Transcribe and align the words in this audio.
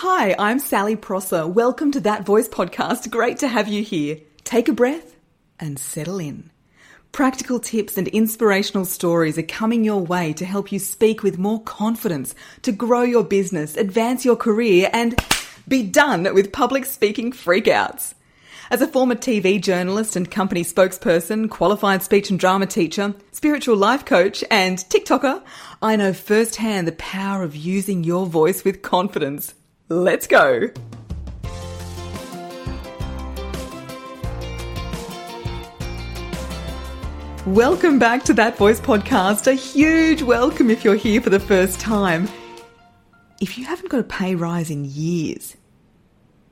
Hi, 0.00 0.36
I'm 0.38 0.58
Sally 0.58 0.94
Prosser. 0.94 1.46
Welcome 1.46 1.90
to 1.92 2.00
That 2.00 2.26
Voice 2.26 2.50
podcast. 2.50 3.10
Great 3.10 3.38
to 3.38 3.48
have 3.48 3.66
you 3.66 3.82
here. 3.82 4.18
Take 4.44 4.68
a 4.68 4.74
breath 4.74 5.16
and 5.58 5.78
settle 5.78 6.18
in. 6.18 6.50
Practical 7.12 7.58
tips 7.58 7.96
and 7.96 8.06
inspirational 8.08 8.84
stories 8.84 9.38
are 9.38 9.42
coming 9.42 9.84
your 9.84 10.04
way 10.04 10.34
to 10.34 10.44
help 10.44 10.70
you 10.70 10.78
speak 10.78 11.22
with 11.22 11.38
more 11.38 11.62
confidence, 11.62 12.34
to 12.60 12.72
grow 12.72 13.04
your 13.04 13.24
business, 13.24 13.74
advance 13.74 14.22
your 14.22 14.36
career, 14.36 14.90
and 14.92 15.18
be 15.66 15.82
done 15.82 16.24
with 16.34 16.52
public 16.52 16.84
speaking 16.84 17.32
freakouts. 17.32 18.12
As 18.70 18.82
a 18.82 18.86
former 18.86 19.14
TV 19.14 19.58
journalist 19.58 20.14
and 20.14 20.30
company 20.30 20.62
spokesperson, 20.62 21.48
qualified 21.48 22.02
speech 22.02 22.28
and 22.28 22.38
drama 22.38 22.66
teacher, 22.66 23.14
spiritual 23.32 23.78
life 23.78 24.04
coach, 24.04 24.44
and 24.50 24.76
TikToker, 24.76 25.42
I 25.80 25.96
know 25.96 26.12
firsthand 26.12 26.86
the 26.86 26.92
power 26.92 27.42
of 27.42 27.56
using 27.56 28.04
your 28.04 28.26
voice 28.26 28.62
with 28.62 28.82
confidence. 28.82 29.54
Let's 29.88 30.26
go! 30.26 30.68
Welcome 37.46 38.00
back 38.00 38.24
to 38.24 38.34
That 38.34 38.56
Voice 38.56 38.80
podcast. 38.80 39.46
A 39.46 39.54
huge 39.54 40.22
welcome 40.22 40.70
if 40.70 40.82
you're 40.82 40.96
here 40.96 41.20
for 41.20 41.30
the 41.30 41.38
first 41.38 41.78
time. 41.78 42.28
If 43.40 43.56
you 43.56 43.64
haven't 43.64 43.88
got 43.88 44.00
a 44.00 44.02
pay 44.02 44.34
rise 44.34 44.70
in 44.70 44.86
years, 44.86 45.56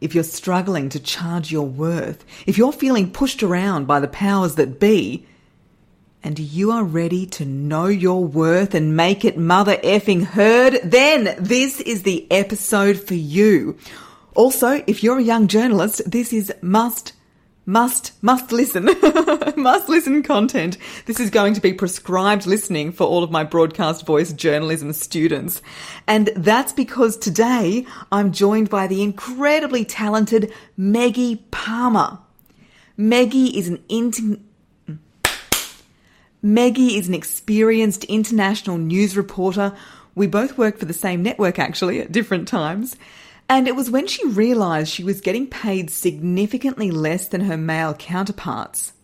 if 0.01 0.15
you're 0.15 0.23
struggling 0.23 0.89
to 0.91 1.01
charge 1.01 1.51
your 1.51 1.67
worth, 1.67 2.25
if 2.47 2.57
you're 2.57 2.71
feeling 2.71 3.11
pushed 3.11 3.43
around 3.43 3.89
by 3.89 3.99
the 3.99 4.07
powers 4.07 4.55
that 4.55 4.79
be, 4.79 5.27
and 6.25 6.39
you 6.39 6.71
are 6.71 6.83
ready 6.83 7.27
to 7.27 7.45
know 7.45 7.87
your 7.87 8.25
worth 8.25 8.75
and 8.75 8.97
make 8.97 9.25
it 9.25 9.37
mother 9.37 9.77
effing 9.85 10.25
heard, 10.25 10.81
then 10.83 11.37
this 11.39 11.81
is 11.83 12.03
the 12.03 12.27
episode 12.33 12.99
for 12.99 13.15
you. 13.15 13.77
Also, 14.35 14.83
if 14.87 15.05
you're 15.05 15.19
a 15.19 15.23
young 15.23 15.47
journalist, 15.47 16.11
this 16.11 16.33
is 16.33 16.53
must 16.63 17.13
must 17.67 18.13
must 18.23 18.51
listen. 18.53 18.89
Must 19.57 19.89
listen 19.89 20.23
content. 20.23 20.77
This 21.07 21.21
is 21.21 21.31
going 21.31 21.55
to 21.55 21.61
be 21.61 21.73
prescribed 21.73 22.45
listening 22.45 22.91
for 22.93 23.05
all 23.05 23.23
of 23.23 23.31
my 23.31 23.45
broadcast 23.45 24.05
voice 24.05 24.33
journalism 24.33 24.93
students. 24.93 25.63
And 26.07 26.31
that's 26.37 26.73
because 26.73 27.17
today 27.17 27.87
i'm 28.11 28.33
joined 28.33 28.69
by 28.69 28.89
the 28.89 29.03
incredibly 29.03 29.85
talented 29.85 30.53
meggie 30.77 31.37
palmer. 31.51 32.19
Meggie 32.99 33.57
is 33.57 33.69
an 33.69 33.83
int- 33.89 34.41
meggie 36.45 36.97
is 36.97 37.09
an 37.09 37.15
experienced 37.15 38.05
international 38.05 38.79
news 38.79 39.17
reporter 39.17 39.75
we 40.15 40.29
both 40.29 40.57
work 40.57 40.79
for 40.79 40.85
the 40.85 40.93
same 40.93 41.23
network 41.23 41.59
actually 41.59 42.01
at 42.01 42.13
different 42.13 42.47
times 42.47 42.97
and 43.49 43.69
it 43.69 43.77
was 43.77 43.91
when 43.91 44.07
she 44.07 44.27
realised 44.29 44.91
she 44.91 45.05
was 45.05 45.21
getting 45.21 45.47
paid 45.47 45.91
significantly 45.91 46.91
less 46.91 47.29
than 47.29 47.43
her 47.43 47.59
male 47.59 47.95
counterparts. 47.95 48.95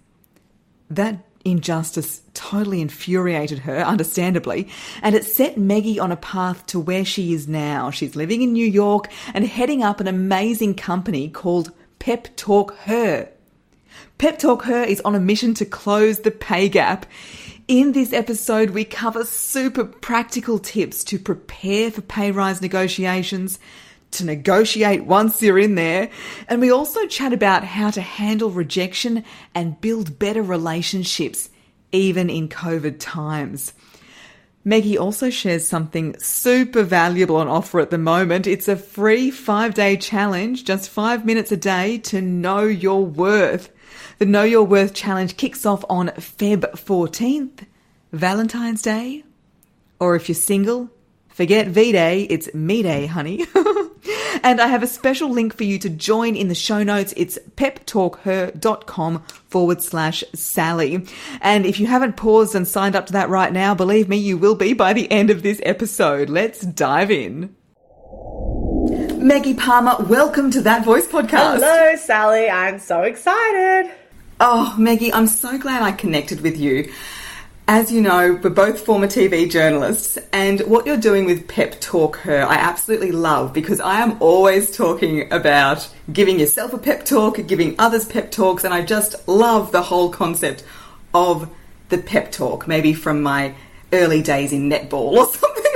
That 0.89 1.25
injustice 1.45 2.23
totally 2.33 2.81
infuriated 2.81 3.61
her, 3.61 3.81
understandably, 3.81 4.69
and 5.03 5.15
it 5.15 5.25
set 5.25 5.59
Meggie 5.59 6.01
on 6.01 6.13
a 6.13 6.17
path 6.17 6.67
to 6.67 6.81
where 6.81 7.05
she 7.05 7.35
is 7.35 7.49
now. 7.49 7.91
She's 7.91 8.17
living 8.17 8.43
in 8.43 8.53
New 8.53 8.67
York 8.67 9.09
and 9.35 9.47
heading 9.47 9.83
up 9.83 10.01
an 10.01 10.09
amazing 10.09 10.75
company 10.75 11.29
called 11.29 11.73
Pep 11.99 12.35
Talk 12.37 12.77
Her. 12.79 13.29
Pep 14.21 14.39
Talk 14.39 14.65
Her 14.65 14.83
is 14.83 15.01
on 15.01 15.15
a 15.15 15.19
mission 15.19 15.55
to 15.55 15.65
close 15.65 16.19
the 16.19 16.31
pay 16.31 16.69
gap. 16.69 17.07
In 17.69 17.93
this 17.93 18.13
episode, 18.13 18.69
we 18.69 18.85
cover 18.85 19.25
super 19.25 19.83
practical 19.83 20.59
tips 20.59 21.03
to 21.05 21.19
prepare 21.19 21.91
for 21.91 22.03
pay 22.03 22.31
rise 22.31 22.61
negotiations 22.61 23.59
to 24.11 24.27
negotiate 24.27 25.07
once 25.07 25.41
you're 25.41 25.59
in 25.59 25.75
there. 25.75 26.11
And 26.49 26.61
we 26.61 26.71
also 26.71 27.07
chat 27.07 27.33
about 27.33 27.65
how 27.65 27.91
to 27.93 28.03
handle 28.03 28.51
rejection 28.51 29.25
and 29.55 29.81
build 29.81 30.19
better 30.19 30.43
relationships, 30.43 31.49
even 31.91 32.29
in 32.29 32.51
COVID 32.51 32.97
times. 32.99 33.73
Meggie 34.67 34.99
also 34.99 35.31
shares 35.31 35.67
something 35.67 36.15
super 36.19 36.83
valuable 36.83 37.37
on 37.37 37.49
offer 37.49 37.81
at 37.81 37.89
the 37.89 37.97
moment. 37.97 38.47
It's 38.47 38.69
a 38.69 38.77
free 38.77 39.31
five 39.31 39.73
day 39.73 39.97
challenge, 39.97 40.67
just 40.67 40.91
five 40.91 41.25
minutes 41.25 41.51
a 41.53 41.57
day 41.57 41.97
to 42.01 42.21
know 42.21 42.65
your 42.65 43.07
worth. 43.07 43.71
The 44.21 44.27
Know 44.27 44.43
Your 44.43 44.65
Worth 44.65 44.93
challenge 44.93 45.39
kicks 45.39 45.65
off 45.65 45.83
on 45.89 46.09
Feb 46.09 46.73
14th, 46.73 47.65
Valentine's 48.13 48.83
Day. 48.83 49.25
Or 49.99 50.15
if 50.15 50.29
you're 50.29 50.37
single, 50.37 50.91
forget 51.31 51.69
V 51.69 51.91
Day, 51.93 52.25
it's 52.25 52.53
Me 52.53 52.83
Day, 52.83 53.07
honey. 53.07 53.47
And 54.43 54.59
I 54.59 54.69
have 54.69 54.83
a 54.83 54.87
special 54.87 55.29
link 55.29 55.55
for 55.55 55.65
you 55.65 55.79
to 55.81 55.91
join 55.91 56.35
in 56.35 56.49
the 56.49 56.55
show 56.55 56.83
notes. 56.83 57.13
It's 57.15 57.39
peptalkher.com 57.57 59.23
forward 59.49 59.83
slash 59.83 60.25
Sally. 60.35 61.07
And 61.43 61.67
if 61.67 61.79
you 61.79 61.87
haven't 61.87 62.17
paused 62.17 62.55
and 62.55 62.67
signed 62.67 62.97
up 62.97 63.07
to 63.07 63.13
that 63.13 63.29
right 63.29 63.53
now, 63.53 63.75
believe 63.75 64.09
me, 64.09 64.17
you 64.17 64.39
will 64.39 64.55
be 64.55 64.73
by 64.73 64.95
the 64.95 65.11
end 65.11 65.29
of 65.29 65.43
this 65.43 65.61
episode. 65.63 66.31
Let's 66.31 66.61
dive 66.61 67.11
in. 67.11 67.55
Meggie 69.19 69.55
Palmer, 69.55 69.97
welcome 70.09 70.51
to 70.53 70.63
That 70.63 70.87
Voice 70.87 71.07
podcast. 71.07 71.57
Hello, 71.57 71.97
Sally. 71.97 72.49
I'm 72.49 72.79
so 72.79 73.03
excited. 73.03 73.93
Oh, 74.43 74.75
Meggie, 74.79 75.13
I'm 75.13 75.27
so 75.27 75.59
glad 75.59 75.83
I 75.83 75.93
connected 75.93 76.41
with 76.41 76.57
you. 76.57 76.91
As 77.69 77.93
you 77.93 78.01
know, 78.01 78.41
we're 78.43 78.49
both 78.49 78.81
former 78.81 79.07
TV 79.07 79.51
journalists, 79.51 80.17
and 80.33 80.61
what 80.61 80.87
you're 80.87 80.97
doing 80.97 81.27
with 81.27 81.47
Pep 81.47 81.79
Talk 81.79 82.17
Her, 82.21 82.47
I 82.49 82.55
absolutely 82.55 83.13
love 83.13 83.53
because 83.53 83.81
I 83.81 84.01
am 84.01 84.17
always 84.19 84.75
talking 84.75 85.31
about 85.31 85.87
giving 86.11 86.41
yourself 86.41 86.73
a 86.73 86.79
pep 86.79 87.05
talk, 87.05 87.47
giving 87.47 87.75
others 87.79 88.07
pep 88.07 88.31
talks, 88.31 88.65
and 88.65 88.73
I 88.73 88.81
just 88.81 89.29
love 89.29 89.73
the 89.73 89.83
whole 89.83 90.09
concept 90.09 90.65
of 91.13 91.51
the 91.91 91.99
pep 91.99 92.33
talk, 92.33 92.67
maybe 92.67 92.95
from 92.95 93.23
my 93.23 93.55
early 93.93 94.23
days 94.23 94.55
in 94.55 94.71
netball 94.71 95.19
or 95.19 95.27
something 95.35 95.70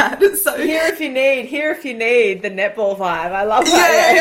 that. 0.00 0.20
So 0.40 0.56
here 0.56 0.84
if 0.86 1.00
you 1.00 1.10
need, 1.10 1.46
here 1.46 1.70
if 1.70 1.84
you 1.84 1.94
need 1.94 2.42
the 2.42 2.50
netball 2.50 2.96
vibe. 2.96 3.32
I 3.32 3.44
love 3.44 3.64
that. 3.64 4.14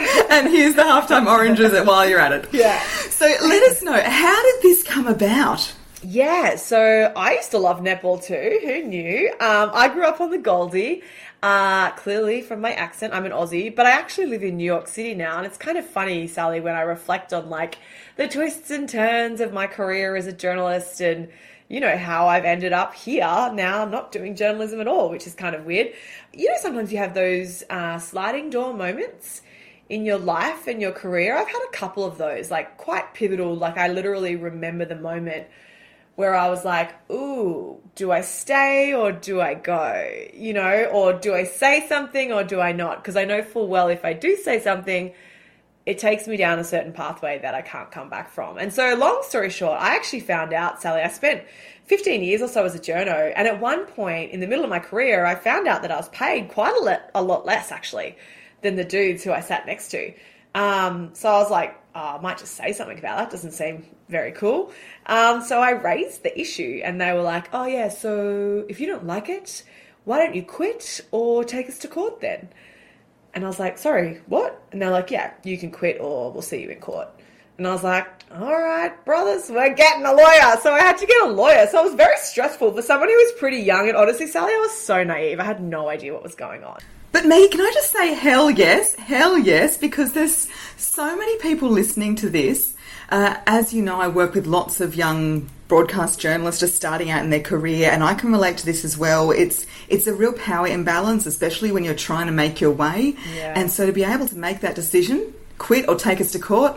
Yeah. 0.00 0.26
and 0.30 0.48
here's 0.48 0.74
the 0.74 0.82
halftime 0.82 1.26
oranges 1.26 1.72
while 1.86 2.08
you're 2.08 2.18
at 2.18 2.32
it. 2.32 2.48
Yeah. 2.52 2.80
So 3.10 3.26
let 3.26 3.62
us 3.70 3.82
know 3.82 4.00
how 4.00 4.42
did 4.42 4.62
this 4.62 4.82
come 4.82 5.06
about? 5.06 5.72
Yeah, 6.02 6.56
so 6.56 7.12
I 7.16 7.34
used 7.34 7.50
to 7.52 7.58
love 7.58 7.80
netball 7.80 8.22
too. 8.22 8.60
Who 8.62 8.82
knew? 8.84 9.30
Um, 9.40 9.70
I 9.72 9.88
grew 9.88 10.04
up 10.04 10.20
on 10.20 10.30
the 10.30 10.38
Goldie. 10.38 11.02
Uh, 11.42 11.90
clearly 11.92 12.42
from 12.42 12.60
my 12.60 12.72
accent, 12.72 13.14
I'm 13.14 13.24
an 13.24 13.32
Aussie, 13.32 13.74
but 13.74 13.86
I 13.86 13.92
actually 13.92 14.26
live 14.26 14.42
in 14.42 14.56
New 14.56 14.64
York 14.64 14.88
City 14.88 15.14
now, 15.14 15.38
and 15.38 15.46
it's 15.46 15.56
kind 15.56 15.78
of 15.78 15.86
funny, 15.86 16.26
Sally, 16.26 16.60
when 16.60 16.74
I 16.74 16.80
reflect 16.80 17.32
on 17.32 17.48
like 17.48 17.78
the 18.16 18.26
twists 18.26 18.70
and 18.70 18.88
turns 18.88 19.40
of 19.40 19.52
my 19.52 19.68
career 19.68 20.16
as 20.16 20.26
a 20.26 20.32
journalist 20.32 21.00
and 21.00 21.28
you 21.68 21.80
know, 21.80 21.96
how 21.96 22.28
I've 22.28 22.44
ended 22.44 22.72
up 22.72 22.94
here 22.94 23.50
now 23.52 23.84
not 23.84 24.10
doing 24.10 24.34
journalism 24.34 24.80
at 24.80 24.88
all, 24.88 25.10
which 25.10 25.26
is 25.26 25.34
kind 25.34 25.54
of 25.54 25.64
weird. 25.64 25.92
You 26.32 26.50
know, 26.50 26.56
sometimes 26.60 26.90
you 26.90 26.98
have 26.98 27.14
those 27.14 27.62
uh, 27.68 27.98
sliding 27.98 28.50
door 28.50 28.72
moments 28.72 29.42
in 29.88 30.04
your 30.04 30.18
life 30.18 30.66
and 30.66 30.80
your 30.80 30.92
career. 30.92 31.36
I've 31.36 31.48
had 31.48 31.62
a 31.68 31.76
couple 31.76 32.04
of 32.04 32.18
those, 32.18 32.50
like 32.50 32.76
quite 32.78 33.12
pivotal. 33.14 33.54
Like, 33.54 33.76
I 33.76 33.88
literally 33.88 34.36
remember 34.36 34.86
the 34.86 34.96
moment 34.96 35.46
where 36.16 36.34
I 36.34 36.48
was 36.48 36.64
like, 36.64 36.94
ooh, 37.10 37.78
do 37.94 38.10
I 38.10 38.22
stay 38.22 38.92
or 38.92 39.12
do 39.12 39.40
I 39.40 39.54
go? 39.54 40.10
You 40.34 40.54
know, 40.54 40.84
or 40.86 41.12
do 41.12 41.34
I 41.34 41.44
say 41.44 41.86
something 41.86 42.32
or 42.32 42.44
do 42.44 42.60
I 42.60 42.72
not? 42.72 42.96
Because 43.02 43.16
I 43.16 43.24
know 43.24 43.42
full 43.42 43.68
well 43.68 43.88
if 43.88 44.04
I 44.04 44.14
do 44.14 44.36
say 44.36 44.58
something, 44.58 45.12
it 45.88 45.98
takes 45.98 46.28
me 46.28 46.36
down 46.36 46.58
a 46.58 46.64
certain 46.64 46.92
pathway 46.92 47.38
that 47.38 47.54
I 47.54 47.62
can't 47.62 47.90
come 47.90 48.10
back 48.10 48.30
from. 48.30 48.58
And 48.58 48.70
so, 48.70 48.94
long 48.94 49.22
story 49.22 49.48
short, 49.48 49.80
I 49.80 49.96
actually 49.96 50.20
found 50.20 50.52
out, 50.52 50.82
Sally, 50.82 51.00
I 51.00 51.08
spent 51.08 51.44
15 51.86 52.22
years 52.22 52.42
or 52.42 52.48
so 52.48 52.62
as 52.66 52.74
a 52.74 52.78
journo. 52.78 53.32
And 53.34 53.48
at 53.48 53.58
one 53.58 53.86
point 53.86 54.32
in 54.32 54.40
the 54.40 54.46
middle 54.46 54.64
of 54.64 54.68
my 54.68 54.80
career, 54.80 55.24
I 55.24 55.34
found 55.34 55.66
out 55.66 55.80
that 55.80 55.90
I 55.90 55.96
was 55.96 56.10
paid 56.10 56.50
quite 56.50 56.76
a, 56.76 56.84
le- 56.84 57.02
a 57.14 57.22
lot 57.22 57.46
less, 57.46 57.72
actually, 57.72 58.18
than 58.60 58.76
the 58.76 58.84
dudes 58.84 59.24
who 59.24 59.32
I 59.32 59.40
sat 59.40 59.64
next 59.64 59.88
to. 59.92 60.12
Um, 60.54 61.14
so 61.14 61.30
I 61.30 61.38
was 61.38 61.50
like, 61.50 61.74
oh, 61.94 62.16
I 62.18 62.20
might 62.20 62.36
just 62.36 62.54
say 62.54 62.74
something 62.74 62.98
about 62.98 63.16
that. 63.16 63.30
Doesn't 63.30 63.52
seem 63.52 63.86
very 64.10 64.32
cool. 64.32 64.70
Um, 65.06 65.40
so 65.40 65.58
I 65.58 65.70
raised 65.70 66.22
the 66.22 66.38
issue, 66.38 66.82
and 66.84 67.00
they 67.00 67.14
were 67.14 67.22
like, 67.22 67.48
oh, 67.54 67.64
yeah, 67.64 67.88
so 67.88 68.66
if 68.68 68.78
you 68.78 68.86
don't 68.88 69.06
like 69.06 69.30
it, 69.30 69.62
why 70.04 70.18
don't 70.18 70.34
you 70.34 70.42
quit 70.42 71.00
or 71.12 71.44
take 71.44 71.66
us 71.66 71.78
to 71.78 71.88
court 71.88 72.20
then? 72.20 72.50
And 73.34 73.44
I 73.44 73.46
was 73.46 73.58
like, 73.58 73.78
sorry, 73.78 74.20
what? 74.26 74.60
And 74.72 74.80
they're 74.80 74.90
like, 74.90 75.10
yeah, 75.10 75.32
you 75.44 75.58
can 75.58 75.70
quit 75.70 76.00
or 76.00 76.32
we'll 76.32 76.42
see 76.42 76.62
you 76.62 76.70
in 76.70 76.80
court. 76.80 77.08
And 77.58 77.66
I 77.66 77.72
was 77.72 77.82
like, 77.82 78.06
all 78.32 78.56
right, 78.56 79.04
brothers, 79.04 79.50
we're 79.50 79.74
getting 79.74 80.06
a 80.06 80.12
lawyer. 80.12 80.56
So 80.62 80.72
I 80.72 80.80
had 80.80 80.96
to 80.98 81.06
get 81.06 81.22
a 81.22 81.30
lawyer. 81.30 81.66
So 81.66 81.80
it 81.80 81.84
was 81.84 81.94
very 81.94 82.16
stressful 82.18 82.72
for 82.72 82.82
someone 82.82 83.08
who 83.08 83.16
was 83.16 83.32
pretty 83.38 83.58
young. 83.58 83.88
And 83.88 83.96
honestly, 83.96 84.28
Sally, 84.28 84.52
I 84.52 84.58
was 84.58 84.72
so 84.72 85.02
naive. 85.02 85.40
I 85.40 85.44
had 85.44 85.60
no 85.60 85.88
idea 85.88 86.12
what 86.12 86.22
was 86.22 86.34
going 86.34 86.62
on. 86.62 86.78
But 87.10 87.24
me, 87.24 87.48
can 87.48 87.60
I 87.60 87.70
just 87.74 87.90
say 87.90 88.12
hell 88.14 88.50
yes, 88.50 88.94
hell 88.94 89.38
yes, 89.38 89.76
because 89.76 90.12
there's 90.12 90.46
so 90.76 91.16
many 91.16 91.38
people 91.38 91.68
listening 91.68 92.14
to 92.16 92.28
this. 92.30 92.74
Uh, 93.08 93.36
as 93.46 93.72
you 93.72 93.82
know, 93.82 94.00
I 94.00 94.08
work 94.08 94.34
with 94.34 94.46
lots 94.46 94.80
of 94.80 94.94
young 94.94 95.48
broadcast 95.66 96.18
journalists 96.18 96.60
just 96.60 96.74
starting 96.74 97.10
out 97.10 97.22
in 97.22 97.30
their 97.30 97.40
career, 97.40 97.90
and 97.90 98.02
I 98.02 98.14
can 98.14 98.32
relate 98.32 98.58
to 98.58 98.66
this 98.66 98.84
as 98.84 98.98
well. 98.98 99.30
It's 99.30 99.66
it's 99.88 100.06
a 100.06 100.14
real 100.14 100.32
power 100.32 100.66
imbalance, 100.66 101.26
especially 101.26 101.72
when 101.72 101.84
you're 101.84 101.94
trying 101.94 102.26
to 102.26 102.32
make 102.32 102.60
your 102.60 102.72
way. 102.72 103.16
Yeah. 103.34 103.54
And 103.56 103.70
so 103.70 103.86
to 103.86 103.92
be 103.92 104.04
able 104.04 104.28
to 104.28 104.36
make 104.36 104.60
that 104.60 104.74
decision, 104.74 105.32
quit 105.58 105.88
or 105.88 105.94
take 105.94 106.20
us 106.20 106.32
to 106.32 106.38
court, 106.38 106.76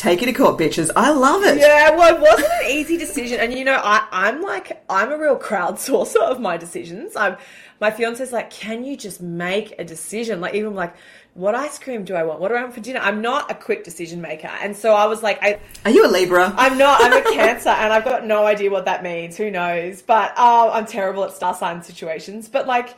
take 0.00 0.22
it 0.22 0.26
to 0.26 0.32
court, 0.32 0.58
bitches. 0.58 0.90
I 0.96 1.10
love 1.10 1.44
it. 1.44 1.58
Yeah, 1.58 1.94
well, 1.94 2.14
it 2.14 2.20
wasn't 2.20 2.50
an 2.62 2.70
easy 2.70 2.96
decision. 2.96 3.38
And 3.38 3.52
you 3.52 3.64
know, 3.64 3.80
I, 3.84 4.06
I'm 4.10 4.40
like, 4.40 4.82
I'm 4.88 5.12
a 5.12 5.18
real 5.18 5.38
crowdsourcer 5.38 6.22
of 6.22 6.40
my 6.40 6.56
decisions. 6.56 7.16
I'm, 7.16 7.36
my 7.80 7.90
fiance's 7.90 8.32
like, 8.32 8.50
can 8.50 8.82
you 8.82 8.96
just 8.96 9.20
make 9.20 9.74
a 9.78 9.84
decision? 9.84 10.40
Like, 10.40 10.54
even 10.54 10.74
like, 10.74 10.94
what 11.34 11.54
ice 11.54 11.78
cream 11.78 12.04
do 12.04 12.14
I 12.14 12.22
want? 12.22 12.40
What 12.40 12.48
do 12.48 12.54
I 12.54 12.62
want 12.62 12.74
for 12.74 12.80
dinner? 12.80 13.00
I'm 13.00 13.20
not 13.20 13.50
a 13.50 13.54
quick 13.54 13.84
decision 13.84 14.22
maker. 14.22 14.48
And 14.48 14.74
so 14.74 14.94
I 14.94 15.06
was 15.06 15.22
like, 15.22 15.38
I, 15.42 15.60
Are 15.84 15.90
you 15.90 16.06
a 16.06 16.08
Libra? 16.08 16.52
I'm 16.56 16.78
not. 16.78 17.02
I'm 17.02 17.12
a 17.12 17.22
Cancer, 17.34 17.68
and 17.68 17.92
I've 17.92 18.04
got 18.04 18.26
no 18.26 18.46
idea 18.46 18.70
what 18.70 18.86
that 18.86 19.02
means. 19.02 19.36
Who 19.36 19.50
knows? 19.50 20.02
But 20.02 20.32
uh, 20.36 20.70
I'm 20.72 20.86
terrible 20.86 21.24
at 21.24 21.32
star 21.32 21.54
sign 21.54 21.82
situations. 21.82 22.48
But 22.48 22.66
like, 22.66 22.96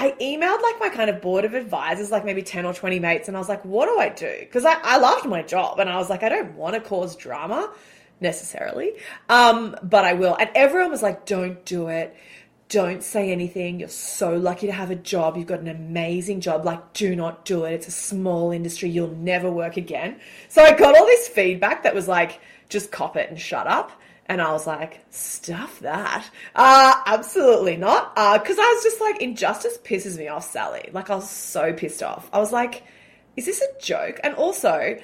I 0.00 0.12
emailed 0.20 0.62
like 0.62 0.78
my 0.78 0.90
kind 0.90 1.10
of 1.10 1.20
board 1.20 1.44
of 1.44 1.54
advisors, 1.54 2.12
like 2.12 2.24
maybe 2.24 2.40
10 2.40 2.64
or 2.64 2.72
20 2.72 3.00
mates, 3.00 3.26
and 3.26 3.36
I 3.36 3.40
was 3.40 3.48
like, 3.48 3.64
what 3.64 3.86
do 3.86 3.98
I 3.98 4.08
do? 4.08 4.32
Because 4.38 4.64
I, 4.64 4.74
I 4.80 4.96
loved 4.98 5.26
my 5.26 5.42
job, 5.42 5.80
and 5.80 5.90
I 5.90 5.96
was 5.96 6.08
like, 6.08 6.22
I 6.22 6.28
don't 6.28 6.54
want 6.54 6.76
to 6.76 6.80
cause 6.80 7.16
drama 7.16 7.72
necessarily, 8.20 8.92
um, 9.28 9.74
but 9.82 10.04
I 10.04 10.12
will. 10.12 10.36
And 10.38 10.50
everyone 10.54 10.92
was 10.92 11.02
like, 11.02 11.26
don't 11.26 11.64
do 11.64 11.88
it. 11.88 12.16
Don't 12.68 13.02
say 13.02 13.32
anything. 13.32 13.80
You're 13.80 13.88
so 13.88 14.36
lucky 14.36 14.68
to 14.68 14.72
have 14.72 14.92
a 14.92 14.94
job. 14.94 15.36
You've 15.36 15.46
got 15.48 15.60
an 15.60 15.68
amazing 15.68 16.42
job. 16.42 16.64
Like, 16.64 16.92
do 16.92 17.16
not 17.16 17.44
do 17.44 17.64
it. 17.64 17.72
It's 17.72 17.88
a 17.88 17.90
small 17.90 18.52
industry. 18.52 18.90
You'll 18.90 19.16
never 19.16 19.50
work 19.50 19.76
again. 19.76 20.20
So 20.48 20.62
I 20.62 20.74
got 20.74 20.96
all 20.96 21.06
this 21.06 21.26
feedback 21.26 21.82
that 21.82 21.94
was 21.94 22.06
like, 22.06 22.40
just 22.68 22.92
cop 22.92 23.16
it 23.16 23.30
and 23.30 23.40
shut 23.40 23.66
up. 23.66 23.90
And 24.28 24.42
I 24.42 24.52
was 24.52 24.66
like, 24.66 25.04
stuff 25.10 25.80
that. 25.80 26.28
Uh, 26.54 27.02
absolutely 27.06 27.76
not. 27.76 28.12
Uh, 28.14 28.38
cause 28.38 28.56
I 28.58 28.74
was 28.74 28.82
just 28.82 29.00
like, 29.00 29.22
injustice 29.22 29.78
pisses 29.82 30.18
me 30.18 30.28
off, 30.28 30.50
Sally. 30.50 30.90
Like, 30.92 31.08
I 31.08 31.14
was 31.14 31.30
so 31.30 31.72
pissed 31.72 32.02
off. 32.02 32.28
I 32.32 32.38
was 32.38 32.52
like, 32.52 32.82
is 33.36 33.46
this 33.46 33.62
a 33.62 33.82
joke? 33.82 34.20
And 34.22 34.34
also, 34.34 34.98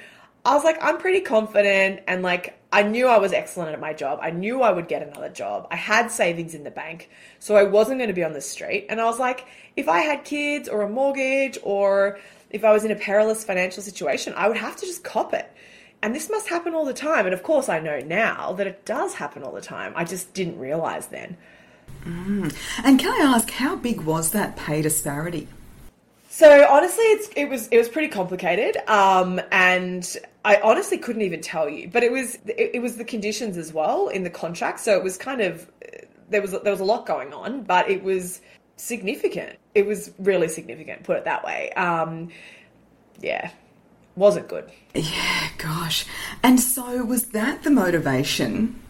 I 0.45 0.55
was 0.55 0.63
like, 0.63 0.77
I'm 0.83 0.99
pretty 0.99 1.21
confident 1.21 2.03
and 2.07 2.23
like, 2.23 2.59
I 2.71 2.83
knew 2.83 3.07
I 3.07 3.19
was 3.19 3.33
excellent 3.33 3.73
at 3.73 3.81
my 3.81 3.95
job. 3.95 4.19
I 4.21 4.31
knew 4.31 4.61
I 4.61 4.73
would 4.73 4.89
get 4.89 5.01
another 5.01 5.29
job. 5.29 5.69
I 5.71 5.77
had 5.77 6.11
savings 6.11 6.55
in 6.55 6.65
the 6.65 6.71
bank, 6.71 7.09
so 7.39 7.55
I 7.55 7.63
wasn't 7.63 7.99
going 7.99 8.09
to 8.09 8.15
be 8.15 8.25
on 8.25 8.33
the 8.33 8.41
street. 8.41 8.87
And 8.91 9.01
I 9.01 9.05
was 9.05 9.21
like, 9.21 9.47
if 9.77 9.89
I 9.89 10.01
had 10.01 10.25
kids 10.25 10.69
or 10.69 10.83
a 10.83 10.89
mortgage 10.89 11.57
or 11.63 12.19
if 12.51 12.65
I 12.65 12.73
was 12.73 12.85
in 12.85 12.91
a 12.91 12.97
perilous 12.97 13.45
financial 13.45 13.83
situation, 13.83 14.35
I 14.37 14.49
would 14.49 14.57
have 14.57 14.77
to 14.77 14.87
just 14.87 15.05
cop 15.05 15.33
it. 15.33 15.51
And 16.05 16.15
this 16.15 16.29
must 16.29 16.49
happen 16.49 16.75
all 16.75 16.85
the 16.85 16.93
time. 16.93 17.25
And 17.25 17.33
of 17.33 17.43
course, 17.43 17.71
I 17.71 17.81
know 17.81 17.99
now 17.99 18.53
that 18.53 18.67
it 18.67 18.85
does 18.85 19.15
happen 19.15 19.43
all 19.43 19.53
the 19.53 19.63
time. 19.63 19.95
I 19.97 20.05
just 20.05 20.35
didn't 20.35 20.59
realize 20.59 21.07
then. 21.07 21.39
And 22.05 22.99
can 22.99 23.09
I 23.09 23.25
ask, 23.35 23.51
how 23.51 23.75
big 23.75 24.03
was 24.03 24.33
that 24.33 24.55
pay 24.55 24.83
disparity? 24.83 25.49
So 26.29 26.67
honestly, 26.69 27.05
it's 27.05 27.29
it 27.37 27.47
was 27.47 27.69
it 27.69 27.79
was 27.79 27.89
pretty 27.89 28.09
complicated, 28.09 28.77
um, 28.87 29.41
and 29.51 30.17
I 30.45 30.61
honestly 30.63 30.99
couldn't 30.99 31.23
even 31.23 31.41
tell 31.41 31.71
you. 31.71 31.89
But 31.89 32.03
it 32.03 32.13
was 32.13 32.35
it, 32.45 32.73
it 32.75 32.83
was 32.83 32.97
the 32.97 33.05
conditions 33.05 33.57
as 33.57 33.73
well 33.73 34.09
in 34.09 34.25
the 34.25 34.31
contract, 34.31 34.81
so 34.81 34.95
it 34.99 35.03
was 35.03 35.17
kind 35.17 35.41
of 35.41 35.71
there 36.29 36.43
was 36.43 36.51
there 36.51 36.73
was 36.73 36.81
a 36.81 36.85
lot 36.85 37.07
going 37.07 37.33
on, 37.33 37.63
but 37.63 37.89
it 37.89 38.03
was 38.03 38.43
significant. 38.77 39.57
It 39.75 39.87
was 39.87 40.13
really 40.19 40.49
significant, 40.49 41.05
put 41.05 41.17
it 41.17 41.25
that 41.25 41.45
way. 41.45 41.71
Um, 41.73 42.29
yeah, 43.23 43.53
wasn't 44.17 44.49
good. 44.49 44.71
Yeah, 44.95 45.49
gosh. 45.59 46.07
And 46.43 46.61
so 46.61 47.05
was 47.05 47.27
that 47.27 47.63
the 47.63 47.71
motivation 47.71 48.81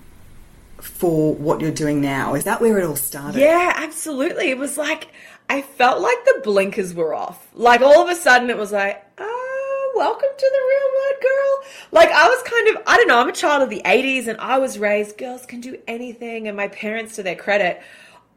for 0.79 1.35
what 1.35 1.61
you're 1.61 1.71
doing 1.71 2.01
now? 2.01 2.35
Is 2.35 2.45
that 2.45 2.61
where 2.61 2.79
it 2.79 2.85
all 2.85 2.97
started? 2.97 3.41
Yeah, 3.41 3.73
absolutely. 3.77 4.51
It 4.51 4.59
was 4.59 4.77
like 4.77 5.09
I 5.49 5.63
felt 5.63 6.01
like 6.01 6.25
the 6.25 6.41
blinkers 6.43 6.95
were 6.95 7.15
off. 7.15 7.49
Like 7.55 7.81
all 7.81 8.03
of 8.03 8.09
a 8.09 8.15
sudden, 8.15 8.51
it 8.51 8.57
was 8.57 8.73
like, 8.73 9.05
oh, 9.19 9.93
welcome 9.95 10.29
to 10.37 10.51
the 10.53 10.59
real 10.69 10.91
world, 10.95 11.23
girl. 11.23 11.93
Like 11.93 12.11
I 12.11 12.29
was 12.29 12.43
kind 12.43 12.77
of, 12.77 12.83
I 12.87 12.97
don't 12.97 13.09
know, 13.09 13.19
I'm 13.19 13.29
a 13.29 13.33
child 13.33 13.63
of 13.63 13.71
the 13.71 13.83
80s 13.85 14.27
and 14.27 14.41
I 14.41 14.59
was 14.59 14.79
raised, 14.79 15.19
girls 15.19 15.45
can 15.47 15.61
do 15.61 15.79
anything. 15.87 16.49
And 16.49 16.57
my 16.57 16.69
parents, 16.69 17.17
to 17.17 17.23
their 17.23 17.37
credit, 17.37 17.83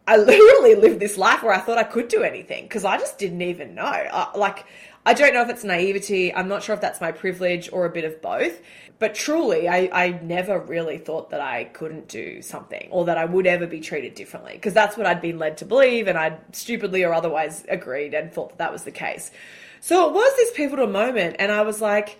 I 0.06 0.18
literally 0.18 0.76
lived 0.76 1.00
this 1.00 1.18
life 1.18 1.44
where 1.44 1.54
I 1.54 1.60
thought 1.60 1.78
I 1.78 1.84
could 1.84 2.10
do 2.10 2.24
anything 2.24 2.64
because 2.64 2.84
I 2.84 2.98
just 2.98 3.18
didn't 3.18 3.42
even 3.42 3.74
know. 3.76 4.30
Like, 4.36 4.66
I 5.08 5.14
don't 5.14 5.34
know 5.34 5.42
if 5.42 5.48
it's 5.50 5.64
naivety. 5.64 6.36
I'm 6.36 6.50
not 6.50 6.64
sure 6.64 6.76
if 6.76 6.82
that's 6.82 7.00
my 7.00 7.14
privilege 7.14 7.70
or 7.72 7.86
a 7.86 7.90
bit 7.90 8.04
of 8.04 8.22
both. 8.22 8.62
But 9.00 9.16
truly, 9.16 9.70
I, 9.70 9.90
I 9.94 10.20
never 10.22 10.60
really 10.60 10.98
thought 10.98 11.30
that 11.30 11.40
I 11.40 11.64
couldn't 11.64 12.10
do 12.10 12.42
something 12.42 12.90
or 12.92 13.06
that 13.06 13.18
I 13.18 13.24
would 13.24 13.48
ever 13.48 13.68
be 13.68 13.80
treated 13.80 14.16
differently 14.16 14.52
because 14.56 14.74
that's 14.74 14.98
what 14.98 15.08
I'd 15.08 15.22
been 15.22 15.40
led 15.40 15.56
to 15.60 15.66
believe 15.66 16.10
and 16.10 16.18
I'd 16.18 16.54
stupidly 16.54 17.06
or 17.06 17.14
otherwise 17.14 17.64
agreed 17.70 18.14
and 18.14 18.34
thought 18.34 18.50
that 18.50 18.58
that 18.58 18.74
was 18.74 18.84
the 18.84 18.92
case. 18.92 19.32
So 19.80 20.10
it 20.10 20.14
was 20.14 20.36
this 20.36 20.52
pivotal 20.52 20.88
moment, 20.88 21.38
and 21.40 21.54
I 21.54 21.62
was 21.62 21.80
like, 21.80 22.20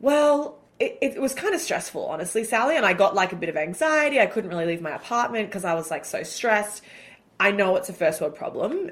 well, 0.00 0.62
it, 0.78 0.96
it 1.02 1.20
was 1.20 1.34
kind 1.34 1.54
of 1.54 1.60
stressful, 1.60 2.06
honestly, 2.06 2.44
Sally. 2.44 2.78
And 2.78 2.86
I 2.86 2.94
got 2.94 3.14
like 3.14 3.32
a 3.32 3.36
bit 3.36 3.50
of 3.50 3.56
anxiety. 3.58 4.18
I 4.18 4.26
couldn't 4.26 4.48
really 4.48 4.64
leave 4.64 4.80
my 4.80 4.92
apartment 4.92 5.50
because 5.50 5.66
I 5.66 5.74
was 5.74 5.90
like 5.90 6.06
so 6.06 6.22
stressed. 6.22 6.82
I 7.40 7.50
know 7.50 7.76
it's 7.76 7.88
a 7.88 7.92
first 7.92 8.20
world 8.20 8.34
problem 8.34 8.90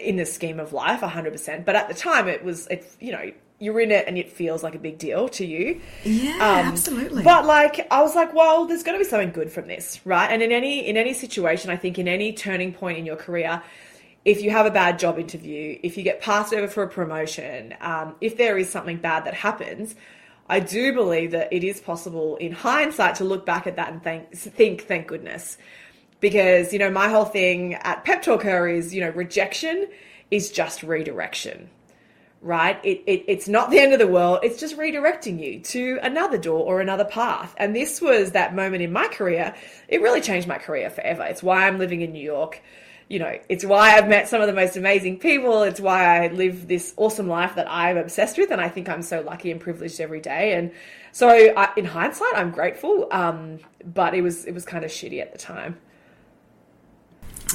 in 0.00 0.16
the 0.16 0.26
scheme 0.26 0.58
of 0.58 0.72
life, 0.72 1.00
100%. 1.00 1.64
But 1.64 1.76
at 1.76 1.88
the 1.88 1.94
time, 1.94 2.28
it 2.28 2.44
was, 2.44 2.66
it, 2.66 2.84
you 3.00 3.12
know, 3.12 3.30
you're 3.60 3.80
in 3.80 3.92
it 3.92 4.06
and 4.08 4.18
it 4.18 4.30
feels 4.30 4.62
like 4.62 4.74
a 4.74 4.78
big 4.78 4.98
deal 4.98 5.28
to 5.30 5.46
you. 5.46 5.80
Yeah, 6.04 6.34
Um, 6.34 6.66
absolutely. 6.66 7.22
But 7.22 7.46
like, 7.46 7.86
I 7.90 8.02
was 8.02 8.14
like, 8.14 8.34
well, 8.34 8.66
there's 8.66 8.82
got 8.82 8.92
to 8.92 8.98
be 8.98 9.04
something 9.04 9.30
good 9.30 9.50
from 9.50 9.68
this, 9.68 10.00
right? 10.04 10.26
And 10.26 10.42
in 10.42 10.52
any 10.52 10.86
in 10.86 10.96
any 10.96 11.14
situation, 11.14 11.70
I 11.70 11.76
think 11.76 11.98
in 11.98 12.08
any 12.08 12.32
turning 12.32 12.72
point 12.72 12.98
in 12.98 13.06
your 13.06 13.16
career, 13.16 13.62
if 14.24 14.42
you 14.42 14.50
have 14.50 14.66
a 14.66 14.70
bad 14.70 14.98
job 14.98 15.18
interview, 15.18 15.78
if 15.82 15.96
you 15.96 16.02
get 16.02 16.20
passed 16.20 16.52
over 16.52 16.66
for 16.66 16.82
a 16.82 16.88
promotion, 16.88 17.74
um, 17.80 18.16
if 18.20 18.36
there 18.36 18.58
is 18.58 18.68
something 18.68 18.96
bad 18.96 19.24
that 19.26 19.34
happens, 19.34 19.94
I 20.48 20.60
do 20.60 20.92
believe 20.92 21.30
that 21.30 21.52
it 21.52 21.64
is 21.64 21.80
possible 21.80 22.36
in 22.36 22.52
hindsight 22.52 23.16
to 23.16 23.24
look 23.24 23.46
back 23.46 23.66
at 23.66 23.76
that 23.76 23.92
and 23.92 24.02
think, 24.02 24.32
think 24.32 24.82
thank 24.82 25.06
goodness. 25.06 25.56
Because, 26.24 26.72
you 26.72 26.78
know, 26.78 26.90
my 26.90 27.10
whole 27.10 27.26
thing 27.26 27.74
at 27.74 28.02
Pep 28.02 28.22
Talk 28.22 28.44
Her 28.44 28.66
is, 28.66 28.94
you 28.94 29.02
know, 29.02 29.10
rejection 29.10 29.88
is 30.30 30.50
just 30.50 30.82
redirection 30.82 31.68
right? 32.40 32.78
It, 32.82 33.02
it, 33.06 33.24
it's 33.26 33.48
not 33.48 33.70
the 33.70 33.78
end 33.78 33.92
of 33.94 33.98
the 33.98 34.06
world. 34.06 34.40
It's 34.42 34.60
just 34.60 34.76
redirecting 34.76 35.38
you 35.38 35.60
to 35.60 35.98
another 36.02 36.36
door 36.36 36.60
or 36.60 36.80
another 36.82 37.04
path. 37.04 37.54
And 37.56 37.74
this 37.74 38.02
was 38.02 38.32
that 38.32 38.54
moment 38.54 38.82
in 38.82 38.92
my 38.92 39.08
career. 39.08 39.54
It 39.88 40.02
really 40.02 40.20
changed 40.20 40.46
my 40.46 40.58
career 40.58 40.90
forever. 40.90 41.24
It's 41.24 41.42
why 41.42 41.66
I'm 41.66 41.78
living 41.78 42.02
in 42.02 42.12
New 42.12 42.22
York. 42.22 42.62
You 43.08 43.18
know, 43.18 43.38
it's 43.48 43.64
why 43.64 43.96
I've 43.96 44.08
met 44.08 44.28
some 44.28 44.42
of 44.42 44.46
the 44.46 44.52
most 44.52 44.76
amazing 44.76 45.18
people. 45.18 45.62
It's 45.62 45.80
why 45.80 46.24
I 46.24 46.28
live 46.28 46.68
this 46.68 46.94
awesome 46.98 47.28
life 47.28 47.54
that 47.56 47.66
I'm 47.70 47.96
obsessed 47.96 48.36
with. 48.38 48.50
And 48.50 48.60
I 48.60 48.68
think 48.68 48.90
I'm 48.90 49.02
so 49.02 49.22
lucky 49.22 49.50
and 49.50 49.60
privileged 49.60 50.00
every 50.00 50.20
day. 50.20 50.54
And 50.54 50.72
so 51.12 51.28
I, 51.28 51.70
in 51.76 51.86
hindsight, 51.86 52.34
I'm 52.34 52.50
grateful. 52.50 53.08
Um, 53.10 53.58
but 53.94 54.14
it 54.14 54.22
was, 54.22 54.46
it 54.46 54.52
was 54.52 54.64
kind 54.66 54.84
of 54.84 54.90
shitty 54.90 55.20
at 55.20 55.32
the 55.32 55.38
time. 55.38 55.78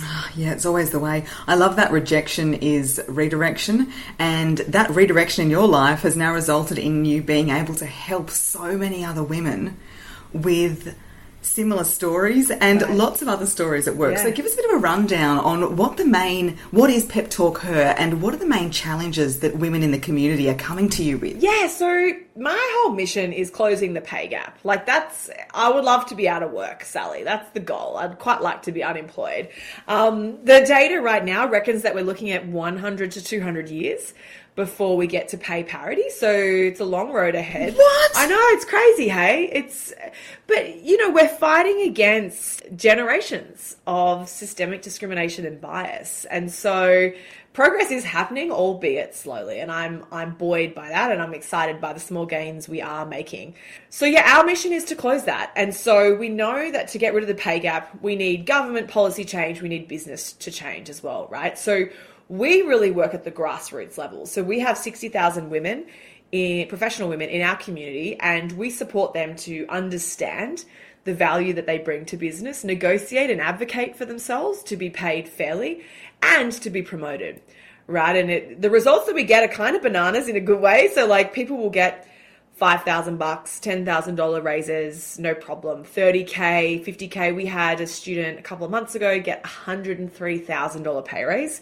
Yeah, 0.36 0.54
it's 0.54 0.66
always 0.66 0.92
the 0.92 1.00
way. 1.00 1.26
I 1.48 1.56
love 1.56 1.76
that 1.76 1.92
rejection 1.92 2.54
is 2.54 3.02
redirection, 3.08 3.92
and 4.18 4.60
that 4.60 4.90
redirection 4.92 5.46
in 5.46 5.52
your 5.52 5.68
life 5.68 6.02
has 6.02 6.16
now 6.16 6.34
resulted 6.34 6.78
in 6.78 7.04
you 7.04 7.22
being 7.22 7.50
able 7.50 7.76
to 7.76 7.86
help 7.86 8.30
so 8.30 8.78
many 8.78 9.04
other 9.04 9.24
women 9.24 9.78
with 10.32 10.96
similar 11.42 11.84
stories 11.84 12.52
and 12.52 12.82
Right. 12.82 12.92
lots 12.92 13.22
of 13.22 13.28
other 13.28 13.46
stories 13.46 13.88
at 13.88 13.96
work. 13.96 14.18
So 14.18 14.32
give 14.32 14.46
us 14.46 14.54
a 14.54 14.58
bit 14.58 14.66
of 14.70 14.72
a 14.76 14.78
rundown 14.78 15.38
on 15.40 15.76
what 15.78 15.98
the 15.98 16.06
main 16.06 16.58
what 16.72 16.90
is 16.90 17.06
Pep 17.06 17.30
Talk 17.30 17.60
Her 17.60 17.96
and 17.98 18.22
what 18.22 18.34
are 18.34 18.38
the 18.38 18.46
main 18.46 18.72
challenges 18.72 19.40
that 19.40 19.58
women 19.58 19.82
in 19.84 19.92
the 19.92 20.00
community 20.00 20.50
are 20.50 20.54
coming 20.56 20.90
to 20.90 21.04
you 21.04 21.18
with? 21.18 21.38
Yeah, 21.42 21.68
so 21.68 22.12
my 22.36 22.72
whole 22.78 22.94
mission 22.94 23.34
is 23.34 23.50
closing 23.50 23.94
the 23.94 24.02
pay 24.02 24.28
gap. 24.28 24.58
Like 24.64 24.86
that's, 24.86 25.30
I 25.54 25.70
would 25.72 25.84
love 25.84 26.06
to 26.08 26.16
be 26.16 26.28
out 26.28 26.44
of 26.44 26.52
work, 26.52 26.84
Sally. 26.84 27.24
That's 27.24 27.50
the 27.52 27.60
goal. 27.60 27.98
I'd 27.98 28.20
quite 28.20 28.42
like 28.42 28.62
to 28.64 28.72
be 28.72 28.84
unemployed. 28.84 29.50
Um, 29.88 30.44
the 30.46 30.62
data 30.66 31.02
right 31.02 31.24
now 31.24 31.48
reckons 31.48 31.82
that 31.84 31.96
we're 31.96 32.04
looking 32.04 32.32
at 32.32 32.46
100 32.48 33.12
to 33.12 33.24
200 33.24 33.70
years 33.70 34.14
before 34.56 34.98
we 34.98 35.08
get 35.08 35.30
to 35.30 35.38
pay 35.38 35.64
parity. 35.64 36.10
So 36.10 36.32
it's 36.32 36.80
a 36.80 36.86
long 36.86 37.12
road 37.12 37.36
ahead. 37.36 37.76
What? 37.76 38.12
I 38.16 38.28
know 38.28 38.40
it's 38.52 38.66
crazy, 38.66 39.08
hey? 39.08 39.50
It's 39.52 39.94
but 40.48 40.84
you 40.84 40.98
know, 40.98 41.12
we're 41.12 41.28
fighting 41.28 41.82
against 41.88 42.64
generations 42.76 43.78
of 43.88 44.28
systemic 44.28 44.82
discrimination 44.82 45.46
and 45.46 45.62
bias. 45.62 46.26
And 46.26 46.52
so 46.52 47.12
progress 47.54 47.92
is 47.92 48.04
happening, 48.04 48.52
albeit 48.52 49.16
slowly, 49.16 49.60
and 49.60 49.72
I'm 49.72 50.06
I'm 50.12 50.36
buoyed 50.36 50.76
by 50.76 50.90
that, 50.90 51.12
and 51.12 51.22
I'm 51.22 51.34
excited 51.34 51.82
by 51.82 51.94
the 51.94 52.00
small 52.00 52.26
gains 52.26 52.68
we 52.68 52.82
are 52.82 53.06
making. 53.06 53.56
So 53.90 54.06
yeah, 54.06 54.38
our 54.38 54.46
mission 54.46 54.72
is 54.72 54.86
to 54.86 54.96
close 54.96 55.26
that, 55.26 55.52
and 55.56 55.74
so 55.74 56.16
we 56.16 56.30
know 56.30 56.72
that 56.72 56.90
to 56.90 56.98
get 56.98 57.14
rid 57.14 57.24
of 57.24 57.28
the 57.28 57.36
pay 57.36 57.60
gap, 57.60 58.02
we 58.02 58.16
need 58.16 58.46
government 58.46 58.88
policy 58.88 59.26
change, 59.26 59.62
we 59.62 59.70
need 59.70 59.88
business 59.88 60.34
to 60.34 60.52
change 60.52 60.90
as 60.90 61.02
well, 61.04 61.28
right? 61.30 61.58
So 61.58 61.86
we 62.30 62.62
really 62.62 62.92
work 62.92 63.14
at 63.16 63.24
the 63.24 63.32
grassroots 63.32 63.98
level. 63.98 64.26
So 64.28 64.44
we 64.44 64.60
have 64.60 64.78
60,000 64.78 65.50
women 65.50 65.88
in 66.32 66.68
professional 66.68 67.10
women 67.10 67.28
in 67.30 67.42
our 67.42 67.58
community 67.58 68.16
and 68.20 68.52
we 68.52 68.70
support 68.70 69.14
them 69.14 69.36
to 69.36 69.66
understand 69.68 70.64
the 71.06 71.14
value 71.14 71.54
that 71.54 71.66
they 71.66 71.80
bring 71.80 72.06
to 72.06 72.18
business, 72.18 72.64
negotiate 72.64 73.32
and 73.32 73.42
advocate 73.42 73.96
for 73.96 74.06
themselves 74.06 74.62
to 74.64 74.78
be 74.78 74.92
paid 74.92 75.28
fairly 75.28 75.82
and 76.22 76.52
to 76.52 76.70
be 76.70 76.84
promoted. 76.84 77.42
Right? 77.88 78.16
And 78.16 78.30
it, 78.30 78.62
the 78.62 78.70
results 78.70 79.08
that 79.08 79.16
we 79.16 79.24
get 79.24 79.44
are 79.44 79.52
kind 79.52 79.76
of 79.76 79.82
bananas 79.82 80.28
in 80.28 80.36
a 80.36 80.40
good 80.40 80.62
way. 80.62 80.92
So 80.94 81.08
like 81.08 81.34
people 81.34 81.58
will 81.58 81.72
get 81.72 82.08
5,000 82.58 83.18
bucks, 83.18 83.60
$10,000 83.60 84.44
raises, 84.44 85.18
no 85.18 85.34
problem. 85.34 85.84
30K, 85.84 86.86
50K. 86.86 87.36
We 87.36 87.48
had 87.48 87.82
a 87.82 87.88
student 87.88 88.38
a 88.38 88.44
couple 88.44 88.66
of 88.66 88.72
months 88.72 88.94
ago 88.94 89.20
get 89.20 89.44
a 89.44 89.48
$103,000 89.48 91.06
pay 91.06 91.24
raise 91.24 91.62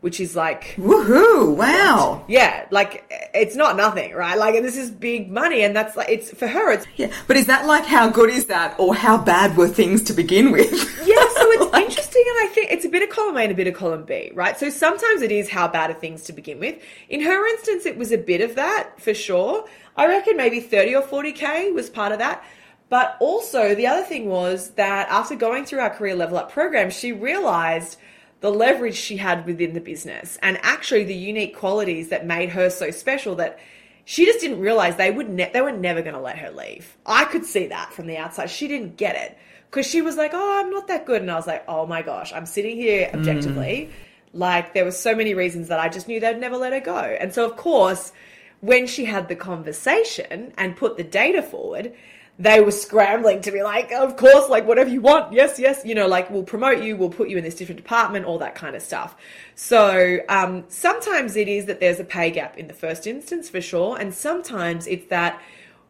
which 0.00 0.20
is 0.20 0.34
like 0.34 0.74
woohoo! 0.76 1.54
Wow! 1.54 2.24
Yeah 2.28 2.66
like 2.70 3.04
it's 3.34 3.56
not 3.56 3.76
nothing 3.76 4.12
right? 4.14 4.38
Like 4.38 4.60
this 4.62 4.76
is 4.76 4.90
big 4.90 5.30
money 5.30 5.62
and 5.62 5.74
that's 5.74 5.96
like 5.96 6.08
it's 6.08 6.30
for 6.32 6.48
her 6.48 6.72
it's 6.72 6.86
yeah 6.96 7.12
but 7.26 7.36
is 7.36 7.46
that 7.46 7.66
like 7.66 7.84
how 7.84 8.08
good 8.08 8.30
is 8.30 8.46
that 8.46 8.78
or 8.78 8.94
how 8.94 9.18
bad 9.18 9.56
were 9.56 9.68
things 9.68 10.02
to 10.04 10.12
begin 10.12 10.52
with? 10.52 10.72
Yeah 11.06 11.16
so 11.16 11.50
it's 11.52 11.72
like... 11.72 11.84
interesting 11.84 12.24
and 12.28 12.48
i 12.48 12.52
think 12.52 12.70
it's 12.70 12.84
a 12.84 12.88
bit 12.88 13.02
of 13.02 13.10
column 13.10 13.36
a 13.36 13.40
and 13.40 13.52
a 13.52 13.54
bit 13.54 13.66
of 13.66 13.74
column 13.74 14.04
b 14.04 14.32
right? 14.34 14.58
So 14.58 14.70
sometimes 14.70 15.22
it 15.22 15.32
is 15.32 15.48
how 15.48 15.68
bad 15.68 15.90
are 15.90 15.94
things 15.94 16.24
to 16.24 16.32
begin 16.32 16.58
with. 16.58 16.80
In 17.08 17.20
her 17.22 17.46
instance 17.48 17.86
it 17.86 17.96
was 17.96 18.12
a 18.12 18.18
bit 18.18 18.40
of 18.40 18.54
that 18.56 19.00
for 19.00 19.14
sure. 19.14 19.66
I 19.96 20.06
reckon 20.06 20.36
maybe 20.36 20.60
30 20.60 20.94
or 20.94 21.02
40k 21.02 21.74
was 21.74 21.90
part 21.90 22.12
of 22.12 22.18
that. 22.18 22.42
But 22.88 23.16
also 23.20 23.74
the 23.74 23.86
other 23.86 24.02
thing 24.02 24.28
was 24.28 24.70
that 24.70 25.08
after 25.08 25.36
going 25.36 25.64
through 25.64 25.80
our 25.80 25.90
career 25.90 26.14
level 26.14 26.38
up 26.38 26.50
program 26.50 26.90
she 26.90 27.12
realized 27.12 27.96
the 28.40 28.50
leverage 28.50 28.96
she 28.96 29.18
had 29.18 29.46
within 29.46 29.74
the 29.74 29.80
business 29.80 30.38
and 30.42 30.58
actually 30.62 31.04
the 31.04 31.14
unique 31.14 31.56
qualities 31.56 32.08
that 32.08 32.26
made 32.26 32.50
her 32.50 32.70
so 32.70 32.90
special 32.90 33.34
that 33.36 33.58
she 34.04 34.24
just 34.24 34.40
didn't 34.40 34.60
realize 34.60 34.96
they 34.96 35.10
would 35.10 35.28
ne- 35.28 35.50
they 35.52 35.60
were 35.60 35.72
never 35.72 36.02
going 36.02 36.14
to 36.14 36.20
let 36.20 36.38
her 36.38 36.50
leave. 36.50 36.96
I 37.06 37.24
could 37.26 37.44
see 37.44 37.66
that 37.68 37.92
from 37.92 38.06
the 38.06 38.16
outside. 38.16 38.50
She 38.50 38.66
didn't 38.66 38.96
get 38.96 39.14
it 39.14 39.38
because 39.70 39.86
she 39.86 40.02
was 40.02 40.16
like, 40.16 40.32
"Oh, 40.34 40.60
I'm 40.60 40.70
not 40.70 40.88
that 40.88 41.06
good," 41.06 41.22
and 41.22 41.30
I 41.30 41.36
was 41.36 41.46
like, 41.46 41.64
"Oh 41.68 41.86
my 41.86 42.02
gosh, 42.02 42.32
I'm 42.32 42.46
sitting 42.46 42.76
here 42.76 43.10
objectively." 43.14 43.90
Mm. 43.90 44.38
Like 44.38 44.74
there 44.74 44.84
were 44.84 44.90
so 44.90 45.14
many 45.14 45.34
reasons 45.34 45.68
that 45.68 45.78
I 45.78 45.88
just 45.88 46.08
knew 46.08 46.18
they'd 46.18 46.38
never 46.38 46.56
let 46.56 46.72
her 46.72 46.80
go, 46.80 46.96
and 46.96 47.32
so 47.32 47.44
of 47.44 47.56
course, 47.56 48.12
when 48.60 48.86
she 48.86 49.04
had 49.04 49.28
the 49.28 49.36
conversation 49.36 50.52
and 50.56 50.76
put 50.76 50.96
the 50.96 51.04
data 51.04 51.42
forward, 51.42 51.92
they 52.40 52.58
were 52.62 52.70
scrambling 52.70 53.42
to 53.42 53.52
be 53.52 53.62
like, 53.62 53.92
of 53.92 54.16
course, 54.16 54.48
like 54.48 54.66
whatever 54.66 54.88
you 54.88 55.02
want. 55.02 55.30
Yes, 55.30 55.58
yes. 55.58 55.82
You 55.84 55.94
know, 55.94 56.08
like 56.08 56.30
we'll 56.30 56.42
promote 56.42 56.82
you, 56.82 56.96
we'll 56.96 57.10
put 57.10 57.28
you 57.28 57.36
in 57.36 57.44
this 57.44 57.54
different 57.54 57.76
department, 57.76 58.24
all 58.24 58.38
that 58.38 58.54
kind 58.54 58.74
of 58.74 58.80
stuff. 58.80 59.14
So 59.54 60.20
um, 60.30 60.64
sometimes 60.68 61.36
it 61.36 61.48
is 61.48 61.66
that 61.66 61.80
there's 61.80 62.00
a 62.00 62.04
pay 62.04 62.30
gap 62.30 62.56
in 62.56 62.66
the 62.66 62.72
first 62.72 63.06
instance 63.06 63.50
for 63.50 63.60
sure. 63.60 64.00
And 64.00 64.14
sometimes 64.14 64.86
it's 64.86 65.06
that, 65.08 65.38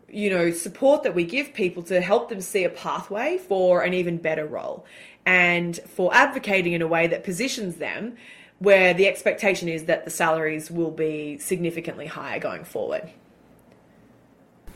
you 0.08 0.28
know, 0.28 0.50
support 0.50 1.04
that 1.04 1.14
we 1.14 1.22
give 1.22 1.54
people 1.54 1.84
to 1.84 2.00
help 2.00 2.28
them 2.28 2.40
see 2.40 2.64
a 2.64 2.70
pathway 2.70 3.38
for 3.38 3.82
an 3.82 3.94
even 3.94 4.16
better 4.16 4.44
role 4.44 4.84
and 5.24 5.78
for 5.86 6.12
advocating 6.12 6.72
in 6.72 6.82
a 6.82 6.88
way 6.88 7.06
that 7.06 7.22
positions 7.22 7.76
them 7.76 8.16
where 8.58 8.92
the 8.92 9.06
expectation 9.06 9.68
is 9.68 9.84
that 9.84 10.04
the 10.04 10.10
salaries 10.10 10.68
will 10.68 10.90
be 10.90 11.38
significantly 11.38 12.06
higher 12.06 12.40
going 12.40 12.64
forward. 12.64 13.08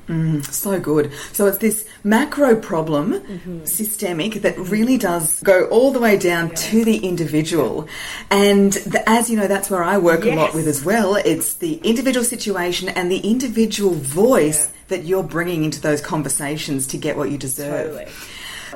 Mm, 0.08 0.44
so 0.44 0.78
good. 0.78 1.12
So 1.32 1.46
it's 1.46 1.58
this 1.58 1.88
macro 2.02 2.56
problem, 2.56 3.14
mm-hmm. 3.14 3.64
systemic, 3.64 4.34
that 4.42 4.58
really 4.58 4.98
does 4.98 5.40
go 5.42 5.66
all 5.68 5.92
the 5.92 6.00
way 6.00 6.18
down 6.18 6.48
yeah. 6.48 6.54
to 6.54 6.84
the 6.84 6.98
individual. 6.98 7.88
And 8.30 8.72
the, 8.72 9.02
as 9.08 9.30
you 9.30 9.36
know, 9.36 9.46
that's 9.46 9.70
where 9.70 9.82
I 9.82 9.96
work 9.98 10.24
yes. 10.24 10.34
a 10.34 10.36
lot 10.36 10.54
with 10.54 10.68
as 10.68 10.84
well. 10.84 11.16
It's 11.16 11.54
the 11.54 11.76
individual 11.76 12.24
situation 12.24 12.90
and 12.90 13.10
the 13.10 13.20
individual 13.20 13.94
voice 13.94 14.66
yeah. 14.66 14.74
that 14.88 15.04
you're 15.04 15.22
bringing 15.22 15.64
into 15.64 15.80
those 15.80 16.00
conversations 16.00 16.86
to 16.88 16.98
get 16.98 17.16
what 17.16 17.30
you 17.30 17.38
deserve. 17.38 17.94
Totally. 17.94 18.12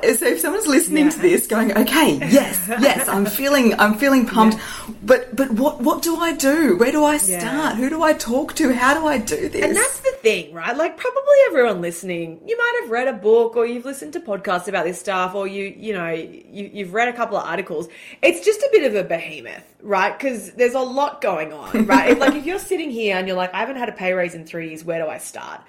So 0.03 0.25
if 0.25 0.39
someone's 0.39 0.67
listening 0.67 1.05
yeah. 1.05 1.11
to 1.11 1.19
this, 1.19 1.47
going, 1.47 1.71
"Okay, 1.77 2.17
yes, 2.17 2.65
yes, 2.67 3.07
I'm 3.07 3.25
feeling, 3.25 3.79
I'm 3.79 3.95
feeling 3.95 4.25
pumped," 4.25 4.57
yeah. 4.57 4.93
but 5.03 5.35
but 5.35 5.51
what 5.51 5.81
what 5.81 6.01
do 6.01 6.17
I 6.17 6.33
do? 6.33 6.77
Where 6.77 6.91
do 6.91 7.03
I 7.03 7.17
start? 7.17 7.43
Yeah. 7.43 7.75
Who 7.75 7.89
do 7.89 8.03
I 8.03 8.13
talk 8.13 8.55
to? 8.55 8.73
How 8.73 8.93
do 8.93 9.07
I 9.07 9.17
do 9.17 9.49
this? 9.49 9.63
And 9.63 9.75
that's 9.75 9.99
the 9.99 10.11
thing, 10.21 10.53
right? 10.53 10.75
Like 10.75 10.97
probably 10.97 11.35
everyone 11.47 11.81
listening, 11.81 12.41
you 12.45 12.57
might 12.57 12.79
have 12.81 12.91
read 12.91 13.07
a 13.07 13.13
book 13.13 13.55
or 13.55 13.65
you've 13.65 13.85
listened 13.85 14.13
to 14.13 14.19
podcasts 14.19 14.67
about 14.67 14.85
this 14.85 14.99
stuff, 14.99 15.35
or 15.35 15.47
you 15.47 15.73
you 15.77 15.93
know 15.93 16.09
you, 16.09 16.69
you've 16.73 16.93
read 16.93 17.07
a 17.07 17.13
couple 17.13 17.37
of 17.37 17.45
articles. 17.45 17.87
It's 18.21 18.45
just 18.45 18.61
a 18.61 18.69
bit 18.71 18.83
of 18.83 18.95
a 18.95 19.07
behemoth, 19.07 19.63
right? 19.81 20.17
Because 20.17 20.51
there's 20.53 20.75
a 20.75 20.79
lot 20.79 21.21
going 21.21 21.53
on, 21.53 21.85
right? 21.85 22.11
if, 22.11 22.19
like 22.19 22.35
if 22.35 22.45
you're 22.45 22.59
sitting 22.59 22.89
here 22.91 23.17
and 23.17 23.27
you're 23.27 23.37
like, 23.37 23.53
I 23.53 23.59
haven't 23.59 23.77
had 23.77 23.89
a 23.89 23.93
pay 23.93 24.13
raise 24.13 24.35
in 24.35 24.45
three 24.45 24.69
years, 24.69 24.83
where 24.83 25.03
do 25.03 25.09
I 25.09 25.17
start? 25.17 25.61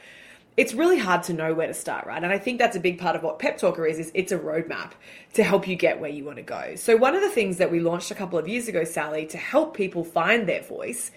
It's 0.57 0.75
really 0.75 0.99
hard 0.99 1.23
to 1.25 1.33
know 1.33 1.55
where 1.55 1.69
to 1.69 1.75
start, 1.75 2.07
right? 2.07 2.23
And 2.23 2.33
I 2.33 2.39
think 2.39 2.59
that's 2.59 2.77
a 2.77 2.81
big 2.81 2.99
part 2.99 3.17
of 3.17 3.23
what 3.23 3.39
Pep 3.39 3.57
Talk 3.57 3.77
Her 3.77 3.87
is, 3.87 3.99
is 3.99 4.11
it's 4.15 4.33
a 4.33 4.39
roadmap 4.39 4.93
to 5.35 5.43
help 5.43 5.67
you 5.67 5.77
get 5.77 6.01
where 6.01 6.11
you 6.11 6.25
want 6.25 6.37
to 6.37 6.43
go. 6.43 6.75
So 6.77 6.97
one 6.97 7.15
of 7.15 7.23
the 7.23 7.31
things 7.31 7.59
that 7.59 7.71
we 7.71 7.81
launched 7.81 8.11
a 8.11 8.15
couple 8.15 8.39
of 8.39 8.49
years 8.49 8.69
ago, 8.69 8.85
Sally, 8.85 9.27
to 9.27 9.39
help 9.39 9.77
people 9.77 10.05
find 10.05 10.49
their 10.49 10.63
voice 10.63 11.13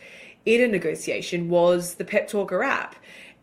in 0.45 0.61
a 0.61 0.67
negotiation 0.67 1.49
was 1.49 1.95
the 1.95 2.05
Pep 2.05 2.27
Talk 2.27 2.51
Her 2.51 2.63
app. 2.63 2.95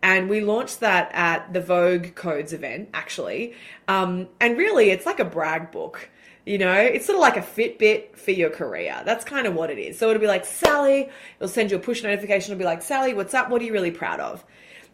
And 0.02 0.30
we 0.30 0.40
launched 0.40 0.80
that 0.80 1.10
at 1.12 1.52
the 1.52 1.60
Vogue 1.60 2.14
Codes 2.14 2.52
event, 2.52 2.88
actually. 2.94 3.54
Um, 3.86 4.28
and 4.40 4.56
really, 4.56 4.90
it's 4.90 5.04
like 5.04 5.20
a 5.20 5.24
brag 5.24 5.70
book. 5.70 6.08
You 6.46 6.56
know, 6.56 6.72
it's 6.72 7.04
sort 7.04 7.16
of 7.16 7.20
like 7.20 7.36
a 7.36 7.42
Fitbit 7.42 8.16
for 8.16 8.30
your 8.30 8.48
career. 8.48 9.02
That's 9.04 9.24
kind 9.24 9.46
of 9.46 9.54
what 9.54 9.70
it 9.70 9.78
is. 9.78 9.98
So 9.98 10.08
it'll 10.08 10.20
be 10.20 10.26
like, 10.26 10.46
Sally, 10.46 11.10
it'll 11.36 11.48
send 11.48 11.70
you 11.70 11.76
a 11.76 11.80
push 11.80 12.02
notification. 12.02 12.52
It'll 12.52 12.58
be 12.58 12.64
like, 12.64 12.80
Sally, 12.80 13.12
what's 13.12 13.34
up? 13.34 13.50
What 13.50 13.60
are 13.60 13.64
you 13.64 13.74
really 13.74 13.90
proud 13.90 14.20
of? 14.20 14.42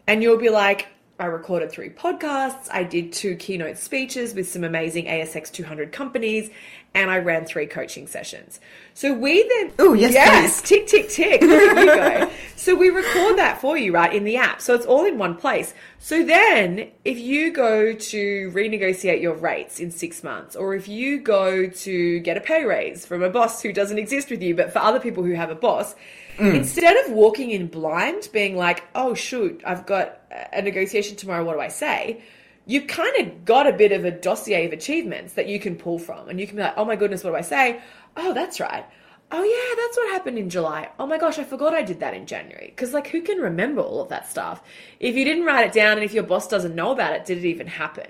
And 0.07 0.23
you'll 0.23 0.37
be 0.37 0.49
like, 0.49 0.87
I 1.19 1.25
recorded 1.25 1.71
three 1.71 1.89
podcasts. 1.89 2.69
I 2.71 2.83
did 2.83 3.11
two 3.11 3.35
keynote 3.35 3.77
speeches 3.77 4.35
with 4.35 4.47
some 4.47 4.63
amazing 4.63 5.05
ASX 5.05 5.51
200 5.51 5.91
companies, 5.91 6.51
and 6.93 7.09
I 7.09 7.17
ran 7.17 7.45
three 7.45 7.65
coaching 7.65 8.05
sessions. 8.05 8.59
So 8.93 9.13
we 9.13 9.41
then, 9.47 9.73
oh 9.79 9.93
yes, 9.93 10.13
yes, 10.13 10.61
tick 10.67 10.85
tick 10.85 11.09
tick. 11.09 11.41
There 11.41 11.79
you 11.79 11.85
go. 11.85 12.31
so 12.55 12.75
we 12.75 12.89
record 12.89 13.35
that 13.39 13.59
for 13.59 13.77
you, 13.77 13.93
right, 13.93 14.13
in 14.13 14.25
the 14.25 14.37
app. 14.37 14.61
So 14.61 14.75
it's 14.75 14.85
all 14.85 15.05
in 15.05 15.17
one 15.17 15.35
place. 15.35 15.73
So 15.97 16.23
then, 16.23 16.91
if 17.03 17.17
you 17.17 17.51
go 17.51 17.93
to 17.93 18.51
renegotiate 18.51 19.19
your 19.19 19.33
rates 19.33 19.79
in 19.79 19.89
six 19.89 20.23
months, 20.23 20.55
or 20.55 20.75
if 20.75 20.87
you 20.87 21.19
go 21.19 21.67
to 21.67 22.19
get 22.19 22.37
a 22.37 22.41
pay 22.41 22.63
raise 22.63 23.07
from 23.07 23.23
a 23.23 23.29
boss 23.29 23.63
who 23.63 23.73
doesn't 23.73 23.97
exist 23.97 24.29
with 24.29 24.43
you, 24.43 24.53
but 24.53 24.71
for 24.71 24.79
other 24.79 24.99
people 24.99 25.23
who 25.23 25.33
have 25.33 25.49
a 25.49 25.55
boss 25.55 25.95
Mm. 26.37 26.55
Instead 26.55 26.95
of 27.05 27.11
walking 27.13 27.51
in 27.51 27.67
blind, 27.67 28.29
being 28.31 28.55
like, 28.55 28.83
oh, 28.93 29.13
shoot, 29.15 29.61
I've 29.65 29.85
got 29.85 30.21
a 30.53 30.61
negotiation 30.61 31.15
tomorrow, 31.17 31.43
what 31.43 31.53
do 31.53 31.59
I 31.59 31.67
say? 31.67 32.21
You've 32.65 32.87
kind 32.87 33.15
of 33.17 33.45
got 33.45 33.65
a 33.65 33.73
bit 33.73 33.91
of 33.91 34.05
a 34.05 34.11
dossier 34.11 34.65
of 34.65 34.73
achievements 34.73 35.33
that 35.33 35.47
you 35.47 35.59
can 35.59 35.75
pull 35.75 35.97
from. 35.97 36.29
And 36.29 36.39
you 36.39 36.45
can 36.45 36.57
be 36.57 36.61
like, 36.61 36.75
oh 36.77 36.85
my 36.85 36.95
goodness, 36.95 37.23
what 37.23 37.31
do 37.31 37.37
I 37.37 37.41
say? 37.41 37.81
Oh, 38.15 38.33
that's 38.33 38.59
right. 38.59 38.85
Oh, 39.31 39.43
yeah, 39.43 39.83
that's 39.83 39.97
what 39.97 40.11
happened 40.11 40.37
in 40.37 40.49
July. 40.49 40.89
Oh 40.99 41.07
my 41.07 41.17
gosh, 41.17 41.39
I 41.39 41.43
forgot 41.43 41.73
I 41.73 41.81
did 41.81 41.99
that 42.01 42.13
in 42.13 42.27
January. 42.27 42.67
Because, 42.67 42.93
like, 42.93 43.07
who 43.07 43.21
can 43.21 43.39
remember 43.39 43.81
all 43.81 44.01
of 44.01 44.09
that 44.09 44.29
stuff? 44.29 44.61
If 44.99 45.15
you 45.15 45.25
didn't 45.25 45.45
write 45.45 45.65
it 45.65 45.73
down 45.73 45.93
and 45.93 46.03
if 46.03 46.13
your 46.13 46.23
boss 46.23 46.47
doesn't 46.47 46.75
know 46.75 46.91
about 46.91 47.13
it, 47.13 47.25
did 47.25 47.39
it 47.39 47.45
even 47.45 47.67
happen? 47.67 48.09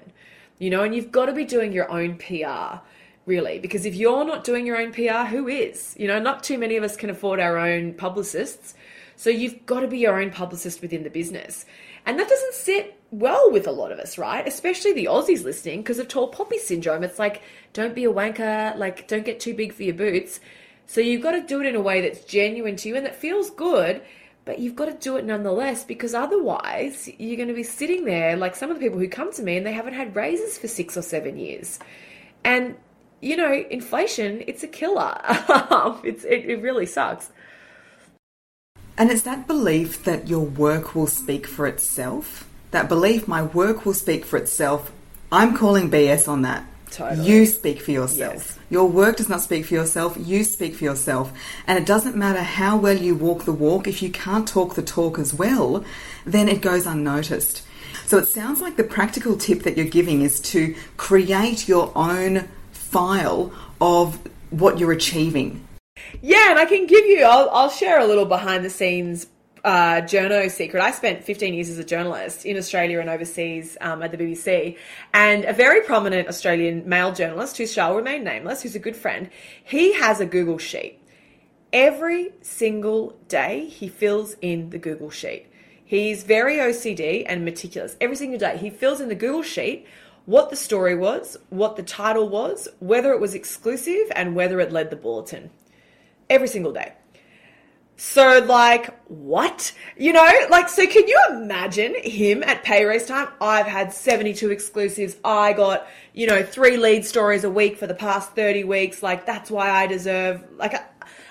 You 0.60 0.69
know, 0.69 0.84
and 0.84 0.93
you've 0.93 1.12
got 1.12 1.27
to 1.27 1.34
be 1.34 1.46
doing 1.46 1.72
your 1.72 1.89
own 1.89 2.17
PR 2.17 2.81
really 3.27 3.60
because 3.60 3.86
if 3.86 3.93
you're 3.93 4.25
not 4.25 4.43
doing 4.43 4.65
your 4.65 4.77
own 4.77 4.91
PR 4.91 5.29
who 5.29 5.48
is? 5.48 5.96
You 6.00 6.07
know 6.07 6.19
not 6.19 6.43
too 6.43 6.57
many 6.57 6.77
of 6.77 6.84
us 6.84 6.96
can 6.96 7.10
afford 7.10 7.39
our 7.39 7.57
own 7.57 7.93
publicists. 7.93 8.74
So 9.15 9.29
you've 9.29 9.65
got 9.65 9.81
to 9.81 9.88
be 9.88 10.00
your 10.00 10.19
own 10.19 10.31
publicist 10.31 10.81
within 10.81 11.03
the 11.03 11.10
business. 11.10 11.65
And 12.05 12.19
that 12.19 12.29
doesn't 12.29 12.53
sit 12.53 13.00
well 13.10 13.51
with 13.51 13.67
a 13.67 13.72
lot 13.72 13.91
of 13.91 14.00
us 14.00 14.17
right? 14.17 14.48
Especially 14.48 14.93
the 14.93 15.05
aussies 15.05 15.43
listening 15.43 15.81
because 15.81 16.00
of 16.00 16.07
tall 16.07 16.29
poppy 16.29 16.57
syndrome. 16.57 17.03
It's 17.03 17.19
like 17.19 17.43
don't 17.74 17.93
be 17.93 18.05
a 18.05 18.12
wanker 18.12 18.75
like 18.77 19.07
don't 19.07 19.25
get 19.25 19.39
too 19.39 19.53
big 19.53 19.74
for 19.74 19.84
your 19.84 19.96
boots. 19.96 20.39
So 20.88 21.01
you've 21.01 21.22
got 21.22 21.31
to 21.31 21.41
do 21.41 21.60
it 21.60 21.67
in 21.67 21.75
a 21.75 21.81
way 21.81 22.01
that's 22.01 22.24
genuine 22.24 22.77
to 22.77 22.89
you 22.89 22.96
and 22.96 23.05
that 23.05 23.15
feels 23.15 23.51
good 23.51 24.01
but 24.48 24.60
you've 24.60 24.77
got 24.77 24.86
to 24.86 24.93
do 24.93 25.17
it 25.17 25.25
nonetheless 25.25 25.84
because 25.84 26.13
otherwise 26.13 27.10
you're 27.17 27.36
going 27.36 27.50
to 27.50 27.53
be 27.53 27.63
sitting 27.63 28.05
there 28.05 28.38
like 28.38 28.55
some 28.55 28.72
of 28.72 28.77
the 28.77 28.81
people 28.81 28.98
who 28.98 29.10
come 29.10 29.31
to 29.34 29.43
me 29.43 29.57
and 29.57 29.65
they 29.65 29.74
haven't 29.74 29.93
had 29.93 30.15
raises 30.15 30.57
for 30.57 30.69
six 30.69 30.96
or 30.96 31.01
seven 31.01 31.38
years. 31.38 31.79
And 32.46 32.77
you 33.22 33.36
know, 33.36 33.52
inflation, 33.70 34.44
it's 34.48 34.64
a 34.64 34.68
killer. 34.68 35.20
it's, 36.04 36.24
it, 36.24 36.46
it 36.46 36.62
really 36.62 36.86
sucks. 36.86 37.30
And 38.98 39.12
it's 39.12 39.24
that 39.24 39.48
belief 39.48 40.04
that 40.04 40.28
your 40.28 40.44
work 40.44 40.96
will 40.96 41.08
speak 41.08 41.46
for 41.46 41.68
itself. 41.68 42.48
That 42.72 42.90
belief, 42.90 43.28
my 43.28 43.44
work 43.44 43.86
will 43.86 43.94
speak 43.94 44.26
for 44.26 44.38
itself. 44.38 44.92
I'm 45.32 45.56
calling 45.56 45.90
BS 45.92 46.28
on 46.28 46.42
that. 46.44 46.66
Totally. 46.90 47.28
You 47.28 47.46
speak 47.46 47.82
for 47.82 47.92
yourself. 47.92 48.34
Yes. 48.34 48.60
Your 48.70 48.90
work 48.90 49.18
does 49.18 49.30
not 49.30 49.42
speak 49.42 49.66
for 49.66 49.74
yourself. 49.74 50.18
You 50.20 50.44
speak 50.44 50.76
for 50.76 50.86
yourself. 50.86 51.32
And 51.68 51.78
it 51.78 51.86
doesn't 51.86 52.16
matter 52.16 52.42
how 52.42 52.78
well 52.78 52.98
you 52.98 53.14
walk 53.14 53.44
the 53.44 53.52
walk. 53.52 53.88
If 53.88 54.02
you 54.02 54.10
can't 54.10 54.48
talk 54.48 54.76
the 54.76 54.82
talk 54.82 55.20
as 55.20 55.34
well, 55.34 55.84
then 56.26 56.48
it 56.48 56.62
goes 56.62 56.86
unnoticed. 56.86 57.64
So 58.06 58.18
it 58.18 58.28
sounds 58.28 58.62
like 58.62 58.78
the 58.78 58.84
practical 58.84 59.36
tip 59.38 59.64
that 59.64 59.76
you're 59.76 59.86
giving 59.86 60.22
is 60.22 60.40
to 60.40 60.76
create 60.96 61.68
your 61.68 61.92
own 61.94 62.48
file 62.88 63.51
of 63.79 64.20
what 64.50 64.79
you're 64.79 64.91
achieving. 64.91 65.67
Yeah, 66.22 66.51
and 66.51 66.60
I 66.60 66.65
can 66.65 66.88
give 66.88 67.06
you, 67.06 67.24
I'll, 67.24 67.50
I'll 67.50 67.70
share 67.70 68.00
a 68.00 68.06
little 68.06 68.25
behind 68.25 68.63
the 68.63 68.70
scenes 68.70 69.27
uh, 69.63 70.01
journo 70.01 70.50
secret. 70.50 70.82
I 70.82 70.91
spent 70.91 71.24
15 71.24 71.53
years 71.53 71.70
as 71.70 71.77
a 71.77 71.84
journalist 71.84 72.46
in 72.46 72.58
Australia 72.58 73.00
and 73.00 73.10
overseas 73.10 73.77
um, 73.82 74.01
at 74.01 74.12
the 74.12 74.17
BBC. 74.17 74.77
And 75.13 75.44
a 75.44 75.53
very 75.53 75.82
prominent 75.82 76.29
Australian 76.29 76.88
male 76.88 77.12
journalist, 77.12 77.58
who 77.58 77.67
shall 77.67 77.96
remain 77.96 78.24
nameless, 78.24 78.62
who's 78.62 78.75
a 78.75 78.79
good 78.79 78.96
friend, 78.96 79.29
he 79.63 79.94
has 79.94 80.22
a 80.22 80.25
Google 80.25 80.58
Sheet. 80.58 81.01
Every 81.74 82.32
single 82.41 83.20
day, 83.27 83.65
he 83.65 83.89
fills 83.89 84.36
in 84.41 84.70
the 84.70 84.77
Google 84.77 85.10
Sheet. 85.10 85.48
He's 85.84 86.24
very 86.24 86.58
OCD 86.58 87.25
and 87.27 87.44
meticulous. 87.44 87.98
Every 88.00 88.15
single 88.15 88.39
day, 88.39 88.58
he 88.58 88.70
fills 88.70 89.01
in 89.01 89.10
the 89.10 89.15
Google 89.15 89.44
Sheet 89.44 89.86
what 90.27 90.50
the 90.50 90.57
story 90.57 90.93
was, 90.93 91.38
what 91.48 91.77
the 91.77 91.84
title 91.84 92.27
was, 92.27 92.67
whether 92.79 93.13
it 93.13 93.22
was 93.22 93.34
exclusive, 93.34 94.12
and 94.13 94.36
whether 94.36 94.60
it 94.60 94.74
led 94.74 94.89
the 94.89 94.96
bulletin. 94.98 95.50
Every 96.29 96.50
single 96.50 96.74
day. 96.74 96.91
So, 97.96 98.43
like, 98.46 98.93
what? 99.05 99.72
You 99.96 100.12
know, 100.12 100.29
like, 100.50 100.67
so 100.67 100.86
can 100.86 101.07
you 101.07 101.17
imagine 101.29 101.96
him 102.03 102.43
at 102.43 102.62
pay 102.63 102.84
raise 102.84 103.05
time? 103.05 103.29
I've 103.39 103.67
had 103.67 103.93
72 103.93 104.51
exclusives. 104.51 105.15
I 105.24 105.53
got, 105.53 105.88
you 106.13 106.27
know, 106.27 106.43
three 106.43 106.75
lead 106.75 107.05
stories 107.05 107.46
a 107.46 107.50
week 107.50 107.77
for 107.77 107.88
the 107.88 107.96
past 107.96 108.34
30 108.34 108.65
weeks. 108.65 109.01
Like, 109.01 109.25
that's 109.25 109.50
why 109.50 109.69
I 109.69 109.88
deserve, 109.88 110.43
like, 110.57 110.74
I, 110.74 110.84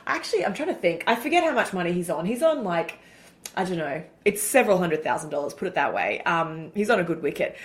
actually, 0.06 0.46
I'm 0.46 0.54
trying 0.54 0.70
to 0.70 0.74
think. 0.74 1.04
I 1.06 1.16
forget 1.16 1.44
how 1.44 1.52
much 1.52 1.74
money 1.74 1.92
he's 1.92 2.08
on. 2.08 2.24
He's 2.24 2.42
on, 2.42 2.64
like, 2.64 2.98
I 3.54 3.64
don't 3.64 3.78
know. 3.78 4.02
It's 4.24 4.42
several 4.42 4.78
hundred 4.78 5.02
thousand 5.02 5.30
dollars, 5.30 5.54
put 5.54 5.68
it 5.68 5.74
that 5.74 5.94
way. 5.94 6.22
Um, 6.22 6.72
he's 6.74 6.90
on 6.90 6.98
a 6.98 7.04
good 7.04 7.22
wicket. 7.22 7.56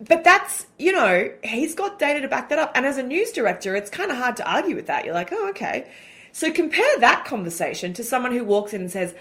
But 0.00 0.24
that's, 0.24 0.66
you 0.78 0.92
know, 0.92 1.30
he's 1.44 1.74
got 1.74 1.98
data 1.98 2.22
to 2.22 2.28
back 2.28 2.48
that 2.48 2.58
up. 2.58 2.72
And 2.74 2.86
as 2.86 2.96
a 2.96 3.02
news 3.02 3.32
director, 3.32 3.76
it's 3.76 3.90
kind 3.90 4.10
of 4.10 4.16
hard 4.16 4.36
to 4.36 4.50
argue 4.50 4.74
with 4.74 4.86
that. 4.86 5.04
You're 5.04 5.14
like, 5.14 5.30
oh, 5.30 5.50
okay. 5.50 5.90
So 6.32 6.50
compare 6.52 6.98
that 7.00 7.24
conversation 7.26 7.92
to 7.94 8.04
someone 8.04 8.32
who 8.32 8.44
walks 8.44 8.72
in 8.72 8.80
and 8.80 8.90
says, 8.90 9.14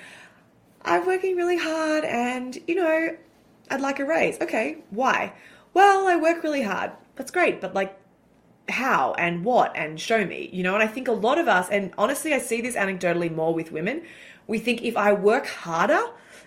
I'm 0.83 1.05
working 1.05 1.36
really 1.36 1.57
hard 1.57 2.05
and, 2.05 2.57
you 2.67 2.75
know, 2.75 3.17
I'd 3.69 3.81
like 3.81 4.00
a 4.00 4.05
raise. 4.05 4.39
Okay, 4.39 4.77
why? 4.89 5.33
Well, 5.74 6.07
I 6.07 6.15
work 6.15 6.43
really 6.43 6.63
hard. 6.63 6.91
That's 7.15 7.31
great, 7.31 7.59
but 7.59 7.74
like, 7.74 7.98
how 8.69 9.13
and 9.13 9.43
what 9.43 9.75
and 9.75 10.00
show 10.00 10.24
me, 10.25 10.50
you 10.53 10.63
know? 10.63 10.75
And 10.75 10.83
I 10.83 10.88
think 10.88 11.07
a 11.07 11.13
lot 11.13 11.39
of 11.39 11.48
us, 11.48 11.67
and 11.69 11.91
honestly, 11.98 12.33
I 12.33 12.39
see 12.39 12.62
this 12.62 12.75
anecdotally 12.75 13.33
more 13.33 13.53
with 13.53 13.71
women, 13.71 14.03
we 14.48 14.59
think 14.59 14.83
if 14.83 14.95
I 14.95 15.12
work 15.12 15.48
harder, 15.48 16.01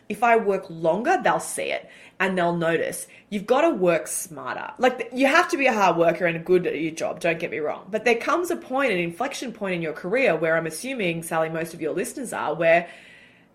if 0.09 0.23
I 0.23 0.37
work 0.37 0.67
longer, 0.71 1.21
they'll 1.23 1.41
see 1.41 1.71
it 1.71 1.89
and 2.23 2.38
they'll 2.38 2.57
notice. 2.57 3.09
You've 3.31 3.47
got 3.47 3.62
to 3.62 3.71
work 3.71 4.07
smarter. 4.07 4.71
Like 4.79 5.11
you 5.12 5.26
have 5.26 5.49
to 5.50 5.57
be 5.57 5.67
a 5.67 5.73
hard 5.73 5.97
worker 5.97 6.25
and 6.25 6.45
good 6.45 6.69
at 6.69 6.81
your 6.81 6.93
job, 6.93 7.19
don't 7.19 7.41
get 7.41 7.50
me 7.50 7.59
wrong. 7.59 7.88
But 7.91 8.05
there 8.05 8.14
comes 8.14 8.52
a 8.52 8.57
point, 8.57 8.93
an 8.93 8.99
inflection 8.99 9.52
point 9.52 9.75
in 9.75 9.83
your 9.83 9.93
career 9.93 10.37
where 10.37 10.57
I'm 10.57 10.67
assuming, 10.67 11.25
Sally, 11.25 11.49
most 11.49 11.75
of 11.75 11.81
your 11.83 11.93
listeners 11.93 12.33
are, 12.33 12.55
where, 12.55 12.88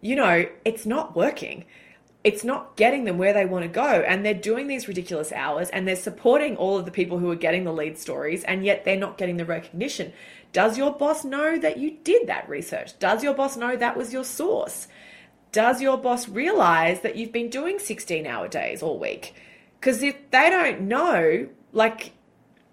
you 0.01 0.17
know, 0.17 0.47
it's 0.65 0.85
not 0.85 1.15
working. 1.15 1.63
It's 2.25 2.43
not 2.43 2.75
getting 2.75 3.05
them 3.05 3.17
where 3.17 3.31
they 3.31 3.45
want 3.45 3.63
to 3.63 3.69
go. 3.69 3.81
And 3.81 4.25
they're 4.25 4.33
doing 4.33 4.67
these 4.67 4.89
ridiculous 4.89 5.31
hours 5.31 5.69
and 5.69 5.87
they're 5.87 5.95
supporting 5.95 6.57
all 6.57 6.77
of 6.77 6.83
the 6.83 6.91
people 6.91 7.19
who 7.19 7.31
are 7.31 7.37
getting 7.37 7.63
the 7.63 7.71
lead 7.71 7.97
stories, 7.97 8.43
and 8.43 8.65
yet 8.65 8.83
they're 8.83 8.97
not 8.97 9.17
getting 9.17 9.37
the 9.37 9.45
recognition. 9.45 10.11
Does 10.51 10.77
your 10.77 10.91
boss 10.91 11.23
know 11.23 11.57
that 11.57 11.77
you 11.77 11.91
did 12.03 12.27
that 12.27 12.49
research? 12.49 12.99
Does 12.99 13.23
your 13.23 13.33
boss 13.33 13.55
know 13.55 13.77
that 13.77 13.95
was 13.95 14.11
your 14.11 14.25
source? 14.25 14.89
Does 15.51 15.81
your 15.81 15.97
boss 15.97 16.27
realize 16.27 17.01
that 17.01 17.15
you've 17.15 17.31
been 17.31 17.49
doing 17.49 17.79
16 17.79 18.25
hour 18.25 18.47
days 18.47 18.81
all 18.81 18.99
week? 18.99 19.33
Because 19.79 20.03
if 20.03 20.15
they 20.31 20.49
don't 20.49 20.81
know, 20.81 21.47
like, 21.71 22.11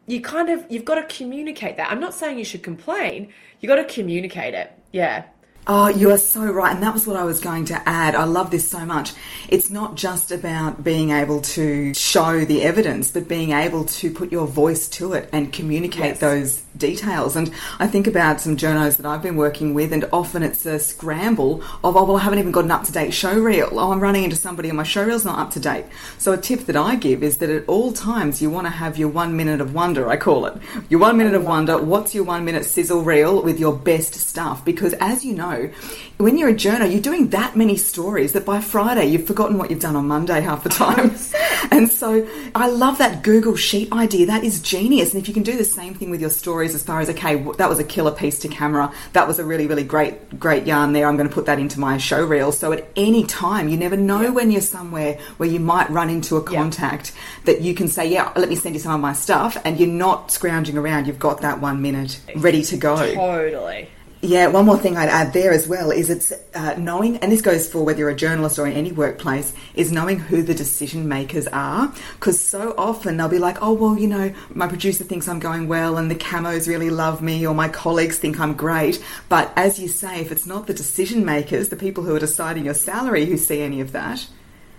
you 0.07 0.21
kind 0.21 0.51
of, 0.51 0.65
you've 0.69 0.85
got 0.85 0.97
to 0.97 1.17
communicate 1.17 1.77
that. 1.77 1.91
I'm 1.91 2.01
not 2.01 2.15
saying 2.15 2.39
you 2.39 2.45
should 2.45 2.63
complain, 2.63 3.33
you 3.61 3.69
got 3.69 3.77
to 3.77 3.85
communicate 3.85 4.55
it. 4.55 4.73
Yeah. 4.93 5.25
Oh, 5.67 5.89
you 5.89 6.11
are 6.11 6.19
so 6.19 6.45
right. 6.45 6.75
And 6.75 6.83
that 6.83 6.93
was 6.93 7.07
what 7.07 7.17
I 7.17 7.25
was 7.25 7.41
going 7.41 7.65
to 7.67 7.89
add. 7.89 8.15
I 8.15 8.25
love 8.25 8.51
this 8.51 8.69
so 8.69 8.85
much. 8.85 9.13
It's 9.49 9.71
not 9.71 9.95
just 9.95 10.31
about 10.31 10.85
being 10.85 11.09
able 11.09 11.41
to 11.41 11.95
show 11.95 12.45
the 12.45 12.63
evidence, 12.63 13.11
but 13.11 13.29
being 13.29 13.53
able 13.53 13.87
to 13.87 14.11
put 14.11 14.31
your 14.31 14.47
voice 14.47 14.89
to 14.91 15.15
it 15.15 15.31
and 15.33 15.55
communicate 15.55 16.05
yes. 16.05 16.21
those 16.21 16.61
details. 16.77 17.35
And 17.35 17.51
I 17.79 17.87
think 17.87 18.07
about 18.07 18.43
some 18.43 18.59
journos 18.59 18.99
that 18.99 19.07
I've 19.07 19.23
been 19.23 19.37
working 19.37 19.73
with, 19.73 19.93
and 19.95 20.07
often 20.13 20.43
it's 20.43 20.67
a 20.67 20.79
scramble 20.79 21.63
of, 21.83 21.97
oh, 21.97 22.05
well, 22.05 22.17
I 22.17 22.21
haven't 22.21 22.41
even 22.41 22.53
got 22.53 22.65
an 22.65 22.71
up 22.71 22.85
to 22.85 22.93
date 22.93 23.15
show 23.15 23.39
reel. 23.39 23.71
Oh, 23.73 23.93
I'm 23.93 24.01
running 24.01 24.25
into 24.25 24.37
somebody 24.37 24.69
and 24.69 24.77
my 24.77 24.83
show 24.83 25.05
reel's 25.05 25.25
not 25.25 25.39
up 25.39 25.51
to 25.53 25.61
date. 25.61 25.87
So 26.19 26.33
a 26.33 26.37
tip 26.37 26.67
that 26.67 26.77
I 26.77 26.97
give 26.97 27.23
is 27.23 27.39
that 27.39 27.49
at 27.49 27.67
all 27.69 27.93
times 27.93 28.43
you 28.43 28.51
want 28.51 28.67
to 28.67 28.71
have 28.71 28.99
your 28.99 29.09
one 29.09 29.35
minute 29.35 29.63
of 29.63 29.73
wonder, 29.73 30.11
I 30.11 30.19
call 30.19 30.45
it. 30.45 30.61
Your 30.91 31.01
one 31.01 31.17
minute 31.17 31.35
of 31.35 31.47
wonder. 31.47 31.79
What's 31.79 32.15
your 32.15 32.25
one 32.25 32.45
minute 32.45 32.67
sizzle 32.67 33.03
reel 33.03 33.43
with 33.43 33.59
your 33.59 33.75
best 33.75 34.15
stuff? 34.15 34.63
Because 34.63 34.93
as 34.95 35.25
you 35.25 35.33
know, 35.33 35.54
know, 35.55 35.71
when 36.19 36.39
you're 36.39 36.51
a 36.51 36.55
journo, 36.55 36.91
you're 36.91 37.01
doing 37.01 37.31
that 37.31 37.57
many 37.57 37.77
stories 37.77 38.33
that 38.35 38.45
by 38.45 38.61
Friday 38.61 39.07
you've 39.07 39.27
forgotten 39.27 39.59
what 39.59 39.71
you've 39.71 39.81
done 39.81 39.97
on 39.97 40.07
Monday 40.07 40.41
half 40.41 40.63
the 40.63 40.69
time. 40.69 41.17
and 41.73 41.91
so 41.91 42.27
I 42.55 42.69
love 42.69 42.99
that 42.99 43.23
Google 43.23 43.57
Sheet 43.57 43.93
idea. 43.93 44.27
That 44.27 44.45
is 44.45 44.61
genius. 44.61 45.13
And 45.13 45.21
if 45.21 45.29
you 45.29 45.35
can 45.35 45.43
do 45.43 45.57
the 45.57 45.65
same 45.65 45.95
thing 45.95 46.11
with 46.11 46.21
your 46.21 46.31
stories, 46.31 46.75
as 46.75 46.83
far 46.83 47.01
as, 47.01 47.09
okay, 47.11 47.37
that 47.59 47.69
was 47.69 47.79
a 47.79 47.85
killer 47.85 48.13
piece 48.13 48.39
to 48.41 48.49
camera, 48.49 48.93
that 49.13 49.27
was 49.27 49.39
a 49.39 49.45
really, 49.45 49.67
really 49.67 49.83
great, 49.83 50.39
great 50.39 50.67
yarn 50.67 50.93
there. 50.93 51.09
I'm 51.09 51.17
going 51.17 51.29
to 51.29 51.35
put 51.35 51.47
that 51.47 51.59
into 51.59 51.81
my 51.81 51.99
show 51.99 52.25
reel. 52.25 52.53
So 52.53 52.73
at 52.73 52.87
any 52.95 53.25
time, 53.25 53.69
you 53.69 53.77
never 53.77 53.97
know 53.97 54.23
yeah. 54.23 54.31
when 54.31 54.51
you're 54.51 54.61
somewhere 54.61 55.19
where 55.39 55.49
you 55.49 55.61
might 55.61 55.91
run 55.91 56.11
into 56.11 56.37
a 56.37 56.43
contact 56.43 57.13
yeah. 57.15 57.23
that 57.47 57.61
you 57.61 57.75
can 57.75 57.89
say, 57.89 58.09
yeah, 58.09 58.33
let 58.37 58.49
me 58.49 58.57
send 58.57 58.75
you 58.75 58.81
some 58.81 58.95
of 58.95 59.01
my 59.01 59.13
stuff. 59.13 59.57
And 59.65 59.81
you're 59.81 59.89
not 59.89 60.31
scrounging 60.31 60.79
around. 60.79 61.07
You've 61.07 61.19
got 61.19 61.41
that 61.41 61.61
one 61.61 61.83
minute 61.83 62.21
ready 62.37 62.63
to 62.63 62.77
go. 62.77 62.97
Totally. 63.15 63.89
Yeah, 64.25 64.47
one 64.47 64.65
more 64.65 64.79
thing 64.79 64.97
I'd 64.97 65.11
add 65.11 65.35
there 65.35 65.53
as 65.53 65.69
well 65.69 65.91
is 65.91 66.09
it's 66.09 66.33
uh, 66.55 66.77
knowing, 66.79 67.19
and 67.19 67.31
this 67.31 67.43
goes 67.43 67.71
for 67.71 67.85
whether 67.85 67.99
you're 67.99 68.09
a 68.09 68.17
journalist 68.17 68.59
or 68.59 68.67
in 68.67 68.73
any 68.73 68.91
workplace, 68.91 69.53
is 69.75 69.93
knowing 69.93 70.19
who 70.19 70.43
the 70.43 70.55
decision 70.55 71.07
makers 71.09 71.47
are. 71.49 71.93
Because 72.15 72.41
so 72.41 72.75
often 72.79 73.19
they'll 73.19 73.29
be 73.29 73.39
like, 73.39 73.59
oh, 73.61 73.75
well, 73.75 73.99
you 73.99 74.09
know, 74.09 74.35
my 74.49 74.67
producer 74.67 75.05
thinks 75.05 75.29
I'm 75.29 75.41
going 75.41 75.69
well 75.69 75.99
and 75.99 76.11
the 76.11 76.15
camos 76.15 76.67
really 76.67 76.89
love 76.89 77.21
me 77.21 77.47
or 77.47 77.55
my 77.55 77.69
colleagues 77.69 78.17
think 78.17 78.41
I'm 78.41 78.55
great. 78.55 79.05
But 79.29 79.53
as 79.57 79.79
you 79.79 79.89
say, 79.89 80.23
if 80.23 80.33
it's 80.33 80.47
not 80.47 80.67
the 80.67 80.75
decision 80.75 81.27
makers, 81.27 81.69
the 81.69 81.77
people 81.77 82.03
who 82.03 82.17
are 82.17 82.21
deciding 82.21 82.65
your 82.65 82.73
salary 82.73 83.27
who 83.27 83.37
see 83.37 83.61
any 83.61 83.83
of 83.83 83.93
that, 83.93 84.27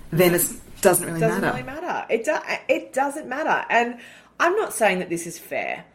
then 0.09 0.33
it 0.33 0.41
doesn't 0.81 1.05
really 1.05 1.19
matter. 1.19 1.35
It 1.35 1.41
doesn't. 1.41 1.65
Really 1.65 1.81
matter. 1.81 2.05
It, 2.09 2.25
do- 2.25 2.73
it 2.73 2.93
doesn't 2.93 3.27
matter. 3.27 3.63
And 3.69 3.99
I'm 4.39 4.55
not 4.55 4.73
saying 4.73 4.97
that 4.99 5.09
this 5.09 5.27
is 5.27 5.37
fair. 5.37 5.85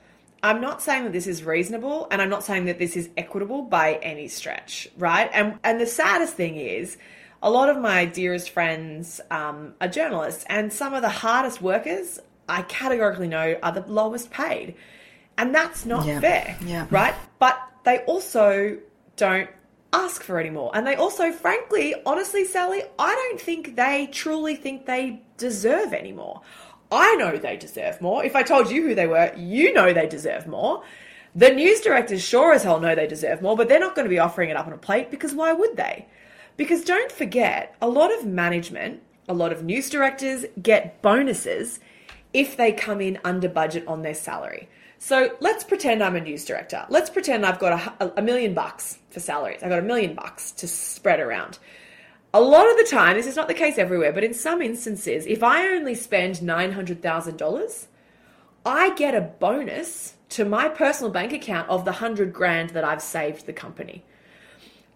I'm 0.43 0.61
not 0.61 0.83
saying 0.83 1.05
that 1.05 1.13
this 1.13 1.27
is 1.27 1.45
reasonable 1.45 2.09
and 2.11 2.23
I'm 2.23 2.31
not 2.31 2.45
saying 2.45 2.65
that 2.67 2.79
this 2.79 2.97
is 2.97 3.11
equitable 3.17 3.63
by 3.63 3.95
any 3.95 4.29
stretch, 4.29 4.89
right? 4.97 5.31
And 5.33 5.59
and 5.65 5.81
the 5.81 5.87
saddest 5.87 6.35
thing 6.35 6.57
is 6.57 6.97
a 7.43 7.51
lot 7.51 7.69
of 7.69 7.79
my 7.79 8.05
dearest 8.05 8.51
friends 8.51 9.21
um, 9.31 9.75
are 9.81 9.89
journalists 9.89 10.45
and 10.49 10.73
some 10.73 10.95
of 10.95 11.03
the 11.03 11.09
hardest 11.09 11.63
workers 11.63 12.21
I 12.49 12.63
categorically 12.63 13.29
know 13.29 13.57
are 13.63 13.73
the 13.73 13.83
lowest 13.83 14.31
paid. 14.31 14.75
And 15.39 15.55
that's 15.55 15.87
not 15.87 16.07
yeah. 16.07 16.21
fair, 16.21 16.57
yeah. 16.65 16.87
right? 16.91 17.15
But 17.39 17.59
they 17.85 18.01
also 18.01 18.79
don't 19.17 19.49
ask 19.93 20.23
for 20.23 20.39
any 20.39 20.51
more. 20.51 20.71
And 20.75 20.87
they 20.87 20.97
also, 20.97 21.33
frankly, 21.33 21.95
honestly, 22.05 22.45
Sally, 22.45 22.83
I 22.99 23.15
don't 23.15 23.41
think 23.41 23.77
they 23.77 24.09
truly 24.13 24.55
think 24.57 24.87
they 24.87 25.23
deserve 25.37 25.93
any 25.93 26.13
more. 26.13 26.43
I 26.91 27.15
know 27.17 27.37
they 27.37 27.57
deserve 27.57 28.01
more. 28.01 28.25
If 28.25 28.35
I 28.35 28.43
told 28.43 28.71
you 28.71 28.83
who 28.83 28.95
they 28.95 29.07
were, 29.07 29.33
you 29.37 29.73
know 29.73 29.93
they 29.93 30.07
deserve 30.07 30.47
more. 30.47 30.83
The 31.35 31.51
news 31.51 31.81
directors 31.81 32.23
sure 32.23 32.53
as 32.53 32.65
hell 32.65 32.81
know 32.81 32.95
they 32.95 33.07
deserve 33.07 33.41
more, 33.41 33.57
but 33.57 33.69
they're 33.69 33.79
not 33.79 33.95
going 33.95 34.07
to 34.07 34.11
be 34.11 34.19
offering 34.19 34.51
it 34.51 34.57
up 34.57 34.67
on 34.67 34.73
a 34.73 34.79
plate 34.79 35.11
because 35.11 35.33
why 35.33 35.53
would 35.53 35.77
they? 35.77 36.07
Because 36.57 36.85
don't 36.85 37.13
forget, 37.13 37.77
a 37.81 37.89
lot 37.89 38.13
of 38.13 38.27
management, 38.27 39.01
a 39.29 39.35
lot 39.35 39.53
of 39.53 39.63
news 39.63 39.89
directors 39.89 40.45
get 40.61 41.01
bonuses 41.03 41.79
if 42.33 42.57
they 42.57 42.73
come 42.73 43.01
in 43.01 43.19
under 43.25 43.49
budget 43.49 43.87
on 43.87 44.03
their 44.03 44.15
salary. 44.15 44.69
So 44.99 45.37
let's 45.41 45.65
pretend 45.65 46.03
I'm 46.03 46.17
a 46.17 46.21
news 46.21 46.45
director. 46.45 46.85
Let's 46.91 47.09
pretend 47.09 47.47
I've 47.47 47.59
got 47.59 47.97
a, 48.01 48.19
a 48.19 48.23
million 48.23 48.53
bucks 48.53 48.99
for 49.09 49.21
salaries. 49.21 49.63
I've 49.63 49.71
got 49.71 49.79
a 49.79 49.83
million 49.83 50.15
bucks 50.15 50.53
to 50.53 50.69
spread 50.69 51.21
around 51.21 51.59
a 52.33 52.41
lot 52.41 52.71
of 52.71 52.77
the 52.77 52.89
time, 52.91 53.17
this 53.17 53.27
is 53.27 53.37
not 53.37 53.49
the 53.49 53.55
case 53.55 53.79
everywhere, 53.79 54.13
but 54.13 54.25
in 54.25 54.35
some 54.35 54.63
instances, 54.63 55.27
if 55.27 55.43
I 55.43 55.69
only 55.69 55.95
spend 55.95 56.37
$900,000, 56.37 57.87
I 58.65 58.95
get 58.95 59.15
a 59.15 59.21
bonus 59.21 60.15
to 60.31 60.45
my 60.45 60.69
personal 60.69 61.11
bank 61.11 61.33
account 61.33 61.69
of 61.69 61.85
the 61.85 61.93
100 61.93 62.33
grand 62.33 62.71
that 62.71 62.85
I've 62.85 63.03
saved 63.03 63.47
the 63.47 63.53
company. 63.53 64.05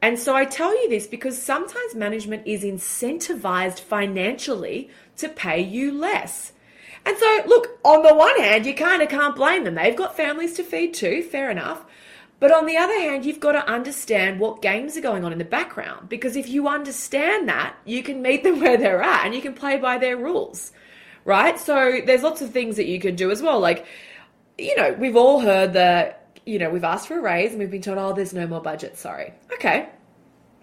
And 0.00 0.18
so 0.18 0.36
I 0.36 0.44
tell 0.44 0.80
you 0.80 0.88
this 0.88 1.06
because 1.06 1.40
sometimes 1.40 1.94
management 1.94 2.46
is 2.46 2.62
incentivized 2.62 3.80
financially 3.80 4.90
to 5.16 5.28
pay 5.28 5.60
you 5.60 5.92
less. 5.92 6.52
And 7.06 7.16
so, 7.18 7.42
look, 7.46 7.78
on 7.84 8.02
the 8.02 8.14
one 8.14 8.38
hand, 8.38 8.66
you 8.66 8.74
kind 8.74 9.02
of 9.02 9.08
can't 9.08 9.34
blame 9.34 9.64
them. 9.64 9.74
They've 9.74 9.96
got 9.96 10.16
families 10.16 10.54
to 10.54 10.62
feed 10.62 10.94
too, 10.94 11.22
fair 11.22 11.50
enough. 11.50 11.84
But 12.40 12.52
on 12.52 12.66
the 12.66 12.76
other 12.76 12.98
hand, 12.98 13.24
you've 13.24 13.40
got 13.40 13.52
to 13.52 13.66
understand 13.66 14.40
what 14.40 14.60
games 14.60 14.96
are 14.96 15.00
going 15.00 15.24
on 15.24 15.32
in 15.32 15.38
the 15.38 15.44
background 15.44 16.08
because 16.08 16.36
if 16.36 16.48
you 16.48 16.68
understand 16.68 17.48
that, 17.48 17.76
you 17.84 18.02
can 18.02 18.22
meet 18.22 18.42
them 18.42 18.60
where 18.60 18.76
they're 18.76 19.02
at 19.02 19.24
and 19.26 19.34
you 19.34 19.40
can 19.40 19.54
play 19.54 19.78
by 19.78 19.98
their 19.98 20.16
rules, 20.16 20.72
right? 21.24 21.58
So 21.58 22.00
there's 22.04 22.22
lots 22.22 22.42
of 22.42 22.50
things 22.50 22.76
that 22.76 22.86
you 22.86 23.00
can 23.00 23.14
do 23.14 23.30
as 23.30 23.40
well. 23.40 23.60
Like, 23.60 23.86
you 24.58 24.76
know, 24.76 24.92
we've 24.92 25.16
all 25.16 25.40
heard 25.40 25.72
that, 25.74 26.38
you 26.44 26.58
know, 26.58 26.70
we've 26.70 26.84
asked 26.84 27.08
for 27.08 27.18
a 27.18 27.22
raise 27.22 27.50
and 27.50 27.60
we've 27.60 27.70
been 27.70 27.82
told, 27.82 27.98
oh, 27.98 28.12
there's 28.12 28.34
no 28.34 28.46
more 28.46 28.60
budget, 28.60 28.96
sorry. 28.98 29.32
Okay. 29.54 29.88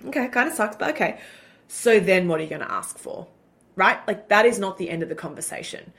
Okay, 0.06 0.28
kind 0.28 0.50
of 0.50 0.54
sucks, 0.54 0.76
but 0.76 0.92
okay. 0.92 1.20
So 1.68 2.00
then 2.00 2.28
what 2.28 2.40
are 2.40 2.44
you 2.44 2.50
going 2.50 2.62
to 2.62 2.72
ask 2.72 2.98
for? 2.98 3.28
Right? 3.76 4.06
Like, 4.08 4.28
that 4.30 4.46
is 4.46 4.60
not 4.60 4.78
the 4.78 4.90
end 4.90 5.04
of 5.04 5.10
the 5.10 5.16
conversation. 5.16 5.94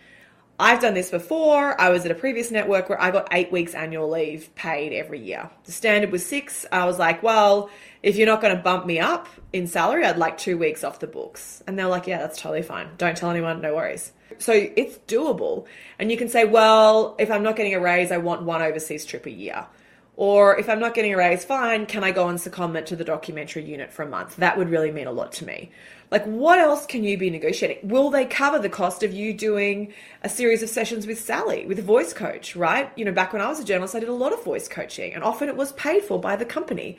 I've 0.62 0.81
done 0.81 0.94
this 0.94 1.11
before. 1.11 1.79
I 1.81 1.90
was 1.90 2.05
at 2.05 2.12
a 2.12 2.14
previous 2.14 2.53
network 2.53 2.88
where 2.88 3.03
I 3.03 3.11
got 3.11 3.27
eight 3.33 3.51
weeks 3.51 3.75
annual 3.75 4.09
leave 4.09 4.55
paid 4.55 4.92
every 4.92 5.18
year. 5.18 5.51
The 5.64 5.72
standard 5.72 6.12
was 6.12 6.25
six. 6.25 6.64
I 6.70 6.85
was 6.87 7.01
like, 7.01 7.20
well, 7.20 7.68
if 8.01 8.14
you're 8.14 8.29
not 8.29 8.40
going 8.40 8.57
to 8.57 8.62
bump 8.62 8.87
me 8.87 9.01
up 9.01 9.27
in 9.53 9.66
salary, 9.66 10.05
I'd 10.05 10.18
like 10.18 10.38
two 10.38 10.57
weeks 10.57 10.85
off 10.85 11.01
the 11.01 11.09
books. 11.09 11.64
And 11.66 11.77
they're 11.77 11.88
like, 11.88 12.07
yeah, 12.07 12.18
that's 12.18 12.40
totally 12.40 12.62
fine. 12.62 12.90
Don't 12.96 13.16
tell 13.16 13.29
anyone, 13.29 13.61
no 13.61 13.75
worries. 13.75 14.12
So 14.38 14.53
it's 14.53 14.98
doable. 15.09 15.66
And 15.98 16.12
you 16.12 16.16
can 16.16 16.29
say, 16.29 16.44
well, 16.44 17.16
if 17.18 17.29
I'm 17.29 17.42
not 17.42 17.57
getting 17.57 17.75
a 17.75 17.81
raise, 17.81 18.12
I 18.12 18.18
want 18.18 18.42
one 18.42 18.62
overseas 18.62 19.05
trip 19.05 19.27
a 19.27 19.33
year. 19.33 19.66
Or 20.14 20.57
if 20.57 20.68
I'm 20.68 20.79
not 20.79 20.94
getting 20.94 21.12
a 21.14 21.16
raise, 21.16 21.44
fine, 21.44 21.87
can 21.87 22.05
I 22.05 22.12
go 22.12 22.27
on 22.27 22.37
secondment 22.37 22.87
to 22.87 22.96
the 22.96 23.05
documentary 23.05 23.64
unit 23.64 23.92
for 23.92 24.05
a 24.05 24.09
month? 24.09 24.37
That 24.37 24.59
would 24.59 24.68
really 24.68 24.92
mean 24.92 25.09
a 25.09 25.12
lot 25.12 25.33
to 25.33 25.44
me. 25.44 25.72
Like, 26.12 26.27
what 26.27 26.59
else 26.59 26.85
can 26.85 27.05
you 27.05 27.16
be 27.16 27.31
negotiating? 27.31 27.88
Will 27.88 28.11
they 28.11 28.27
cover 28.27 28.59
the 28.59 28.68
cost 28.68 29.03
of 29.03 29.14
you 29.14 29.33
doing 29.33 29.94
a 30.20 30.29
series 30.29 30.62
of 30.62 30.68
sessions 30.68 31.07
with 31.07 31.18
Sally, 31.18 31.64
with 31.64 31.79
a 31.79 31.83
voice 31.83 32.12
coach, 32.12 32.55
right? 32.55 32.92
You 32.96 33.07
know, 33.07 33.12
back 33.12 33.33
when 33.33 33.40
I 33.40 33.48
was 33.48 33.59
a 33.59 33.64
journalist, 33.64 33.94
I 33.94 34.01
did 34.01 34.11
a 34.11 34.12
lot 34.14 34.35
of 34.35 34.44
voice 34.44 34.68
coaching, 34.68 35.14
and 35.14 35.25
often 35.25 35.48
it 35.48 35.57
was 35.57 35.72
paid 35.72 36.03
for 36.03 36.20
by 36.20 36.37
the 36.37 36.44
company. 36.44 36.98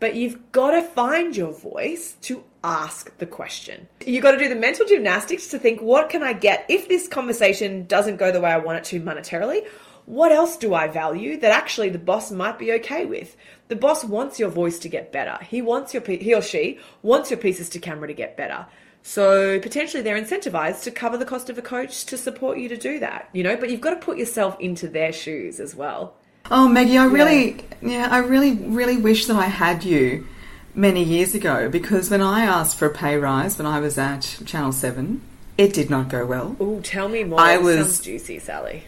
But 0.00 0.16
you've 0.16 0.50
got 0.50 0.72
to 0.72 0.82
find 0.82 1.36
your 1.36 1.52
voice 1.52 2.16
to 2.22 2.42
ask 2.64 3.16
the 3.18 3.26
question. 3.26 3.86
You've 4.04 4.24
got 4.24 4.32
to 4.32 4.38
do 4.38 4.48
the 4.48 4.56
mental 4.56 4.84
gymnastics 4.84 5.46
to 5.50 5.58
think, 5.60 5.80
what 5.80 6.10
can 6.10 6.24
I 6.24 6.32
get 6.32 6.66
if 6.68 6.88
this 6.88 7.06
conversation 7.06 7.86
doesn't 7.86 8.16
go 8.16 8.32
the 8.32 8.40
way 8.40 8.50
I 8.50 8.58
want 8.58 8.78
it 8.78 8.84
to 8.86 9.00
monetarily? 9.00 9.64
What 10.06 10.32
else 10.32 10.56
do 10.56 10.74
I 10.74 10.88
value 10.88 11.38
that 11.38 11.52
actually 11.52 11.90
the 11.90 11.98
boss 11.98 12.30
might 12.30 12.58
be 12.58 12.72
okay 12.72 13.06
with? 13.06 13.36
The 13.68 13.76
boss 13.76 14.04
wants 14.04 14.38
your 14.38 14.48
voice 14.48 14.78
to 14.80 14.88
get 14.88 15.12
better. 15.12 15.42
He 15.44 15.62
wants 15.62 15.94
your 15.94 16.02
he 16.02 16.34
or 16.34 16.42
she 16.42 16.78
wants 17.02 17.30
your 17.30 17.38
pieces 17.38 17.68
to 17.70 17.78
camera 17.78 18.08
to 18.08 18.14
get 18.14 18.36
better. 18.36 18.66
So 19.02 19.58
potentially 19.60 20.02
they're 20.02 20.20
incentivized 20.20 20.82
to 20.82 20.90
cover 20.90 21.16
the 21.16 21.24
cost 21.24 21.48
of 21.48 21.58
a 21.58 21.62
coach 21.62 22.04
to 22.06 22.18
support 22.18 22.58
you 22.58 22.68
to 22.68 22.76
do 22.76 22.98
that, 23.00 23.30
you 23.32 23.42
know, 23.42 23.56
but 23.56 23.70
you've 23.70 23.80
got 23.80 23.94
to 23.94 24.04
put 24.04 24.18
yourself 24.18 24.58
into 24.60 24.88
their 24.88 25.12
shoes 25.12 25.58
as 25.58 25.74
well. 25.74 26.14
Oh, 26.50 26.68
Maggie, 26.68 26.98
I 26.98 27.04
really, 27.04 27.64
yeah. 27.80 28.06
yeah, 28.06 28.08
I 28.10 28.18
really, 28.18 28.52
really 28.52 28.96
wish 28.96 29.26
that 29.26 29.36
I 29.36 29.46
had 29.46 29.84
you 29.84 30.26
many 30.74 31.02
years 31.02 31.34
ago 31.34 31.68
because 31.68 32.10
when 32.10 32.20
I 32.20 32.44
asked 32.44 32.76
for 32.76 32.86
a 32.86 32.94
pay 32.94 33.16
rise 33.16 33.58
when 33.58 33.66
I 33.66 33.80
was 33.80 33.98
at 33.98 34.40
Channel 34.44 34.72
7, 34.72 35.22
it 35.56 35.72
did 35.72 35.90
not 35.90 36.08
go 36.08 36.24
well. 36.26 36.56
Oh, 36.58 36.80
tell 36.80 37.08
me 37.08 37.24
more. 37.24 37.40
I 37.40 37.58
was 37.58 37.76
Sounds 37.76 38.00
juicy, 38.00 38.38
Sally. 38.38 38.84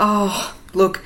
Oh, 0.00 0.54
look, 0.74 1.02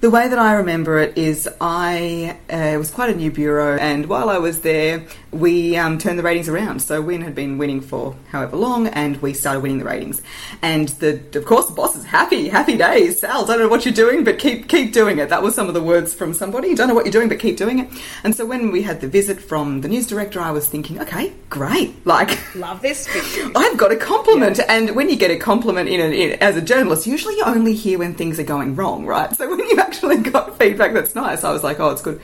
the 0.00 0.10
way 0.10 0.28
that 0.28 0.38
I 0.38 0.52
remember 0.54 0.98
it 0.98 1.16
is 1.16 1.48
I 1.58 2.36
uh, 2.50 2.76
was 2.76 2.90
quite 2.90 3.08
a 3.08 3.16
new 3.16 3.30
bureau, 3.30 3.78
and 3.78 4.06
while 4.06 4.28
I 4.28 4.36
was 4.36 4.60
there, 4.60 5.06
we 5.32 5.76
um, 5.76 5.98
turned 5.98 6.18
the 6.18 6.22
ratings 6.22 6.48
around. 6.48 6.80
So 6.80 7.00
Win 7.00 7.22
had 7.22 7.34
been 7.34 7.58
winning 7.58 7.80
for 7.80 8.16
however 8.30 8.56
long, 8.56 8.88
and 8.88 9.16
we 9.22 9.32
started 9.32 9.60
winning 9.60 9.78
the 9.78 9.84
ratings. 9.84 10.22
And 10.62 10.88
the, 10.88 11.20
of 11.34 11.44
course, 11.44 11.66
the 11.66 11.74
boss 11.74 11.96
is 11.96 12.04
happy, 12.04 12.48
happy 12.48 12.76
days. 12.76 13.20
Sal, 13.20 13.46
don't 13.46 13.58
know 13.58 13.68
what 13.68 13.84
you're 13.84 13.94
doing, 13.94 14.24
but 14.24 14.38
keep 14.38 14.68
keep 14.68 14.92
doing 14.92 15.18
it. 15.18 15.28
That 15.28 15.42
was 15.42 15.54
some 15.54 15.68
of 15.68 15.74
the 15.74 15.82
words 15.82 16.12
from 16.14 16.34
somebody. 16.34 16.74
Don't 16.74 16.88
know 16.88 16.94
what 16.94 17.04
you're 17.04 17.12
doing, 17.12 17.28
but 17.28 17.38
keep 17.38 17.56
doing 17.56 17.78
it. 17.78 17.88
And 18.24 18.34
so 18.34 18.44
when 18.44 18.72
we 18.72 18.82
had 18.82 19.00
the 19.00 19.08
visit 19.08 19.40
from 19.40 19.82
the 19.82 19.88
news 19.88 20.06
director, 20.06 20.40
I 20.40 20.50
was 20.50 20.66
thinking, 20.66 21.00
okay, 21.00 21.32
great, 21.48 22.04
like 22.06 22.38
love 22.56 22.82
this. 22.82 23.08
I've 23.56 23.76
got 23.76 23.92
a 23.92 23.96
compliment, 23.96 24.58
yeah. 24.58 24.66
and 24.68 24.96
when 24.96 25.08
you 25.08 25.16
get 25.16 25.30
a 25.30 25.36
compliment 25.36 25.88
in, 25.88 26.00
a, 26.00 26.04
in 26.04 26.42
as 26.42 26.56
a 26.56 26.62
journalist, 26.62 27.06
usually 27.06 27.36
you 27.36 27.44
only 27.44 27.74
hear 27.74 27.98
when 27.98 28.14
things 28.14 28.40
are 28.40 28.44
going 28.44 28.74
wrong, 28.74 29.06
right? 29.06 29.34
So 29.36 29.48
when 29.48 29.60
you 29.60 29.78
actually 29.78 30.16
got 30.30 30.58
feedback 30.58 30.92
that's 30.92 31.14
nice. 31.14 31.44
I 31.44 31.52
was 31.52 31.62
like, 31.62 31.78
oh, 31.78 31.90
it's 31.90 32.02
good. 32.02 32.20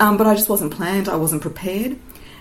Um, 0.00 0.16
but 0.16 0.26
I 0.26 0.34
just 0.34 0.48
wasn't 0.48 0.72
planned. 0.72 1.08
I 1.08 1.16
wasn't 1.16 1.42
prepared. 1.42 1.98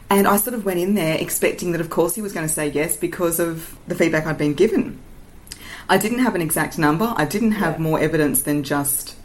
And 0.10 0.28
I 0.28 0.38
sort 0.38 0.54
of 0.54 0.66
went 0.66 0.80
in 0.80 0.96
there 0.96 1.18
expecting 1.18 1.72
that, 1.72 1.82
of 1.82 1.90
course, 1.90 2.16
he 2.16 2.22
was 2.22 2.34
going 2.34 2.48
to 2.48 2.54
say 2.54 2.68
yes 2.68 2.96
because 2.96 3.40
of 3.40 3.76
the 3.88 3.96
feedback 3.96 4.26
I'd 4.26 4.38
been 4.38 4.54
given. 4.54 5.00
I 5.90 5.98
didn't 5.98 6.20
have 6.20 6.36
an 6.36 6.42
exact 6.42 6.78
number. 6.78 7.14
I 7.18 7.26
didn't 7.26 7.52
have 7.54 7.76
yeah. 7.76 7.82
more 7.82 8.00
evidence 8.00 8.44
than 8.44 8.64
just, 8.64 9.16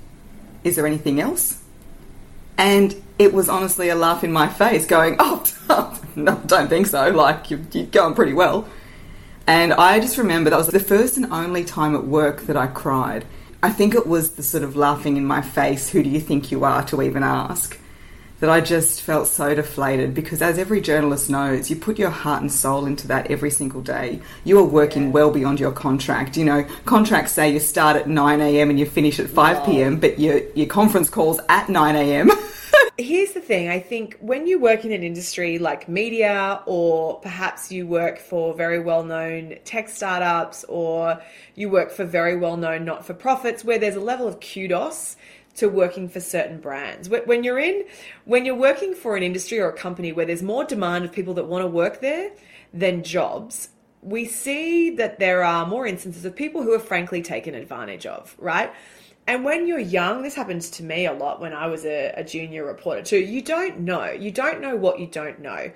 is 0.64 0.77
there 0.77 0.87
anything 0.87 1.21
else? 1.21 1.62
And 2.57 3.01
it 3.19 3.33
was 3.33 3.49
honestly 3.49 3.88
a 3.88 3.95
laugh 3.95 4.25
in 4.25 4.33
my 4.33 4.49
face 4.49 4.87
going, 4.87 5.17
oh, 5.19 5.45
no, 6.17 6.41
don't 6.47 6.69
think 6.69 6.87
so. 6.87 7.11
Like, 7.11 7.51
you're, 7.51 7.61
you're 7.73 7.87
going 7.87 8.14
pretty 8.14 8.33
well. 8.33 8.69
And 9.47 9.73
I 9.73 10.01
just 10.01 10.19
remember 10.19 10.51
that 10.51 10.57
was 10.57 10.67
the 10.69 10.81
first 10.81 11.17
and 11.17 11.33
only 11.33 11.64
time 11.64 11.95
at 11.95 12.05
work 12.05 12.43
that 12.43 12.57
I 12.57 12.67
cried. 12.67 13.25
I 13.62 13.71
think 13.71 13.95
it 13.95 14.07
was 14.07 14.33
the 14.33 14.43
sort 14.43 14.62
of 14.62 14.77
laughing 14.77 15.17
in 15.17 15.25
my 15.25 15.43
face, 15.43 15.88
who 15.88 16.03
do 16.03 16.11
you 16.11 16.21
think 16.21 16.53
you 16.53 16.64
are, 16.64 16.85
to 16.87 17.03
even 17.03 17.23
ask, 17.23 17.79
that 18.40 18.51
I 18.51 18.61
just 18.61 19.03
felt 19.03 19.27
so 19.29 19.55
deflated 19.55 20.14
because, 20.14 20.40
as 20.42 20.59
every 20.59 20.81
journalist 20.81 21.29
knows, 21.29 21.70
you 21.70 21.77
put 21.77 21.98
your 21.98 22.11
heart 22.11 22.40
and 22.40 22.53
soul 22.53 22.87
into 22.87 23.09
that 23.09 23.31
every 23.31 23.51
single 23.51 23.81
day. 23.81 24.20
You 24.44 24.59
are 24.59 24.64
working 24.64 25.12
well 25.12 25.31
beyond 25.31 25.59
your 25.59 25.72
contract. 25.72 26.37
You 26.37 26.44
know, 26.44 26.64
contracts 26.85 27.33
say 27.33 27.53
you 27.53 27.61
start 27.61 27.96
at 27.96 28.09
9 28.09 28.40
a.m. 28.40 28.70
and 28.70 28.79
you 28.79 28.87
finish 28.87 29.18
at 29.18 29.29
5 29.29 29.66
p.m., 29.66 29.98
but 29.98 30.18
your, 30.18 30.40
your 30.55 30.66
conference 30.66 31.11
calls 31.11 31.40
at 31.48 31.68
9 31.68 31.96
a.m. 31.96 32.31
Here's 33.01 33.33
the 33.33 33.40
thing 33.40 33.68
I 33.68 33.79
think 33.79 34.16
when 34.18 34.48
you 34.48 34.59
work 34.59 34.85
in 34.85 34.90
an 34.90 35.05
industry 35.05 35.59
like 35.61 35.88
media, 35.88 36.61
or 36.66 37.20
perhaps 37.20 37.70
you 37.70 37.87
work 37.87 38.18
for 38.18 38.55
very 38.55 38.81
well 38.81 39.05
known 39.05 39.55
tech 39.64 39.88
startups, 39.88 40.64
or 40.64 41.20
you 41.55 41.70
work 41.70 41.92
for 41.92 42.05
very 42.05 42.37
well 42.37 42.57
known 42.57 42.85
not 42.85 43.07
for 43.07 43.14
profits, 43.14 43.64
where 43.64 43.79
there's 43.79 43.94
a 43.94 44.01
level 44.01 44.27
of 44.27 44.40
kudos 44.40 45.16
to 45.59 45.68
working 45.68 46.09
for 46.09 46.21
certain 46.21 46.61
brands. 46.61 47.09
When 47.09 47.44
you're 47.44 47.59
in, 47.59 47.85
when 48.25 48.44
you're 48.44 48.55
working 48.55 48.94
for 48.94 49.16
an 49.16 49.23
industry 49.23 49.59
or 49.59 49.68
a 49.68 49.77
company 49.77 50.12
where 50.12 50.27
there's 50.27 50.42
more 50.42 50.64
demand 50.64 51.05
of 51.05 51.12
people 51.12 51.35
that 51.35 51.44
want 51.44 51.62
to 51.62 51.68
work 51.68 52.01
there 52.01 52.33
than 52.73 53.03
jobs, 53.03 53.71
we 54.03 54.25
see 54.25 54.90
that 54.97 55.18
there 55.18 55.42
are 55.42 55.66
more 55.66 55.87
instances 55.87 56.25
of 56.25 56.37
people 56.37 56.62
who 56.62 56.73
are 56.73 56.79
frankly 56.79 57.23
taken 57.23 57.55
advantage 57.55 58.07
of, 58.07 58.35
right? 58.38 58.73
And 59.27 59.44
when 59.44 59.66
you're 59.66 59.79
young, 59.79 60.23
this 60.23 60.35
happens 60.35 60.71
to 60.71 60.83
me 60.83 61.05
a 61.05 61.12
lot 61.12 61.40
when 61.40 61.53
I 61.53 61.66
was 61.66 61.85
a, 61.85 62.14
a, 62.16 62.25
junior 62.25 62.64
reporter 62.64 63.03
too. 63.03 63.18
You 63.18 63.42
don't 63.42 63.81
know. 63.81 64.11
You 64.11 64.31
don't 64.31 64.62
know 64.62 64.75
what 64.75 64.99
you 64.99 65.07
don't 65.07 65.40
know. 65.40 65.71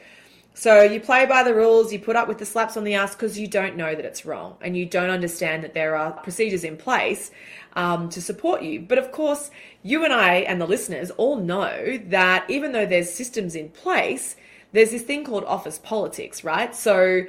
So 0.54 0.82
you 0.82 1.00
play 1.00 1.24
by 1.24 1.42
the 1.42 1.54
rules, 1.54 1.92
you 1.92 1.98
put 1.98 2.14
up 2.14 2.28
with 2.28 2.38
the 2.38 2.44
slaps 2.44 2.76
on 2.76 2.84
the 2.84 2.94
ass 2.94 3.14
because 3.14 3.38
you 3.38 3.46
don't 3.46 3.76
know 3.76 3.94
that 3.94 4.04
it's 4.04 4.26
wrong 4.26 4.56
and 4.60 4.76
you 4.76 4.84
don't 4.84 5.10
understand 5.10 5.64
that 5.64 5.72
there 5.72 5.96
are 5.96 6.12
procedures 6.12 6.62
in 6.62 6.76
place 6.76 7.30
um, 7.74 8.10
to 8.10 8.20
support 8.20 8.62
you. 8.62 8.80
But 8.80 8.98
of 8.98 9.12
course, 9.12 9.50
you 9.82 10.04
and 10.04 10.12
I 10.12 10.36
and 10.36 10.60
the 10.60 10.66
listeners 10.66 11.10
all 11.12 11.36
know 11.36 11.98
that 12.08 12.48
even 12.50 12.72
though 12.72 12.86
there's 12.86 13.10
systems 13.10 13.54
in 13.54 13.70
place, 13.70 14.36
there's 14.72 14.90
this 14.90 15.02
thing 15.02 15.24
called 15.24 15.44
office 15.44 15.78
politics, 15.78 16.44
right? 16.44 16.74
So 16.74 17.24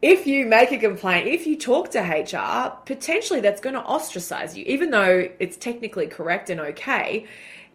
if 0.00 0.26
you 0.26 0.46
make 0.46 0.70
a 0.70 0.78
complaint, 0.78 1.26
if 1.26 1.46
you 1.46 1.56
talk 1.56 1.90
to 1.90 2.00
HR, 2.00 2.76
potentially 2.86 3.40
that's 3.40 3.60
going 3.60 3.74
to 3.74 3.82
ostracize 3.82 4.56
you, 4.56 4.64
even 4.66 4.90
though 4.90 5.28
it's 5.40 5.56
technically 5.56 6.06
correct 6.06 6.48
and 6.50 6.60
okay. 6.60 7.26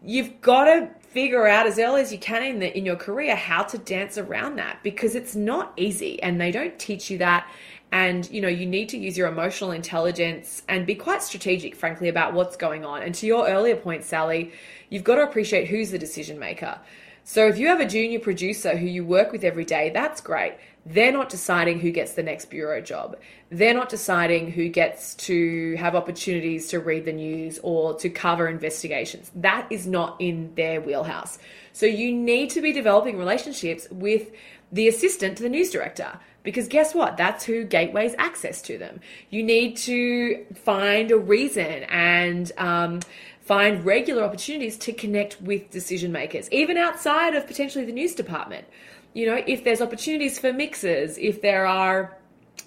You've 0.01 0.41
got 0.41 0.65
to 0.65 0.89
figure 1.13 1.47
out 1.47 1.67
as 1.67 1.77
early 1.77 2.01
as 2.01 2.11
you 2.11 2.17
can 2.17 2.43
in 2.43 2.59
the, 2.59 2.75
in 2.75 2.85
your 2.85 2.95
career 2.95 3.35
how 3.35 3.61
to 3.61 3.77
dance 3.77 4.17
around 4.17 4.55
that 4.55 4.81
because 4.81 5.13
it's 5.13 5.35
not 5.35 5.71
easy, 5.77 6.21
and 6.23 6.41
they 6.41 6.51
don't 6.51 6.77
teach 6.79 7.09
you 7.11 7.19
that. 7.19 7.47
And 7.91 8.27
you 8.31 8.41
know 8.41 8.47
you 8.47 8.65
need 8.65 8.89
to 8.89 8.97
use 8.97 9.15
your 9.15 9.27
emotional 9.27 9.71
intelligence 9.71 10.63
and 10.67 10.87
be 10.87 10.95
quite 10.95 11.21
strategic, 11.21 11.75
frankly, 11.75 12.09
about 12.09 12.33
what's 12.33 12.57
going 12.57 12.83
on. 12.83 13.03
And 13.03 13.13
to 13.15 13.27
your 13.27 13.47
earlier 13.47 13.75
point, 13.75 14.03
Sally, 14.03 14.51
you've 14.89 15.03
got 15.03 15.15
to 15.15 15.21
appreciate 15.21 15.67
who's 15.67 15.91
the 15.91 15.99
decision 15.99 16.39
maker. 16.39 16.79
So 17.23 17.47
if 17.47 17.57
you 17.59 17.67
have 17.67 17.79
a 17.79 17.85
junior 17.85 18.19
producer 18.19 18.75
who 18.75 18.87
you 18.87 19.05
work 19.05 19.31
with 19.31 19.43
every 19.43 19.63
day, 19.63 19.91
that's 19.93 20.19
great. 20.19 20.55
They're 20.85 21.13
not 21.13 21.29
deciding 21.29 21.79
who 21.79 21.91
gets 21.91 22.13
the 22.13 22.23
next 22.23 22.49
bureau 22.49 22.81
job. 22.81 23.17
They're 23.49 23.73
not 23.73 23.89
deciding 23.89 24.51
who 24.51 24.67
gets 24.67 25.15
to 25.15 25.75
have 25.77 25.95
opportunities 25.95 26.67
to 26.69 26.79
read 26.79 27.05
the 27.05 27.13
news 27.13 27.59
or 27.63 27.93
to 27.99 28.09
cover 28.09 28.47
investigations. 28.49 29.31
That 29.35 29.67
is 29.69 29.87
not 29.87 30.17
in 30.19 30.53
their 30.55 30.81
wheelhouse. 30.81 31.39
So 31.71 31.85
you 31.85 32.13
need 32.13 32.49
to 32.51 32.61
be 32.61 32.73
developing 32.73 33.17
relationships 33.17 33.87
with 33.91 34.31
the 34.71 34.87
assistant 34.87 35.37
to 35.37 35.43
the 35.43 35.49
news 35.49 35.69
director 35.69 36.19
because 36.43 36.67
guess 36.67 36.93
what? 36.93 37.15
That's 37.15 37.45
who 37.45 37.63
gateways 37.63 38.13
access 38.17 38.61
to 38.63 38.77
them. 38.77 38.99
You 39.29 39.43
need 39.43 39.77
to 39.77 40.45
find 40.53 41.09
a 41.11 41.17
reason 41.17 41.83
and 41.83 42.51
um, 42.57 42.99
find 43.43 43.85
regular 43.85 44.23
opportunities 44.23 44.77
to 44.77 44.93
connect 44.93 45.41
with 45.41 45.69
decision 45.69 46.11
makers, 46.11 46.49
even 46.51 46.77
outside 46.77 47.35
of 47.35 47.45
potentially 47.45 47.85
the 47.85 47.91
news 47.91 48.15
department. 48.15 48.65
You 49.13 49.27
know, 49.27 49.43
if 49.45 49.63
there's 49.63 49.81
opportunities 49.81 50.39
for 50.39 50.51
mixers, 50.53 51.17
if 51.17 51.41
there 51.41 51.67
are 51.67 52.17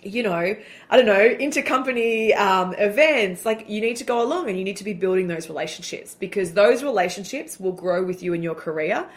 you 0.03 0.23
know, 0.23 0.57
I 0.91 0.97
don't 0.97 1.07
know, 1.07 1.35
intercompany 1.35 2.37
um, 2.37 2.75
events, 2.75 3.45
like 3.45 3.69
you 3.69 3.81
need 3.81 3.97
to 3.97 4.05
go 4.05 4.23
along 4.23 4.49
and 4.49 4.57
you 4.57 4.63
need 4.63 4.77
to 4.77 4.85
be 4.85 4.93
building 4.93 5.27
those 5.27 5.49
relationships 5.49 6.15
because 6.15 6.53
those 6.53 6.83
relationships 6.85 7.59
will 7.59 7.73
grow 7.73 8.05
with 8.05 8.23
you 8.23 8.33
in 8.33 8.43
your 8.43 8.55
career. 8.55 9.09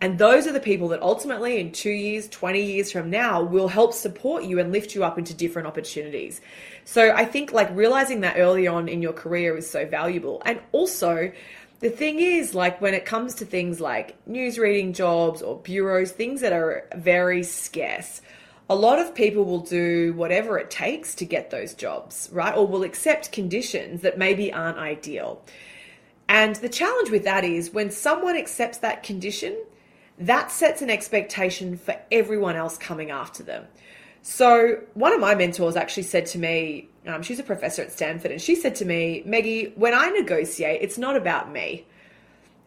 And 0.00 0.18
those 0.18 0.46
are 0.46 0.52
the 0.52 0.60
people 0.60 0.88
that 0.88 1.02
ultimately, 1.02 1.58
in 1.58 1.72
two 1.72 1.90
years, 1.90 2.28
20 2.28 2.62
years 2.62 2.92
from 2.92 3.10
now, 3.10 3.42
will 3.42 3.66
help 3.66 3.92
support 3.92 4.44
you 4.44 4.60
and 4.60 4.70
lift 4.70 4.94
you 4.94 5.02
up 5.02 5.18
into 5.18 5.34
different 5.34 5.66
opportunities. 5.66 6.40
So 6.84 7.12
I 7.12 7.24
think 7.24 7.52
like 7.52 7.68
realizing 7.74 8.20
that 8.20 8.36
early 8.38 8.68
on 8.68 8.88
in 8.88 9.02
your 9.02 9.12
career 9.12 9.56
is 9.56 9.68
so 9.68 9.86
valuable. 9.86 10.40
And 10.46 10.60
also, 10.70 11.32
the 11.80 11.90
thing 11.90 12.20
is, 12.20 12.54
like 12.54 12.80
when 12.80 12.94
it 12.94 13.04
comes 13.04 13.34
to 13.36 13.44
things 13.44 13.80
like 13.80 14.16
news 14.26 14.58
reading 14.58 14.92
jobs 14.92 15.42
or 15.42 15.58
bureaus, 15.58 16.12
things 16.12 16.40
that 16.42 16.52
are 16.52 16.86
very 16.94 17.42
scarce, 17.42 18.20
a 18.70 18.76
lot 18.76 18.98
of 18.98 19.14
people 19.14 19.44
will 19.44 19.60
do 19.60 20.12
whatever 20.12 20.58
it 20.58 20.70
takes 20.70 21.14
to 21.16 21.24
get 21.24 21.50
those 21.50 21.74
jobs, 21.74 22.28
right? 22.32 22.56
Or 22.56 22.66
will 22.66 22.82
accept 22.82 23.32
conditions 23.32 24.02
that 24.02 24.18
maybe 24.18 24.52
aren't 24.52 24.78
ideal. 24.78 25.42
And 26.28 26.56
the 26.56 26.68
challenge 26.68 27.10
with 27.10 27.24
that 27.24 27.44
is 27.44 27.72
when 27.72 27.90
someone 27.90 28.36
accepts 28.36 28.78
that 28.78 29.02
condition, 29.02 29.56
that 30.20 30.50
sets 30.50 30.82
an 30.82 30.90
expectation 30.90 31.76
for 31.76 31.96
everyone 32.10 32.56
else 32.56 32.76
coming 32.76 33.10
after 33.10 33.42
them. 33.42 33.66
So, 34.22 34.82
one 34.94 35.12
of 35.12 35.20
my 35.20 35.34
mentors 35.34 35.76
actually 35.76 36.02
said 36.02 36.26
to 36.26 36.38
me, 36.38 36.88
um, 37.06 37.22
she's 37.22 37.38
a 37.38 37.44
professor 37.44 37.82
at 37.82 37.92
Stanford, 37.92 38.32
and 38.32 38.40
she 38.40 38.56
said 38.56 38.74
to 38.76 38.84
me, 38.84 39.22
Meggie, 39.24 39.72
when 39.76 39.94
I 39.94 40.10
negotiate, 40.10 40.82
it's 40.82 40.98
not 40.98 41.16
about 41.16 41.50
me. 41.50 41.86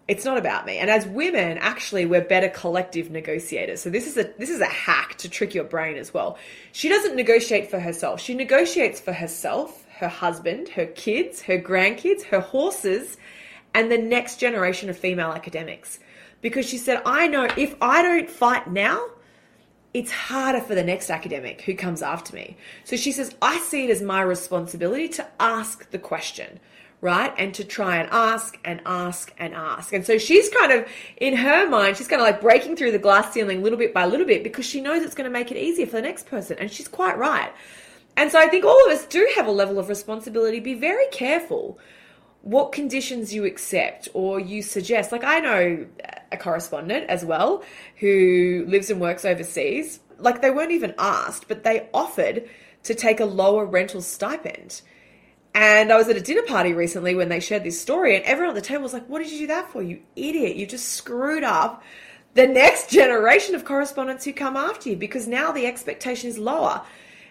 It's 0.07 0.25
not 0.25 0.37
about 0.37 0.65
me. 0.65 0.77
And 0.77 0.89
as 0.89 1.05
women, 1.05 1.57
actually, 1.59 2.05
we're 2.05 2.23
better 2.23 2.49
collective 2.49 3.11
negotiators. 3.11 3.81
So 3.81 3.89
this 3.89 4.07
is 4.07 4.17
a 4.17 4.33
this 4.37 4.49
is 4.49 4.59
a 4.59 4.65
hack 4.65 5.17
to 5.19 5.29
trick 5.29 5.53
your 5.53 5.63
brain 5.63 5.97
as 5.97 6.13
well. 6.13 6.37
She 6.71 6.89
doesn't 6.89 7.15
negotiate 7.15 7.69
for 7.69 7.79
herself. 7.79 8.19
She 8.19 8.33
negotiates 8.33 8.99
for 8.99 9.13
herself, 9.13 9.85
her 9.99 10.07
husband, 10.07 10.69
her 10.69 10.87
kids, 10.87 11.43
her 11.43 11.59
grandkids, 11.59 12.23
her 12.23 12.39
horses, 12.39 13.17
and 13.73 13.91
the 13.91 13.97
next 13.97 14.37
generation 14.37 14.89
of 14.89 14.97
female 14.97 15.31
academics 15.31 15.99
because 16.41 16.67
she 16.67 16.77
said, 16.77 17.01
I 17.05 17.27
know 17.27 17.47
if 17.57 17.75
I 17.81 18.01
don't 18.01 18.29
fight 18.29 18.69
now, 18.69 19.07
it's 19.93 20.11
harder 20.11 20.61
for 20.61 20.73
the 20.75 20.83
next 20.83 21.09
academic 21.09 21.61
who 21.61 21.75
comes 21.75 22.01
after 22.01 22.33
me. 22.35 22.57
So 22.83 22.95
she 22.95 23.11
says, 23.11 23.35
I 23.41 23.59
see 23.59 23.85
it 23.85 23.89
as 23.89 24.01
my 24.01 24.21
responsibility 24.21 25.09
to 25.09 25.27
ask 25.39 25.89
the 25.91 25.99
question, 25.99 26.59
right? 27.01 27.33
And 27.37 27.53
to 27.55 27.63
try 27.63 27.97
and 27.97 28.09
ask 28.09 28.57
and 28.63 28.81
ask 28.85 29.33
and 29.37 29.53
ask. 29.53 29.91
And 29.91 30.05
so 30.05 30.17
she's 30.17 30.49
kind 30.49 30.71
of, 30.71 30.87
in 31.17 31.35
her 31.35 31.67
mind, 31.67 31.97
she's 31.97 32.07
kind 32.07 32.21
of 32.21 32.25
like 32.25 32.41
breaking 32.41 32.77
through 32.77 32.93
the 32.93 32.99
glass 32.99 33.33
ceiling 33.33 33.61
little 33.61 33.77
bit 33.77 33.93
by 33.93 34.05
little 34.05 34.25
bit 34.25 34.43
because 34.43 34.65
she 34.65 34.79
knows 34.79 35.03
it's 35.03 35.15
going 35.15 35.29
to 35.29 35.31
make 35.31 35.51
it 35.51 35.57
easier 35.57 35.85
for 35.85 35.97
the 35.97 36.01
next 36.01 36.25
person. 36.25 36.57
And 36.57 36.71
she's 36.71 36.87
quite 36.87 37.17
right. 37.17 37.51
And 38.15 38.31
so 38.31 38.39
I 38.39 38.47
think 38.47 38.63
all 38.63 38.85
of 38.85 38.91
us 38.91 39.05
do 39.05 39.29
have 39.35 39.47
a 39.47 39.51
level 39.51 39.77
of 39.77 39.89
responsibility. 39.89 40.59
Be 40.59 40.73
very 40.73 41.07
careful 41.11 41.79
what 42.41 42.71
conditions 42.71 43.33
you 43.33 43.45
accept 43.45 44.09
or 44.13 44.39
you 44.39 44.61
suggest. 44.61 45.11
Like 45.11 45.23
I 45.23 45.39
know 45.39 45.85
a 46.31 46.37
correspondent 46.37 47.09
as 47.09 47.23
well 47.23 47.63
who 47.97 48.65
lives 48.67 48.89
and 48.89 48.99
works 48.99 49.25
overseas. 49.25 49.99
Like 50.17 50.41
they 50.41 50.51
weren't 50.51 50.71
even 50.71 50.93
asked, 50.97 51.47
but 51.47 51.63
they 51.63 51.87
offered 51.93 52.49
to 52.83 52.95
take 52.95 53.19
a 53.19 53.25
lower 53.25 53.65
rental 53.65 54.01
stipend. 54.01 54.81
And 55.53 55.91
I 55.91 55.97
was 55.97 56.07
at 56.07 56.15
a 56.15 56.21
dinner 56.21 56.43
party 56.43 56.73
recently 56.73 57.13
when 57.13 57.29
they 57.29 57.41
shared 57.41 57.63
this 57.63 57.79
story, 57.79 58.15
and 58.15 58.23
everyone 58.23 58.55
at 58.55 58.61
the 58.61 58.67
table 58.67 58.83
was 58.83 58.93
like, 58.93 59.07
What 59.07 59.21
did 59.21 59.31
you 59.31 59.39
do 59.39 59.47
that 59.47 59.69
for, 59.69 59.83
you 59.83 60.01
idiot? 60.15 60.55
You 60.55 60.65
just 60.65 60.89
screwed 60.89 61.43
up 61.43 61.83
the 62.33 62.47
next 62.47 62.89
generation 62.89 63.53
of 63.55 63.65
correspondents 63.65 64.23
who 64.23 64.33
come 64.33 64.55
after 64.55 64.89
you 64.89 64.95
because 64.95 65.27
now 65.27 65.51
the 65.51 65.65
expectation 65.65 66.29
is 66.29 66.37
lower. 66.37 66.81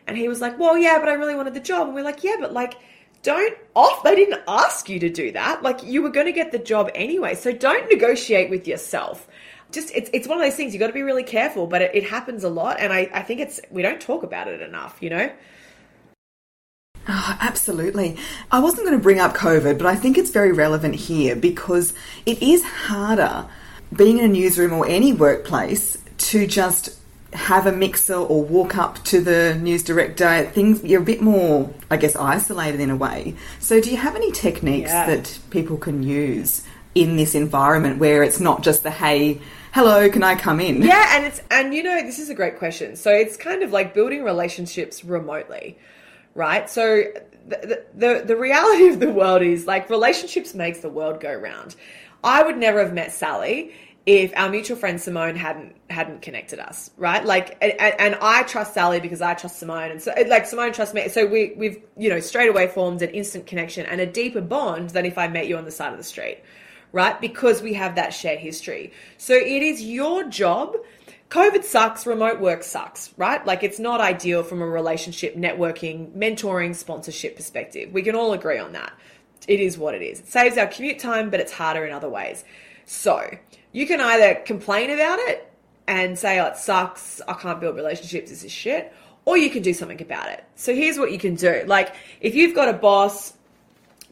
And 0.06 0.18
he 0.18 0.28
was 0.28 0.40
like, 0.40 0.58
Well, 0.58 0.76
yeah, 0.76 0.98
but 0.98 1.08
I 1.08 1.14
really 1.14 1.34
wanted 1.34 1.54
the 1.54 1.60
job. 1.60 1.86
And 1.86 1.94
we're 1.94 2.04
like, 2.04 2.22
Yeah, 2.22 2.36
but 2.38 2.52
like, 2.52 2.74
don't 3.22 3.56
off 3.74 4.02
they 4.02 4.14
didn't 4.14 4.42
ask 4.48 4.88
you 4.88 4.98
to 5.00 5.10
do 5.10 5.32
that. 5.32 5.62
Like 5.62 5.82
you 5.82 6.02
were 6.02 6.10
going 6.10 6.26
to 6.26 6.32
get 6.32 6.52
the 6.52 6.58
job 6.58 6.90
anyway. 6.94 7.34
So 7.34 7.52
don't 7.52 7.88
negotiate 7.90 8.50
with 8.50 8.66
yourself. 8.66 9.28
Just 9.72 9.94
it's, 9.94 10.10
it's 10.12 10.26
one 10.26 10.38
of 10.38 10.44
those 10.44 10.56
things 10.56 10.72
you 10.72 10.80
got 10.80 10.88
to 10.88 10.92
be 10.92 11.02
really 11.02 11.22
careful 11.22 11.66
but 11.66 11.80
it, 11.80 11.94
it 11.94 12.04
happens 12.04 12.42
a 12.42 12.48
lot 12.48 12.80
and 12.80 12.92
I, 12.92 13.08
I 13.14 13.22
think 13.22 13.40
it's 13.40 13.60
we 13.70 13.82
don't 13.82 14.00
talk 14.00 14.24
about 14.24 14.48
it 14.48 14.60
enough 14.60 14.98
you 15.00 15.10
know? 15.10 15.30
Oh, 17.08 17.38
absolutely. 17.40 18.16
I 18.50 18.60
wasn't 18.60 18.86
going 18.86 18.98
to 18.98 19.02
bring 19.02 19.20
up 19.20 19.34
COVID, 19.34 19.78
but 19.78 19.86
I 19.86 19.96
think 19.96 20.18
it's 20.18 20.30
very 20.30 20.52
relevant 20.52 20.94
here 20.94 21.34
because 21.34 21.94
it 22.26 22.42
is 22.42 22.62
harder 22.64 23.48
being 23.96 24.18
in 24.18 24.24
a 24.24 24.28
newsroom 24.28 24.72
or 24.72 24.86
any 24.86 25.12
workplace 25.12 25.98
to 26.18 26.46
just 26.46 26.99
have 27.32 27.66
a 27.66 27.72
mixer 27.72 28.14
or 28.14 28.42
walk 28.42 28.76
up 28.76 29.02
to 29.04 29.20
the 29.20 29.54
news 29.56 29.82
director 29.84 30.42
things 30.50 30.82
you're 30.82 31.00
a 31.00 31.04
bit 31.04 31.22
more 31.22 31.72
i 31.88 31.96
guess 31.96 32.16
isolated 32.16 32.80
in 32.80 32.90
a 32.90 32.96
way. 32.96 33.34
So 33.60 33.80
do 33.80 33.90
you 33.90 33.96
have 33.96 34.16
any 34.16 34.32
techniques 34.32 34.90
yeah. 34.90 35.06
that 35.06 35.38
people 35.50 35.76
can 35.76 36.02
use 36.02 36.62
in 36.94 37.16
this 37.16 37.34
environment 37.34 37.98
where 37.98 38.22
it's 38.22 38.40
not 38.40 38.62
just 38.62 38.82
the 38.82 38.90
hey 38.90 39.40
hello 39.72 40.08
can 40.10 40.22
i 40.22 40.34
come 40.34 40.60
in? 40.60 40.82
Yeah 40.82 41.16
and 41.16 41.24
it's 41.26 41.40
and 41.50 41.72
you 41.72 41.82
know 41.82 42.02
this 42.02 42.18
is 42.18 42.30
a 42.30 42.34
great 42.34 42.58
question. 42.58 42.96
So 42.96 43.10
it's 43.10 43.36
kind 43.36 43.62
of 43.62 43.70
like 43.70 43.94
building 43.94 44.24
relationships 44.24 45.04
remotely 45.04 45.78
right? 46.34 46.70
So 46.70 47.02
the, 47.48 47.84
the, 47.94 48.22
the 48.26 48.36
reality 48.36 48.88
of 48.88 49.00
the 49.00 49.10
world 49.10 49.42
is 49.42 49.66
like 49.66 49.90
relationships 49.90 50.54
makes 50.54 50.80
the 50.80 50.88
world 50.88 51.20
go 51.20 51.32
round. 51.34 51.74
I 52.22 52.42
would 52.42 52.58
never 52.58 52.80
have 52.80 52.92
met 52.92 53.12
sally 53.12 53.72
if 54.06 54.32
our 54.34 54.48
mutual 54.48 54.76
friend 54.76 55.00
Simone 55.00 55.36
hadn't 55.36 55.76
hadn't 55.90 56.22
connected 56.22 56.58
us, 56.58 56.90
right? 56.96 57.24
Like, 57.24 57.58
and, 57.60 57.72
and, 57.80 58.14
I 58.20 58.44
trust 58.44 58.72
Sally 58.72 58.98
because 58.98 59.20
I 59.20 59.34
trust 59.34 59.58
Simone, 59.58 59.90
and 59.90 60.02
so 60.02 60.12
like 60.26 60.46
Simone 60.46 60.72
trusts 60.72 60.94
me. 60.94 61.08
So 61.08 61.26
we 61.26 61.52
we've 61.56 61.82
you 61.96 62.08
know 62.08 62.20
straight 62.20 62.48
away 62.48 62.66
formed 62.68 63.02
an 63.02 63.10
instant 63.10 63.46
connection 63.46 63.86
and 63.86 64.00
a 64.00 64.06
deeper 64.06 64.40
bond 64.40 64.90
than 64.90 65.04
if 65.04 65.18
I 65.18 65.28
met 65.28 65.48
you 65.48 65.56
on 65.56 65.64
the 65.64 65.70
side 65.70 65.92
of 65.92 65.98
the 65.98 66.04
street, 66.04 66.38
right? 66.92 67.20
Because 67.20 67.60
we 67.60 67.74
have 67.74 67.96
that 67.96 68.14
shared 68.14 68.38
history. 68.38 68.92
So 69.18 69.34
it 69.34 69.62
is 69.62 69.82
your 69.82 70.24
job. 70.24 70.76
COVID 71.28 71.62
sucks, 71.62 72.06
remote 72.06 72.40
work 72.40 72.64
sucks, 72.64 73.14
right? 73.16 73.44
Like 73.46 73.62
it's 73.62 73.78
not 73.78 74.00
ideal 74.00 74.42
from 74.42 74.62
a 74.62 74.66
relationship, 74.66 75.36
networking, 75.36 76.12
mentoring, 76.16 76.74
sponsorship 76.74 77.36
perspective. 77.36 77.92
We 77.92 78.02
can 78.02 78.16
all 78.16 78.32
agree 78.32 78.58
on 78.58 78.72
that. 78.72 78.92
It 79.46 79.60
is 79.60 79.78
what 79.78 79.94
it 79.94 80.02
is. 80.02 80.20
It 80.20 80.26
saves 80.26 80.58
our 80.58 80.66
commute 80.66 80.98
time, 80.98 81.30
but 81.30 81.38
it's 81.38 81.52
harder 81.52 81.84
in 81.84 81.92
other 81.92 82.08
ways. 82.08 82.44
So 82.84 83.30
you 83.72 83.86
can 83.86 84.00
either 84.00 84.36
complain 84.36 84.90
about 84.90 85.18
it 85.20 85.52
and 85.86 86.18
say, 86.18 86.38
oh, 86.40 86.46
it 86.46 86.56
sucks, 86.56 87.20
I 87.26 87.34
can't 87.34 87.60
build 87.60 87.76
relationships, 87.76 88.30
this 88.30 88.44
is 88.44 88.52
shit, 88.52 88.92
or 89.24 89.36
you 89.36 89.50
can 89.50 89.62
do 89.62 89.74
something 89.74 90.00
about 90.00 90.28
it. 90.30 90.44
So 90.56 90.74
here's 90.74 90.98
what 90.98 91.12
you 91.12 91.18
can 91.18 91.34
do. 91.34 91.64
Like, 91.66 91.94
if 92.20 92.34
you've 92.34 92.54
got 92.54 92.68
a 92.68 92.72
boss, 92.72 93.34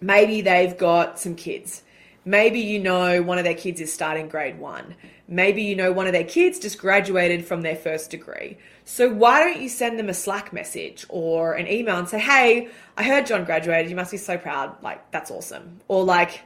maybe 0.00 0.40
they've 0.40 0.76
got 0.76 1.18
some 1.18 1.34
kids. 1.34 1.82
Maybe 2.24 2.60
you 2.60 2.78
know 2.78 3.22
one 3.22 3.38
of 3.38 3.44
their 3.44 3.54
kids 3.54 3.80
is 3.80 3.92
starting 3.92 4.28
grade 4.28 4.58
one. 4.58 4.94
Maybe 5.28 5.62
you 5.62 5.74
know 5.76 5.92
one 5.92 6.06
of 6.06 6.12
their 6.12 6.24
kids 6.24 6.58
just 6.58 6.78
graduated 6.78 7.46
from 7.46 7.62
their 7.62 7.76
first 7.76 8.10
degree. 8.10 8.58
So 8.84 9.08
why 9.08 9.40
don't 9.40 9.62
you 9.62 9.68
send 9.68 9.98
them 9.98 10.08
a 10.08 10.14
Slack 10.14 10.52
message 10.52 11.06
or 11.08 11.54
an 11.54 11.68
email 11.68 11.96
and 11.96 12.08
say, 12.08 12.18
hey, 12.18 12.68
I 12.96 13.02
heard 13.02 13.26
John 13.26 13.44
graduated. 13.44 13.88
You 13.88 13.96
must 13.96 14.10
be 14.10 14.16
so 14.16 14.36
proud. 14.36 14.82
Like, 14.82 15.10
that's 15.10 15.30
awesome. 15.30 15.80
Or 15.88 16.04
like, 16.04 16.40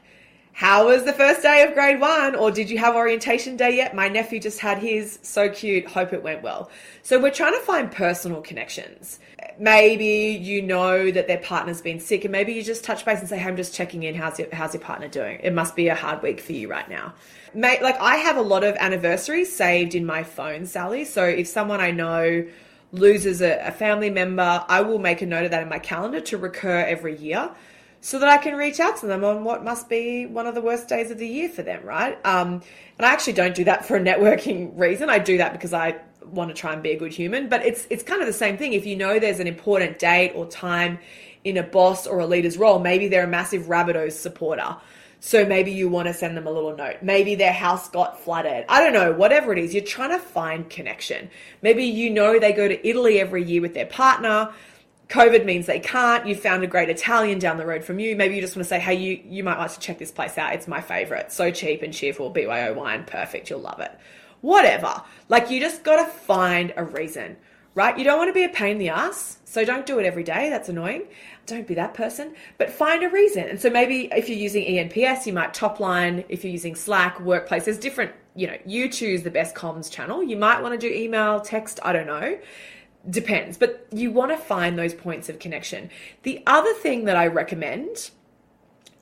how 0.52 0.88
was 0.88 1.04
the 1.04 1.12
first 1.12 1.42
day 1.42 1.62
of 1.62 1.74
grade 1.74 1.98
one? 1.98 2.34
Or 2.34 2.50
did 2.50 2.68
you 2.68 2.78
have 2.78 2.94
orientation 2.94 3.56
day 3.56 3.76
yet? 3.76 3.94
My 3.94 4.08
nephew 4.08 4.38
just 4.38 4.60
had 4.60 4.78
his. 4.78 5.18
So 5.22 5.48
cute. 5.48 5.86
Hope 5.86 6.12
it 6.12 6.22
went 6.22 6.42
well. 6.42 6.70
So 7.02 7.20
we're 7.20 7.30
trying 7.30 7.54
to 7.54 7.60
find 7.60 7.90
personal 7.90 8.42
connections. 8.42 9.18
Maybe 9.58 10.38
you 10.40 10.62
know 10.62 11.10
that 11.10 11.26
their 11.26 11.38
partner's 11.38 11.80
been 11.80 12.00
sick 12.00 12.24
and 12.24 12.32
maybe 12.32 12.52
you 12.52 12.62
just 12.62 12.84
touch 12.84 13.04
base 13.04 13.20
and 13.20 13.28
say, 13.28 13.38
hey, 13.38 13.48
I'm 13.48 13.56
just 13.56 13.74
checking 13.74 14.02
in. 14.02 14.14
How's 14.14 14.38
your, 14.38 14.48
how's 14.52 14.74
your 14.74 14.82
partner 14.82 15.08
doing? 15.08 15.40
It 15.42 15.52
must 15.52 15.74
be 15.74 15.88
a 15.88 15.94
hard 15.94 16.22
week 16.22 16.40
for 16.40 16.52
you 16.52 16.68
right 16.68 16.88
now. 16.88 17.14
Mate, 17.54 17.82
like 17.82 17.98
I 17.98 18.16
have 18.16 18.36
a 18.36 18.42
lot 18.42 18.62
of 18.62 18.76
anniversaries 18.76 19.54
saved 19.54 19.94
in 19.94 20.04
my 20.04 20.22
phone, 20.22 20.66
Sally. 20.66 21.04
So 21.04 21.24
if 21.24 21.48
someone 21.48 21.80
I 21.80 21.90
know 21.90 22.46
loses 22.92 23.40
a, 23.40 23.58
a 23.66 23.72
family 23.72 24.10
member, 24.10 24.64
I 24.68 24.82
will 24.82 24.98
make 24.98 25.22
a 25.22 25.26
note 25.26 25.46
of 25.46 25.50
that 25.50 25.62
in 25.62 25.68
my 25.68 25.78
calendar 25.78 26.20
to 26.20 26.36
recur 26.38 26.80
every 26.80 27.16
year 27.16 27.50
so 28.04 28.18
that 28.18 28.28
I 28.28 28.36
can 28.36 28.56
reach 28.56 28.80
out 28.80 28.96
to 28.98 29.06
them 29.06 29.22
on 29.22 29.44
what 29.44 29.62
must 29.62 29.88
be 29.88 30.26
one 30.26 30.48
of 30.48 30.56
the 30.56 30.60
worst 30.60 30.88
days 30.88 31.12
of 31.12 31.18
the 31.18 31.26
year 31.26 31.48
for 31.48 31.62
them, 31.62 31.84
right? 31.84 32.18
Um, 32.26 32.60
and 32.98 33.06
I 33.06 33.12
actually 33.12 33.34
don't 33.34 33.54
do 33.54 33.62
that 33.64 33.86
for 33.86 33.96
a 33.96 34.00
networking 34.00 34.72
reason. 34.76 35.08
I 35.08 35.20
do 35.20 35.38
that 35.38 35.52
because 35.52 35.72
I 35.72 36.00
want 36.24 36.50
to 36.50 36.54
try 36.54 36.72
and 36.72 36.82
be 36.82 36.90
a 36.90 36.98
good 36.98 37.12
human. 37.12 37.48
But 37.48 37.64
it's 37.64 37.86
it's 37.90 38.02
kind 38.02 38.20
of 38.20 38.26
the 38.26 38.32
same 38.32 38.58
thing. 38.58 38.72
If 38.72 38.86
you 38.86 38.96
know 38.96 39.20
there's 39.20 39.38
an 39.38 39.46
important 39.46 40.00
date 40.00 40.32
or 40.34 40.46
time 40.46 40.98
in 41.44 41.56
a 41.56 41.62
boss 41.62 42.08
or 42.08 42.18
a 42.18 42.26
leader's 42.26 42.58
role, 42.58 42.80
maybe 42.80 43.06
they're 43.06 43.24
a 43.24 43.28
massive 43.28 43.62
Rabbitohs 43.66 44.12
supporter. 44.12 44.76
So 45.20 45.46
maybe 45.46 45.70
you 45.70 45.88
want 45.88 46.08
to 46.08 46.14
send 46.14 46.36
them 46.36 46.48
a 46.48 46.50
little 46.50 46.76
note. 46.76 46.96
Maybe 47.02 47.36
their 47.36 47.52
house 47.52 47.88
got 47.88 48.18
flooded. 48.18 48.64
I 48.68 48.80
don't 48.80 48.92
know, 48.92 49.12
whatever 49.12 49.52
it 49.52 49.58
is, 49.60 49.72
you're 49.72 49.84
trying 49.84 50.10
to 50.10 50.18
find 50.18 50.68
connection. 50.68 51.30
Maybe 51.62 51.84
you 51.84 52.10
know 52.10 52.40
they 52.40 52.52
go 52.52 52.66
to 52.66 52.88
Italy 52.88 53.20
every 53.20 53.44
year 53.44 53.62
with 53.62 53.74
their 53.74 53.86
partner 53.86 54.52
COVID 55.08 55.44
means 55.44 55.66
they 55.66 55.80
can't. 55.80 56.26
You 56.26 56.34
found 56.34 56.62
a 56.62 56.66
great 56.66 56.88
Italian 56.88 57.38
down 57.38 57.58
the 57.58 57.66
road 57.66 57.84
from 57.84 57.98
you. 57.98 58.16
Maybe 58.16 58.34
you 58.34 58.40
just 58.40 58.56
want 58.56 58.64
to 58.64 58.68
say, 58.68 58.80
hey, 58.80 58.94
you, 58.94 59.20
you 59.24 59.44
might 59.44 59.58
like 59.58 59.72
to 59.74 59.80
check 59.80 59.98
this 59.98 60.10
place 60.10 60.38
out. 60.38 60.54
It's 60.54 60.66
my 60.66 60.80
favorite. 60.80 61.30
So 61.32 61.50
cheap 61.50 61.82
and 61.82 61.92
cheerful. 61.92 62.30
BYO 62.30 62.72
wine. 62.72 63.04
Perfect. 63.04 63.50
You'll 63.50 63.60
love 63.60 63.80
it. 63.80 63.92
Whatever. 64.40 65.02
Like 65.28 65.50
you 65.50 65.60
just 65.60 65.82
got 65.82 66.04
to 66.04 66.10
find 66.10 66.72
a 66.76 66.84
reason, 66.84 67.36
right? 67.74 67.96
You 67.98 68.04
don't 68.04 68.18
want 68.18 68.30
to 68.30 68.34
be 68.34 68.44
a 68.44 68.48
pain 68.48 68.72
in 68.72 68.78
the 68.78 68.88
ass. 68.88 69.38
So 69.44 69.66
don't 69.66 69.84
do 69.84 69.98
it 69.98 70.06
every 70.06 70.24
day. 70.24 70.48
That's 70.48 70.70
annoying. 70.70 71.04
Don't 71.44 71.66
be 71.66 71.74
that 71.74 71.92
person, 71.92 72.34
but 72.56 72.70
find 72.70 73.02
a 73.02 73.10
reason. 73.10 73.44
And 73.44 73.60
so 73.60 73.68
maybe 73.68 74.08
if 74.12 74.28
you're 74.28 74.38
using 74.38 74.64
ENPS, 74.64 75.26
you 75.26 75.34
might 75.34 75.52
top 75.52 75.78
line. 75.78 76.24
If 76.28 76.42
you're 76.42 76.52
using 76.52 76.74
Slack, 76.74 77.20
workplace, 77.20 77.66
there's 77.66 77.78
different, 77.78 78.12
you 78.34 78.46
know, 78.46 78.56
you 78.64 78.88
choose 78.88 79.24
the 79.24 79.30
best 79.30 79.54
comms 79.54 79.90
channel. 79.90 80.22
You 80.22 80.36
might 80.36 80.62
want 80.62 80.80
to 80.80 80.88
do 80.88 80.92
email, 80.92 81.40
text, 81.40 81.80
I 81.82 81.92
don't 81.92 82.06
know 82.06 82.38
depends, 83.08 83.58
but 83.58 83.86
you 83.90 84.10
want 84.10 84.30
to 84.30 84.36
find 84.36 84.78
those 84.78 84.94
points 84.94 85.28
of 85.28 85.38
connection. 85.38 85.90
The 86.22 86.42
other 86.46 86.72
thing 86.74 87.04
that 87.04 87.16
I 87.16 87.26
recommend 87.26 88.10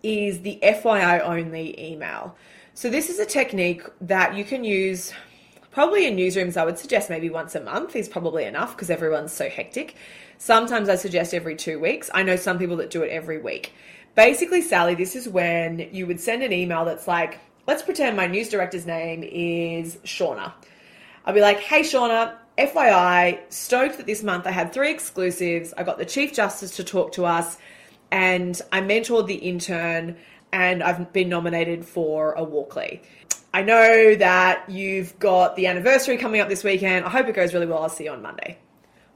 is 0.02 0.40
the 0.40 0.58
FYI 0.62 1.20
only 1.20 1.78
email. 1.78 2.36
So, 2.74 2.88
this 2.88 3.10
is 3.10 3.18
a 3.18 3.26
technique 3.26 3.82
that 4.00 4.34
you 4.34 4.44
can 4.44 4.64
use 4.64 5.12
probably 5.70 6.06
in 6.06 6.16
newsrooms. 6.16 6.56
I 6.56 6.64
would 6.64 6.78
suggest 6.78 7.10
maybe 7.10 7.30
once 7.30 7.54
a 7.54 7.60
month 7.60 7.94
is 7.96 8.08
probably 8.08 8.44
enough 8.44 8.74
because 8.74 8.90
everyone's 8.90 9.32
so 9.32 9.48
hectic. 9.48 9.96
Sometimes 10.38 10.88
I 10.88 10.96
suggest 10.96 11.34
every 11.34 11.56
two 11.56 11.78
weeks. 11.78 12.10
I 12.14 12.22
know 12.22 12.36
some 12.36 12.58
people 12.58 12.76
that 12.76 12.90
do 12.90 13.02
it 13.02 13.10
every 13.10 13.38
week. 13.38 13.74
Basically, 14.14 14.62
Sally, 14.62 14.94
this 14.94 15.14
is 15.14 15.28
when 15.28 15.88
you 15.92 16.06
would 16.06 16.20
send 16.20 16.42
an 16.42 16.52
email 16.52 16.84
that's 16.84 17.06
like, 17.06 17.38
let's 17.66 17.82
pretend 17.82 18.16
my 18.16 18.26
news 18.26 18.48
director's 18.48 18.86
name 18.86 19.22
is 19.22 19.96
Shauna. 20.04 20.52
I'll 21.24 21.34
be 21.34 21.40
like, 21.40 21.60
hey, 21.60 21.82
Shauna, 21.82 22.34
FYI, 22.60 23.40
stoked 23.48 23.96
that 23.96 24.04
this 24.04 24.22
month 24.22 24.46
I 24.46 24.50
had 24.50 24.70
three 24.70 24.90
exclusives. 24.90 25.72
I 25.78 25.82
got 25.82 25.96
the 25.96 26.04
Chief 26.04 26.34
Justice 26.34 26.76
to 26.76 26.84
talk 26.84 27.12
to 27.12 27.24
us, 27.24 27.56
and 28.10 28.60
I 28.70 28.82
mentored 28.82 29.26
the 29.26 29.36
intern, 29.36 30.18
and 30.52 30.82
I've 30.82 31.10
been 31.10 31.30
nominated 31.30 31.86
for 31.86 32.32
a 32.34 32.44
Walkley. 32.44 33.00
I 33.54 33.62
know 33.62 34.14
that 34.14 34.68
you've 34.68 35.18
got 35.18 35.56
the 35.56 35.68
anniversary 35.68 36.18
coming 36.18 36.42
up 36.42 36.50
this 36.50 36.62
weekend. 36.62 37.06
I 37.06 37.08
hope 37.08 37.28
it 37.28 37.34
goes 37.34 37.54
really 37.54 37.66
well. 37.66 37.82
I'll 37.82 37.88
see 37.88 38.04
you 38.04 38.10
on 38.10 38.20
Monday. 38.20 38.58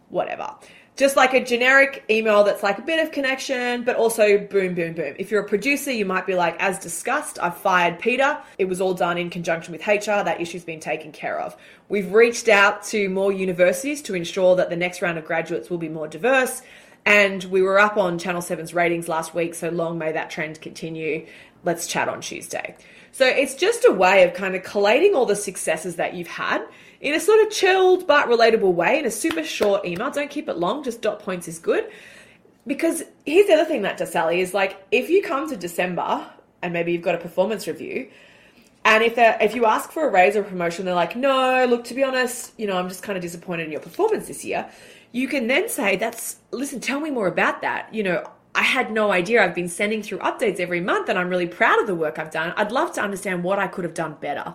Whatever 0.09 0.55
just 0.97 1.17
like 1.17 1.35
a 1.35 1.45
generic 1.45 2.05
email 2.09 2.45
that's 2.45 2.63
like 2.63 2.79
a 2.79 2.83
bit 2.83 3.05
of 3.05 3.11
connection, 3.11 3.83
but 3.83 3.97
also 3.97 4.39
boom, 4.39 4.75
boom, 4.75 4.95
boom. 4.95 5.15
If 5.19 5.31
you're 5.31 5.43
a 5.43 5.49
producer, 5.49 5.91
you 5.91 6.05
might 6.05 6.25
be 6.25 6.37
like, 6.37 6.57
as 6.61 6.79
discussed, 6.79 7.39
I've 7.43 7.57
fired 7.57 7.99
Peter. 7.99 8.39
It 8.59 8.67
was 8.67 8.81
all 8.81 8.95
done 8.95 9.19
in 9.19 9.29
conjunction 9.29 9.73
with 9.73 9.85
HR. 9.87 10.23
That 10.23 10.41
issue's 10.41 10.65
been 10.65 10.79
taken 10.79 11.11
care 11.11 11.41
of. 11.41 11.57
We've 11.89 12.13
reached 12.13 12.49
out 12.49 12.85
to 12.85 13.09
more 13.09 13.33
universities 13.33 14.03
to 14.03 14.15
ensure 14.15 14.55
that 14.57 14.71
the 14.71 14.77
next 14.77 15.03
round 15.03 15.19
of 15.19 15.25
graduates 15.25 15.69
will 15.69 15.79
be 15.79 15.89
more 15.89 16.07
diverse. 16.07 16.63
And 17.07 17.45
we 17.45 17.63
were 17.63 17.79
up 17.79 17.97
on 17.97 18.19
Channel 18.19 18.41
7's 18.41 18.73
ratings 18.73 19.09
last 19.09 19.35
week, 19.35 19.55
so 19.55 19.69
long 19.69 19.99
may 19.99 20.13
that 20.13 20.31
trend 20.31 20.61
continue. 20.61 21.27
Let's 21.63 21.87
chat 21.87 22.09
on 22.09 22.21
Tuesday. 22.21 22.77
So 23.13 23.27
it's 23.27 23.55
just 23.55 23.85
a 23.87 23.93
way 23.93 24.25
of 24.25 24.35
kind 24.35 24.55
of 24.57 24.65
collating 24.65 25.15
all 25.15 25.27
the 25.27 25.37
successes 25.37 25.97
that 25.97 26.15
you've 26.15 26.29
had 26.29 26.67
in 27.01 27.15
a 27.15 27.21
sort 27.21 27.41
of 27.47 27.51
chilled 27.51 28.07
but 28.07 28.29
relatable 28.29 28.73
way 28.73 28.99
in 28.99 29.05
a 29.05 29.11
super 29.11 29.45
short 29.45 29.85
email. 29.85 30.11
Don't 30.11 30.31
keep 30.31 30.49
it 30.49 30.57
long, 30.57 30.83
just 30.83 31.03
dot 31.03 31.21
points 31.21 31.47
is 31.47 31.59
good. 31.59 31.89
Because 32.67 33.03
here's 33.27 33.47
the 33.47 33.53
other 33.53 33.67
thing 33.67 33.83
that 33.83 33.99
does, 33.99 34.11
Sally, 34.11 34.41
is 34.41 34.55
like 34.55 34.83
if 34.91 35.11
you 35.11 35.23
come 35.23 35.49
to 35.51 35.57
December 35.57 36.27
and 36.63 36.73
maybe 36.73 36.93
you've 36.93 37.03
got 37.03 37.15
a 37.15 37.19
performance 37.19 37.67
review, 37.67 38.09
and 38.87 39.03
if 39.03 39.15
if 39.17 39.55
you 39.55 39.67
ask 39.67 39.93
for 39.93 40.09
a 40.09 40.11
raise 40.11 40.35
or 40.37 40.43
promotion, 40.43 40.85
they're 40.85 40.95
like, 40.95 41.15
no, 41.15 41.67
look, 41.67 41.85
to 41.85 41.95
be 41.95 42.03
honest, 42.03 42.53
you 42.59 42.67
know, 42.67 42.77
I'm 42.77 42.89
just 42.89 43.03
kind 43.03 43.17
of 43.17 43.23
disappointed 43.23 43.67
in 43.67 43.73
your 43.73 43.81
performance 43.81 44.27
this 44.27 44.45
year. 44.45 44.69
You 45.15 45.29
can 45.29 45.47
then 45.47 45.69
say, 45.69 45.95
that's 45.95 46.39
listen, 46.51 46.81
tell 46.81 46.99
me 46.99 47.09
more 47.09 47.29
about 47.29 47.61
that. 47.61 47.95
You 47.95 48.03
know, 48.03 48.29
I 48.53 48.63
had 48.63 48.91
no 48.91 49.13
idea. 49.13 49.45
I've 49.45 49.55
been 49.55 49.69
sending 49.69 50.03
through 50.03 50.19
updates 50.19 50.59
every 50.59 50.81
month 50.81 51.09
and 51.09 51.17
I'm 51.17 51.29
really 51.29 51.47
proud 51.47 51.79
of 51.79 51.87
the 51.87 51.95
work 51.95 52.19
I've 52.19 52.33
done. 52.33 52.53
I'd 52.57 52.73
love 52.73 52.93
to 52.95 53.01
understand 53.01 53.45
what 53.45 53.61
I 53.61 53.69
could 53.69 53.85
have 53.85 53.95
done 53.95 54.17
better. 54.21 54.55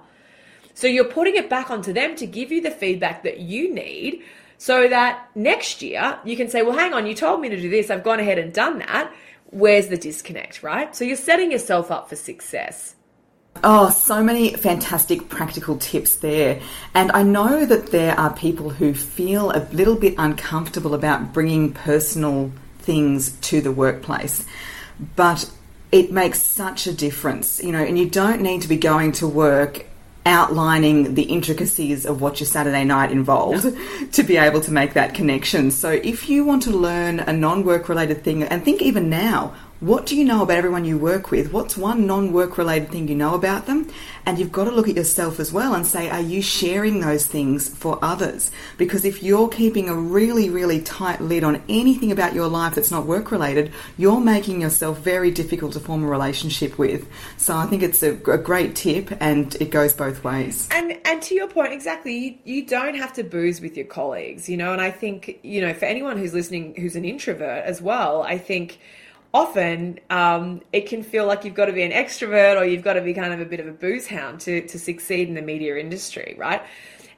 So 0.73 0.85
you're 0.85 1.05
putting 1.05 1.37
it 1.37 1.49
back 1.49 1.71
onto 1.71 1.93
them 1.93 2.13
to 2.17 2.25
give 2.25 2.51
you 2.51 2.59
the 2.59 2.71
feedback 2.71 3.23
that 3.23 3.39
you 3.39 3.73
need 3.73 4.21
so 4.57 4.89
that 4.89 5.29
next 5.33 5.81
year 5.81 6.19
you 6.25 6.35
can 6.35 6.49
say, 6.49 6.61
well, 6.61 6.77
hang 6.77 6.93
on, 6.93 7.07
you 7.07 7.15
told 7.15 7.39
me 7.39 7.47
to 7.47 7.61
do 7.61 7.69
this. 7.69 7.89
I've 7.89 8.03
gone 8.03 8.19
ahead 8.19 8.37
and 8.37 8.51
done 8.51 8.79
that. 8.79 9.13
Where's 9.51 9.87
the 9.87 9.97
disconnect, 9.97 10.61
right? 10.61 10.93
So 10.93 11.05
you're 11.05 11.15
setting 11.15 11.53
yourself 11.53 11.89
up 11.89 12.09
for 12.09 12.17
success. 12.17 12.95
Oh, 13.63 13.89
so 13.89 14.23
many 14.23 14.53
fantastic 14.53 15.27
practical 15.27 15.77
tips 15.77 16.15
there. 16.17 16.61
And 16.93 17.11
I 17.11 17.23
know 17.23 17.65
that 17.65 17.87
there 17.87 18.17
are 18.17 18.33
people 18.33 18.69
who 18.69 18.93
feel 18.93 19.51
a 19.51 19.67
little 19.71 19.95
bit 19.95 20.15
uncomfortable 20.17 20.93
about 20.93 21.33
bringing 21.33 21.73
personal 21.73 22.51
things 22.79 23.31
to 23.41 23.59
the 23.61 23.71
workplace. 23.71 24.45
But 25.15 25.51
it 25.91 26.11
makes 26.11 26.41
such 26.41 26.87
a 26.87 26.93
difference, 26.93 27.61
you 27.61 27.71
know, 27.71 27.83
and 27.83 27.97
you 27.97 28.09
don't 28.09 28.41
need 28.41 28.61
to 28.61 28.67
be 28.67 28.77
going 28.77 29.11
to 29.13 29.27
work 29.27 29.85
outlining 30.25 31.15
the 31.15 31.23
intricacies 31.23 32.05
of 32.05 32.21
what 32.21 32.39
your 32.39 32.47
Saturday 32.47 32.83
night 32.83 33.11
involved 33.11 33.65
to 34.11 34.23
be 34.23 34.37
able 34.37 34.61
to 34.61 34.71
make 34.71 34.93
that 34.93 35.13
connection. 35.13 35.71
So 35.71 35.89
if 35.91 36.29
you 36.29 36.45
want 36.45 36.63
to 36.63 36.71
learn 36.71 37.19
a 37.19 37.33
non 37.33 37.63
work 37.63 37.89
related 37.89 38.23
thing, 38.23 38.43
and 38.43 38.63
think 38.63 38.81
even 38.81 39.09
now, 39.09 39.55
what 39.79 40.05
do 40.05 40.17
you 40.17 40.25
know 40.25 40.43
about 40.43 40.57
everyone 40.57 40.83
you 40.83 40.97
work 40.97 41.31
with? 41.31 41.53
What's 41.53 41.77
one 41.77 42.05
non 42.05 42.33
work 42.33 42.57
related 42.57 42.91
thing 42.91 43.07
you 43.07 43.15
know 43.15 43.33
about 43.33 43.65
them? 43.65 43.89
And 44.25 44.37
you've 44.37 44.51
got 44.51 44.65
to 44.65 44.71
look 44.71 44.89
at 44.89 44.95
yourself 44.95 45.39
as 45.39 45.53
well 45.53 45.73
and 45.73 45.87
say, 45.87 46.09
are 46.09 46.19
you 46.19 46.41
sharing 46.41 46.99
those 46.99 47.25
things 47.25 47.69
for 47.69 47.97
others? 48.01 48.51
Because 48.77 49.05
if 49.05 49.23
you're 49.23 49.47
keeping 49.47 49.87
a 49.87 49.95
really, 49.95 50.49
really 50.49 50.81
tight 50.81 51.21
lid 51.21 51.45
on 51.45 51.63
anything 51.69 52.11
about 52.11 52.33
your 52.33 52.47
life 52.47 52.75
that's 52.75 52.91
not 52.91 53.05
work 53.05 53.31
related, 53.31 53.71
you're 53.97 54.19
making 54.19 54.61
yourself 54.61 54.99
very 54.99 55.31
difficult 55.31 55.71
to 55.73 55.79
form 55.79 56.03
a 56.03 56.07
relationship 56.07 56.77
with. 56.77 57.07
So 57.37 57.55
I 57.55 57.65
think 57.65 57.81
it's 57.81 58.03
a, 58.03 58.15
a 58.29 58.37
great 58.37 58.75
tip 58.75 59.15
and 59.21 59.55
it 59.61 59.69
goes 59.69 59.93
both 59.93 60.25
ways. 60.25 60.67
And 60.71 60.99
and 61.05 61.21
to 61.23 61.35
your 61.35 61.47
point, 61.47 61.71
exactly, 61.71 62.17
you, 62.17 62.37
you 62.43 62.65
don't 62.65 62.95
have 62.95 63.13
to 63.13 63.23
booze 63.23 63.61
with 63.61 63.77
your 63.77 63.85
colleagues, 63.85 64.49
you 64.49 64.57
know, 64.57 64.73
and 64.73 64.81
I 64.81 64.91
think, 64.91 65.39
you 65.41 65.61
know, 65.61 65.73
for 65.73 65.85
anyone 65.85 66.17
who's 66.17 66.33
listening 66.33 66.75
who's 66.75 66.97
an 66.97 67.05
introvert 67.05 67.63
as 67.63 67.81
well, 67.81 68.23
I 68.23 68.37
think 68.37 68.79
often 69.33 69.99
um, 70.09 70.61
it 70.73 70.87
can 70.87 71.03
feel 71.03 71.25
like 71.25 71.45
you've 71.45 71.53
got 71.53 71.65
to 71.65 71.73
be 71.73 71.83
an 71.83 71.91
extrovert 71.91 72.59
or 72.59 72.65
you've 72.65 72.83
got 72.83 72.93
to 72.93 73.01
be 73.01 73.13
kind 73.13 73.33
of 73.33 73.39
a 73.39 73.45
bit 73.45 73.59
of 73.59 73.67
a 73.67 73.71
booze 73.71 74.07
hound 74.07 74.39
to, 74.41 74.61
to 74.67 74.79
succeed 74.79 75.27
in 75.27 75.35
the 75.35 75.41
media 75.41 75.77
industry, 75.77 76.35
right? 76.37 76.61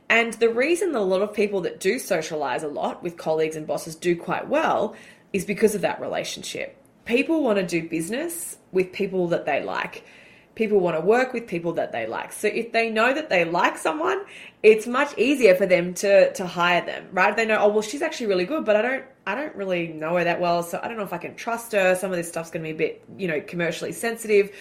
And 0.09 0.33
the 0.33 0.49
reason 0.49 0.93
a 0.93 1.01
lot 1.01 1.21
of 1.21 1.33
people 1.33 1.61
that 1.61 1.79
do 1.79 1.97
socialize 1.97 2.63
a 2.63 2.67
lot 2.67 3.01
with 3.01 3.15
colleagues 3.15 3.55
and 3.55 3.65
bosses 3.65 3.95
do 3.95 4.15
quite 4.15 4.49
well 4.49 4.95
is 5.31 5.45
because 5.45 5.73
of 5.73 5.81
that 5.81 6.01
relationship. 6.01 6.77
People 7.05 7.43
want 7.43 7.59
to 7.59 7.65
do 7.65 7.87
business 7.87 8.57
with 8.73 8.91
people 8.91 9.29
that 9.29 9.45
they 9.45 9.63
like. 9.63 10.03
People 10.55 10.81
want 10.81 10.97
to 10.97 11.01
work 11.01 11.31
with 11.31 11.47
people 11.47 11.71
that 11.73 11.93
they 11.93 12.07
like. 12.07 12.33
So 12.33 12.49
if 12.49 12.73
they 12.73 12.89
know 12.89 13.13
that 13.13 13.29
they 13.29 13.45
like 13.45 13.77
someone, 13.77 14.21
it's 14.61 14.85
much 14.85 15.17
easier 15.17 15.55
for 15.55 15.65
them 15.65 15.93
to 15.95 16.33
to 16.33 16.45
hire 16.45 16.85
them, 16.85 17.07
right? 17.13 17.33
They 17.33 17.45
know, 17.45 17.59
oh 17.59 17.69
well, 17.69 17.81
she's 17.81 18.01
actually 18.01 18.27
really 18.27 18.45
good, 18.45 18.65
but 18.65 18.75
I 18.75 18.81
don't 18.81 19.05
I 19.25 19.35
don't 19.35 19.55
really 19.55 19.87
know 19.89 20.17
her 20.17 20.23
that 20.23 20.41
well, 20.41 20.63
so 20.63 20.79
I 20.81 20.87
don't 20.87 20.97
know 20.97 21.03
if 21.03 21.13
I 21.13 21.19
can 21.19 21.35
trust 21.35 21.73
her. 21.73 21.95
Some 21.95 22.09
of 22.11 22.17
this 22.17 22.27
stuff's 22.27 22.49
going 22.49 22.63
to 22.63 22.73
be 22.73 22.73
a 22.73 22.77
bit, 22.77 23.03
you 23.17 23.27
know, 23.27 23.39
commercially 23.39 23.91
sensitive. 23.91 24.51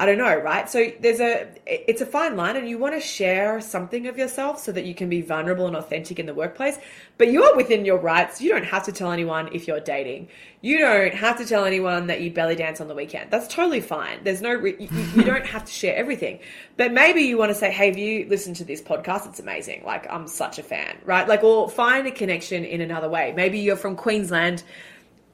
I 0.00 0.06
don't 0.06 0.16
know, 0.16 0.34
right? 0.34 0.66
So 0.66 0.90
there's 1.00 1.20
a 1.20 1.46
it's 1.66 2.00
a 2.00 2.06
fine 2.06 2.34
line 2.34 2.56
and 2.56 2.66
you 2.66 2.78
want 2.78 2.94
to 2.94 3.02
share 3.02 3.60
something 3.60 4.06
of 4.06 4.16
yourself 4.16 4.58
so 4.58 4.72
that 4.72 4.86
you 4.86 4.94
can 4.94 5.10
be 5.10 5.20
vulnerable 5.20 5.66
and 5.66 5.76
authentic 5.76 6.18
in 6.18 6.24
the 6.24 6.32
workplace, 6.32 6.78
but 7.18 7.30
you're 7.30 7.54
within 7.54 7.84
your 7.84 7.98
rights. 7.98 8.40
You 8.40 8.48
don't 8.48 8.64
have 8.64 8.82
to 8.84 8.92
tell 8.92 9.12
anyone 9.12 9.50
if 9.52 9.68
you're 9.68 9.78
dating. 9.78 10.28
You 10.62 10.78
don't 10.78 11.12
have 11.12 11.36
to 11.36 11.44
tell 11.44 11.66
anyone 11.66 12.06
that 12.06 12.22
you 12.22 12.30
belly 12.30 12.56
dance 12.56 12.80
on 12.80 12.88
the 12.88 12.94
weekend. 12.94 13.30
That's 13.30 13.46
totally 13.46 13.82
fine. 13.82 14.24
There's 14.24 14.40
no 14.40 14.52
you, 14.52 14.88
you 15.14 15.22
don't 15.22 15.44
have 15.44 15.66
to 15.66 15.70
share 15.70 15.94
everything. 15.94 16.38
But 16.78 16.92
maybe 16.94 17.20
you 17.20 17.36
want 17.36 17.50
to 17.50 17.54
say, 17.54 17.70
"Hey, 17.70 17.88
have 17.88 17.98
you 17.98 18.26
listened 18.26 18.56
to 18.56 18.64
this 18.64 18.80
podcast? 18.80 19.28
It's 19.28 19.38
amazing. 19.38 19.84
Like 19.84 20.10
I'm 20.10 20.26
such 20.28 20.58
a 20.58 20.62
fan." 20.62 20.96
Right? 21.04 21.28
Like 21.28 21.44
or 21.44 21.68
find 21.68 22.06
a 22.06 22.10
connection 22.10 22.64
in 22.64 22.80
another 22.80 23.10
way. 23.10 23.34
Maybe 23.36 23.58
you're 23.58 23.76
from 23.76 23.96
Queensland. 23.96 24.62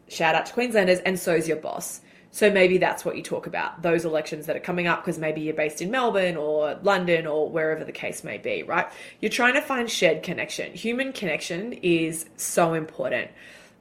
Shout 0.08 0.34
out 0.34 0.46
to 0.46 0.52
Queenslanders 0.52 0.98
and 0.98 1.16
so 1.20 1.36
is 1.36 1.46
your 1.46 1.58
boss 1.58 2.00
so 2.36 2.50
maybe 2.50 2.76
that's 2.76 3.02
what 3.02 3.16
you 3.16 3.22
talk 3.22 3.46
about, 3.46 3.80
those 3.80 4.04
elections 4.04 4.44
that 4.44 4.56
are 4.56 4.60
coming 4.60 4.86
up, 4.86 5.02
because 5.02 5.18
maybe 5.18 5.40
you're 5.40 5.54
based 5.54 5.80
in 5.80 5.90
Melbourne 5.90 6.36
or 6.36 6.78
London 6.82 7.26
or 7.26 7.48
wherever 7.48 7.82
the 7.82 7.92
case 7.92 8.22
may 8.22 8.36
be, 8.36 8.62
right? 8.62 8.86
You're 9.20 9.30
trying 9.30 9.54
to 9.54 9.62
find 9.62 9.90
shared 9.90 10.22
connection. 10.22 10.70
Human 10.74 11.14
connection 11.14 11.72
is 11.72 12.26
so 12.36 12.74
important 12.74 13.30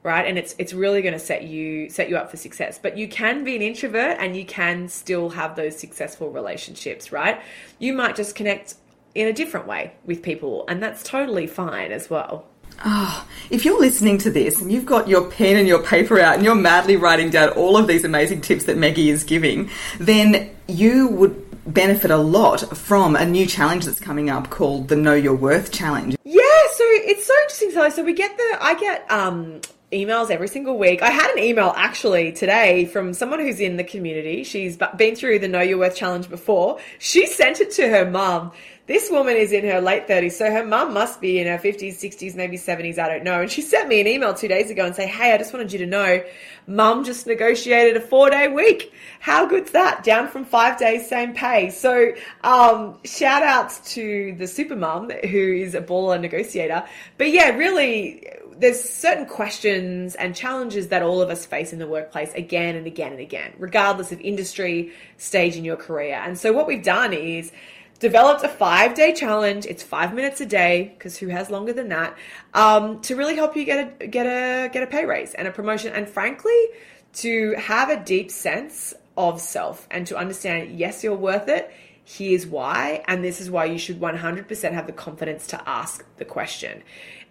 right 0.02 0.26
and 0.26 0.38
it's 0.38 0.54
it's 0.56 0.72
really 0.72 1.02
going 1.02 1.12
to 1.12 1.18
set 1.18 1.42
you 1.42 1.90
set 1.90 2.08
you 2.08 2.16
up 2.16 2.30
for 2.30 2.36
success 2.36 2.78
but 2.80 2.96
you 2.96 3.08
can 3.08 3.42
be 3.42 3.56
an 3.56 3.62
introvert 3.62 4.16
and 4.20 4.36
you 4.36 4.44
can 4.44 4.88
still 4.88 5.30
have 5.30 5.56
those 5.56 5.76
successful 5.76 6.30
relationships 6.30 7.10
right 7.10 7.40
you 7.80 7.92
might 7.92 8.14
just 8.14 8.36
connect 8.36 8.76
in 9.16 9.26
a 9.26 9.32
different 9.32 9.66
way 9.66 9.92
with 10.04 10.22
people 10.22 10.64
and 10.68 10.80
that's 10.80 11.02
totally 11.02 11.46
fine 11.46 11.90
as 11.90 12.08
well 12.08 12.46
Oh, 12.84 13.26
if 13.50 13.64
you're 13.64 13.80
listening 13.80 14.18
to 14.18 14.30
this 14.30 14.60
and 14.60 14.70
you've 14.70 14.86
got 14.86 15.08
your 15.08 15.30
pen 15.30 15.56
and 15.56 15.66
your 15.66 15.82
paper 15.82 16.20
out 16.20 16.34
and 16.34 16.44
you're 16.44 16.54
madly 16.54 16.96
writing 16.96 17.30
down 17.30 17.50
all 17.50 17.76
of 17.76 17.86
these 17.86 18.04
amazing 18.04 18.40
tips 18.40 18.64
that 18.64 18.76
Maggie 18.76 19.10
is 19.10 19.24
giving, 19.24 19.70
then 19.98 20.50
you 20.68 21.08
would 21.08 21.42
benefit 21.72 22.10
a 22.10 22.16
lot 22.16 22.76
from 22.76 23.16
a 23.16 23.24
new 23.24 23.46
challenge 23.46 23.84
that's 23.84 24.00
coming 24.00 24.30
up 24.30 24.50
called 24.50 24.88
the 24.88 24.96
Know 24.96 25.14
Your 25.14 25.34
Worth 25.34 25.72
Challenge. 25.72 26.16
Yeah, 26.24 26.42
so 26.72 26.84
it's 26.84 27.26
so 27.26 27.34
interesting. 27.42 27.70
So, 27.72 27.88
so 27.88 28.04
we 28.04 28.12
get 28.12 28.36
the, 28.36 28.58
I 28.60 28.74
get, 28.74 29.10
um, 29.10 29.60
emails 29.96 30.30
every 30.30 30.48
single 30.48 30.78
week. 30.78 31.02
I 31.02 31.10
had 31.10 31.30
an 31.30 31.38
email 31.42 31.72
actually 31.76 32.32
today 32.32 32.84
from 32.84 33.14
someone 33.14 33.40
who's 33.40 33.60
in 33.60 33.76
the 33.76 33.84
community. 33.84 34.44
She's 34.44 34.76
been 34.96 35.16
through 35.16 35.38
the 35.38 35.48
Know 35.48 35.62
Your 35.62 35.78
Worth 35.78 35.96
challenge 35.96 36.28
before. 36.28 36.78
She 36.98 37.26
sent 37.26 37.60
it 37.60 37.70
to 37.72 37.88
her 37.88 38.10
mum. 38.10 38.52
This 38.86 39.10
woman 39.10 39.36
is 39.36 39.50
in 39.50 39.64
her 39.64 39.80
late 39.80 40.06
30s, 40.06 40.32
so 40.32 40.48
her 40.48 40.64
mum 40.64 40.94
must 40.94 41.20
be 41.20 41.40
in 41.40 41.48
her 41.48 41.58
50s, 41.58 41.94
60s, 41.94 42.36
maybe 42.36 42.56
70s, 42.56 43.00
I 43.00 43.08
don't 43.08 43.24
know. 43.24 43.40
And 43.40 43.50
she 43.50 43.60
sent 43.60 43.88
me 43.88 44.00
an 44.00 44.06
email 44.06 44.32
two 44.32 44.46
days 44.46 44.70
ago 44.70 44.84
and 44.84 44.94
say, 44.94 45.08
Hey, 45.08 45.32
I 45.32 45.38
just 45.38 45.52
wanted 45.52 45.72
you 45.72 45.80
to 45.80 45.86
know, 45.86 46.22
mum 46.68 47.02
just 47.02 47.26
negotiated 47.26 47.96
a 47.96 48.00
four 48.00 48.30
day 48.30 48.46
week. 48.46 48.92
How 49.18 49.44
good's 49.44 49.72
that? 49.72 50.04
Down 50.04 50.28
from 50.28 50.44
five 50.44 50.78
days, 50.78 51.08
same 51.08 51.34
pay. 51.34 51.70
So, 51.70 52.12
um, 52.44 52.98
shout 53.04 53.42
outs 53.42 53.94
to 53.94 54.36
the 54.38 54.46
super 54.46 54.76
mum 54.76 55.10
who 55.10 55.52
is 55.52 55.74
a 55.74 55.80
baller 55.80 56.20
negotiator. 56.20 56.84
But 57.18 57.32
yeah, 57.32 57.50
really, 57.56 58.24
there's 58.58 58.80
certain 58.80 59.26
questions 59.26 60.14
and 60.14 60.34
challenges 60.34 60.88
that 60.88 61.02
all 61.02 61.20
of 61.20 61.30
us 61.30 61.44
face 61.44 61.72
in 61.72 61.78
the 61.78 61.86
workplace 61.86 62.32
again 62.34 62.76
and 62.76 62.86
again 62.86 63.12
and 63.12 63.20
again, 63.20 63.52
regardless 63.58 64.12
of 64.12 64.20
industry, 64.20 64.92
stage 65.18 65.56
in 65.56 65.64
your 65.64 65.76
career. 65.76 66.14
And 66.24 66.38
so 66.38 66.52
what 66.52 66.66
we've 66.66 66.82
done 66.82 67.12
is 67.12 67.52
developed 67.98 68.44
a 68.44 68.48
five 68.48 68.94
day 68.94 69.12
challenge. 69.12 69.66
It's 69.66 69.82
five 69.82 70.14
minutes 70.14 70.40
a 70.40 70.46
day 70.46 70.94
because 70.94 71.16
who 71.16 71.28
has 71.28 71.50
longer 71.50 71.72
than 71.72 71.88
that? 71.88 72.16
Um, 72.54 73.00
to 73.02 73.16
really 73.16 73.36
help 73.36 73.56
you 73.56 73.64
get 73.64 74.00
a 74.00 74.06
get 74.06 74.26
a 74.26 74.68
get 74.68 74.82
a 74.82 74.86
pay 74.86 75.04
raise 75.04 75.34
and 75.34 75.46
a 75.46 75.50
promotion, 75.50 75.92
and 75.92 76.08
frankly, 76.08 76.66
to 77.14 77.54
have 77.54 77.90
a 77.90 78.02
deep 78.02 78.30
sense 78.30 78.94
of 79.16 79.40
self 79.40 79.86
and 79.90 80.06
to 80.06 80.16
understand 80.16 80.78
yes, 80.78 81.02
you're 81.02 81.16
worth 81.16 81.48
it. 81.48 81.70
Here's 82.04 82.46
why, 82.46 83.02
and 83.08 83.24
this 83.24 83.40
is 83.40 83.50
why 83.50 83.64
you 83.64 83.78
should 83.78 83.98
100% 83.98 84.72
have 84.72 84.86
the 84.86 84.92
confidence 84.92 85.48
to 85.48 85.68
ask 85.68 86.04
the 86.18 86.24
question. 86.24 86.84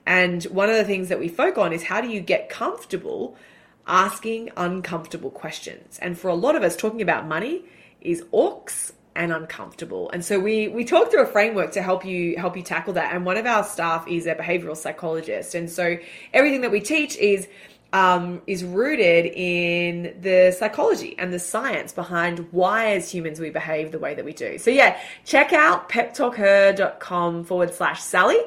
And 0.06 0.44
one 0.46 0.70
of 0.70 0.76
the 0.76 0.84
things 0.84 1.10
that 1.10 1.20
we 1.20 1.28
focus 1.28 1.62
on 1.62 1.74
is 1.74 1.84
how 1.84 2.02
do 2.02 2.10
you 2.10 2.20
get 2.20 2.50
comfortable 2.50 3.36
asking 3.88 4.52
uncomfortable 4.56 5.32
questions? 5.32 6.00
And 6.02 6.18
for 6.18 6.28
a 6.30 6.36
lot 6.36 6.56
of 6.56 6.64
us, 6.64 6.76
talking 6.76 7.02
about 7.02 7.28
money 7.28 7.64
is 8.02 8.24
orcs 8.34 8.92
and 9.16 9.32
uncomfortable. 9.32 10.12
And 10.12 10.24
so 10.24 10.40
we 10.40 10.68
we 10.68 10.84
talk 10.84 11.10
through 11.10 11.24
a 11.24 11.28
framework 11.28 11.72
to 11.74 11.82
help 11.82 12.06
you 12.06 12.38
help 12.38 12.56
you 12.58 12.64
tackle 12.64 12.94
that. 12.94 13.14
And 13.14 13.26
one 13.26 13.38
of 13.38 13.46
our 13.46 13.64
staff 13.64 14.08
is 14.08 14.28
a 14.28 14.36
behavioral 14.36 14.78
psychologist. 14.78 15.56
And 15.56 15.70
so 15.70 15.98
everything 16.34 16.62
that 16.62 16.72
we 16.72 16.82
teach 16.82 17.16
is 17.18 17.48
um, 17.94 18.42
is 18.46 18.64
rooted 18.64 19.26
in 19.26 20.18
the 20.20 20.54
psychology 20.58 21.16
and 21.18 21.32
the 21.32 21.40
science 21.40 21.94
behind 21.94 22.46
why, 22.52 22.92
as 22.92 23.10
humans, 23.10 23.40
we 23.40 23.50
behave 23.50 23.94
the 23.94 24.00
way 24.00 24.14
that 24.14 24.26
we 24.26 24.34
do. 24.34 24.58
So, 24.58 24.70
yeah, 24.70 25.00
check 25.24 25.54
out 25.54 25.88
peptalkher.com 25.88 27.46
forward 27.46 27.74
slash 27.74 28.02
Sally 28.02 28.40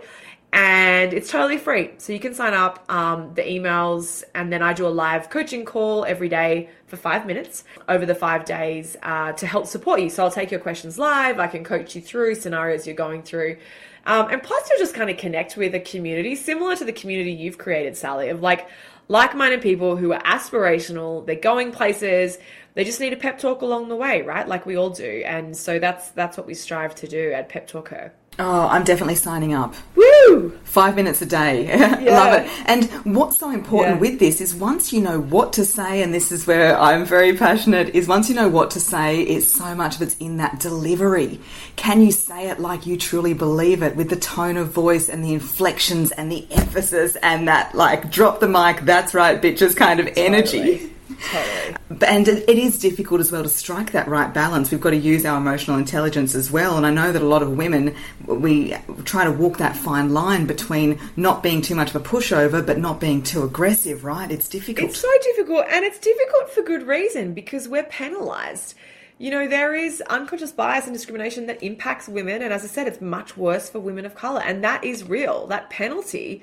and 0.53 1.13
it's 1.13 1.31
totally 1.31 1.59
free. 1.59 1.91
So 1.99 2.13
you 2.13 2.21
can 2.21 2.35
sign 2.35 2.55
up, 2.55 2.85
um, 2.91 3.35
the 3.35 3.43
emails, 3.43 4.25
and 4.35 4.53
then 4.53 4.63
I 4.63 4.73
do 4.73 4.87
a 4.87 4.89
live 4.89 5.29
coaching 5.29 5.65
call 5.65 6.05
every 6.05 6.29
day 6.29 6.71
for 6.87 6.97
five 6.97 7.27
minutes 7.27 7.65
over 7.89 8.07
the 8.07 8.15
five 8.15 8.45
days 8.45 8.97
uh, 9.03 9.33
to 9.33 9.47
help 9.47 9.67
support 9.67 10.01
you. 10.01 10.09
So 10.09 10.25
I'll 10.25 10.31
take 10.31 10.51
your 10.51 10.61
questions 10.61 10.99
live. 10.99 11.39
I 11.39 11.49
can 11.49 11.65
coach 11.65 11.95
you 11.95 12.01
through 12.01 12.37
scenarios 12.37 12.87
you're 12.87 12.97
going 12.97 13.23
through. 13.23 13.59
Um, 14.07 14.29
and 14.31 14.43
plus, 14.43 14.69
you'll 14.71 14.79
just 14.79 14.95
kind 14.95 15.11
of 15.11 15.19
connect 15.19 15.57
with 15.59 15.75
a 15.75 15.81
community 15.81 16.35
similar 16.35 16.75
to 16.77 16.85
the 16.85 16.93
community 16.93 17.33
you've 17.33 17.59
created, 17.59 17.97
Sally, 17.97 18.31
of 18.31 18.41
like 18.41 18.69
like 19.09 19.35
minded 19.35 19.63
people 19.63 19.97
who 19.97 20.13
are 20.13 20.23
aspirational, 20.23 21.25
they're 21.27 21.35
going 21.35 21.73
places, 21.73 22.39
they 22.75 22.85
just 22.85 23.01
need 23.01 23.13
a 23.13 23.17
pep 23.17 23.39
talk 23.39 23.63
along 23.63 23.89
the 23.89 23.97
way, 23.97 24.23
right? 24.23 24.47
Like 24.47 24.67
we 24.67 24.77
all 24.77 24.91
do. 24.91 25.23
And 25.27 25.57
so 25.57 25.79
that's 25.79 26.11
that's 26.11 26.37
what 26.37 26.47
we 26.47 26.55
strive 26.55 26.95
to 26.97 27.09
do 27.09 27.33
at 27.33 27.49
Pep 27.49 27.67
Talk 27.67 27.89
Her. 27.89 28.13
Oh, 28.41 28.69
I'm 28.69 28.85
definitely 28.85 29.17
signing 29.17 29.53
up. 29.53 29.75
Woo! 29.97 30.51
Five 30.63 30.95
minutes 30.95 31.21
a 31.23 31.27
day. 31.27 31.67
Yeah. 31.67 31.99
Love 32.01 32.35
it. 32.35 32.51
And 32.67 32.85
what's 33.17 33.39
so 33.39 33.51
important 33.51 33.97
yeah. 33.97 34.01
with 34.01 34.21
this 34.21 34.41
is 34.41 34.55
once 34.55 34.93
you 34.93 35.01
know 35.01 35.19
what 35.21 35.53
to 35.55 35.65
say, 35.65 36.03
and 36.03 36.15
this 36.15 36.31
is 36.31 36.47
where 36.47 36.79
I'm 36.79 37.05
very 37.05 37.37
passionate, 37.37 37.97
is 37.97 38.07
once 38.07 38.29
you 38.29 38.37
know 38.37 38.49
what 38.49 38.71
to 38.73 38.81
say, 38.81 39.23
it's 39.23 39.49
so 39.49 39.75
much 39.75 39.97
of 39.97 40.03
it's 40.03 40.17
in 40.19 40.37
that 40.37 40.61
delivery. 40.61 41.41
Can 41.75 42.01
you 42.01 42.13
say 42.13 42.49
it 42.49 42.61
like 42.61 42.87
you 42.87 42.97
truly 42.97 43.35
believe 43.35 43.83
it 43.83 43.97
with 43.97 44.09
the 44.09 44.17
tone 44.17 44.57
of 44.57 44.69
voice 44.69 45.09
and 45.09 45.25
the 45.25 45.35
inflections 45.35 46.13
and 46.13 46.31
the 46.31 46.47
emphasis 46.53 47.17
and 47.17 47.49
that 47.49 47.75
like 47.75 48.09
drop 48.09 48.39
the 48.39 48.49
mic, 48.49 48.83
that's 48.83 49.15
right, 49.15 49.43
bitches 49.43 49.75
kind 49.77 49.99
of 49.99 50.09
energy? 50.17 50.59
Totally. 50.59 50.93
But 51.89 52.09
and 52.09 52.29
it 52.29 52.49
is 52.49 52.79
difficult 52.79 53.21
as 53.21 53.33
well 53.33 53.43
to 53.43 53.49
strike 53.49 53.93
that 53.93 54.09
right 54.09 54.33
balance. 54.33 54.71
We've 54.71 54.81
got 54.81 54.91
to 54.91 54.97
use 54.97 55.25
our 55.25 55.39
emotional 55.39 55.79
intelligence 55.79 56.35
as 56.35 56.51
well. 56.51 56.77
And 56.77 56.87
I 56.87 56.91
know 56.91 57.13
that 57.13 57.23
a 57.23 57.27
lot 57.27 57.43
of 57.43 57.57
women, 57.57 57.95
we 58.27 58.77
try 59.05 59.25
to 59.25 59.33
walk 59.33 59.59
that 59.59 59.77
fine 59.77 60.13
line 60.13 60.47
between 60.47 60.99
not 61.17 61.43
being 61.43 61.63
too 61.63 61.75
much 61.75 61.91
of 61.91 61.97
a 61.97 62.01
pushover, 62.01 62.65
but 62.65 62.79
not 62.79 63.01
being 63.01 63.23
too 63.23 63.43
aggressive, 63.43 64.05
right? 64.05 64.31
It's 64.31 64.49
difficult. 64.49 64.91
It's 64.91 65.01
so 65.01 65.11
difficult. 65.23 65.67
And 65.71 65.85
it's 65.85 65.99
difficult 65.99 66.51
for 66.51 66.63
good 66.63 66.87
reason 66.87 67.35
because 67.35 67.69
we're 67.69 67.85
penalized 67.85 68.75
you 69.21 69.33
know, 69.33 69.49
there 69.49 69.75
is 69.75 70.01
unconscious 70.03 70.53
bias 70.53 70.85
and 70.85 70.95
discrimination 70.95 71.47
that 71.47 71.61
impacts 71.61 72.09
women. 72.09 72.41
And 72.41 72.53
as 72.53 72.63
I 72.63 72.69
said, 72.69 72.87
it's 72.87 73.01
much 73.01 73.37
worse 73.37 73.69
for 73.69 73.81
women 73.81 74.07
of 74.07 74.15
color. 74.15 74.41
And 74.41 74.63
that 74.63 74.85
is 74.85 75.03
real. 75.09 75.49
That 75.49 75.71
penalty 75.71 76.43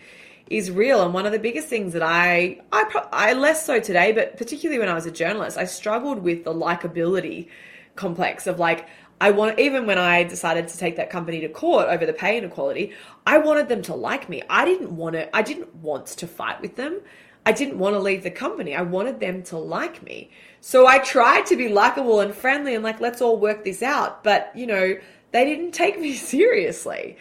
is 0.50 0.70
real. 0.70 1.04
And 1.04 1.14
one 1.14 1.26
of 1.26 1.32
the 1.32 1.40
biggest 1.40 1.68
things 1.68 1.94
that 1.94 2.04
I, 2.04 2.62
I, 2.72 3.06
I 3.12 3.34
less 3.34 3.66
so 3.66 3.80
today, 3.80 4.12
but 4.12 4.38
particularly 4.38 4.80
when 4.80 4.90
I 4.90 4.94
was 4.94 5.06
a 5.06 5.12
journalist, 5.12 5.58
I 5.58 5.66
struggled 5.66 6.20
with 6.20 6.44
the 6.44 6.54
likability 6.54 7.50
complex 7.96 8.46
of 8.46 8.60
like, 8.60 8.88
I 9.20 9.32
want, 9.32 9.60
even 9.60 9.86
when 9.86 9.98
I 9.98 10.24
decided 10.24 10.68
to 10.68 10.78
take 10.78 10.98
that 10.98 11.10
company 11.10 11.40
to 11.42 11.50
court 11.50 11.88
over 11.88 12.06
the 12.06 12.14
pay 12.14 12.38
inequality, 12.38 12.94
I 13.26 13.38
wanted 13.38 13.70
them 13.70 13.82
to 13.84 13.96
like 13.96 14.30
me. 14.30 14.44
I 14.50 14.66
didn't 14.66 14.96
want 14.96 15.14
to, 15.14 15.34
I 15.36 15.42
didn't 15.42 15.74
want 15.76 16.08
to 16.08 16.28
fight 16.28 16.62
with 16.62 16.76
them. 16.76 17.00
I 17.46 17.52
didn't 17.52 17.78
want 17.78 17.96
to 17.96 18.00
leave 18.00 18.24
the 18.24 18.32
company. 18.32 18.76
I 18.76 18.82
wanted 18.82 19.20
them 19.20 19.44
to 19.44 19.58
like 19.58 20.04
me. 20.04 20.32
So 20.62 20.88
I 20.88 20.98
tried 21.00 21.46
to 21.48 21.56
be 21.56 21.70
likable 21.70 22.20
and 22.20 22.34
friendly 22.34 22.76
and 22.76 22.84
like, 22.84 23.00
let's 23.00 23.22
all 23.22 23.38
work 23.38 23.64
this 23.64 23.82
out. 23.82 24.24
But, 24.24 24.52
you 24.56 24.68
know, 24.68 24.98
they 25.32 25.46
didn't 25.46 25.72
take 25.72 26.00
me 26.00 26.14
seriously 26.16 27.18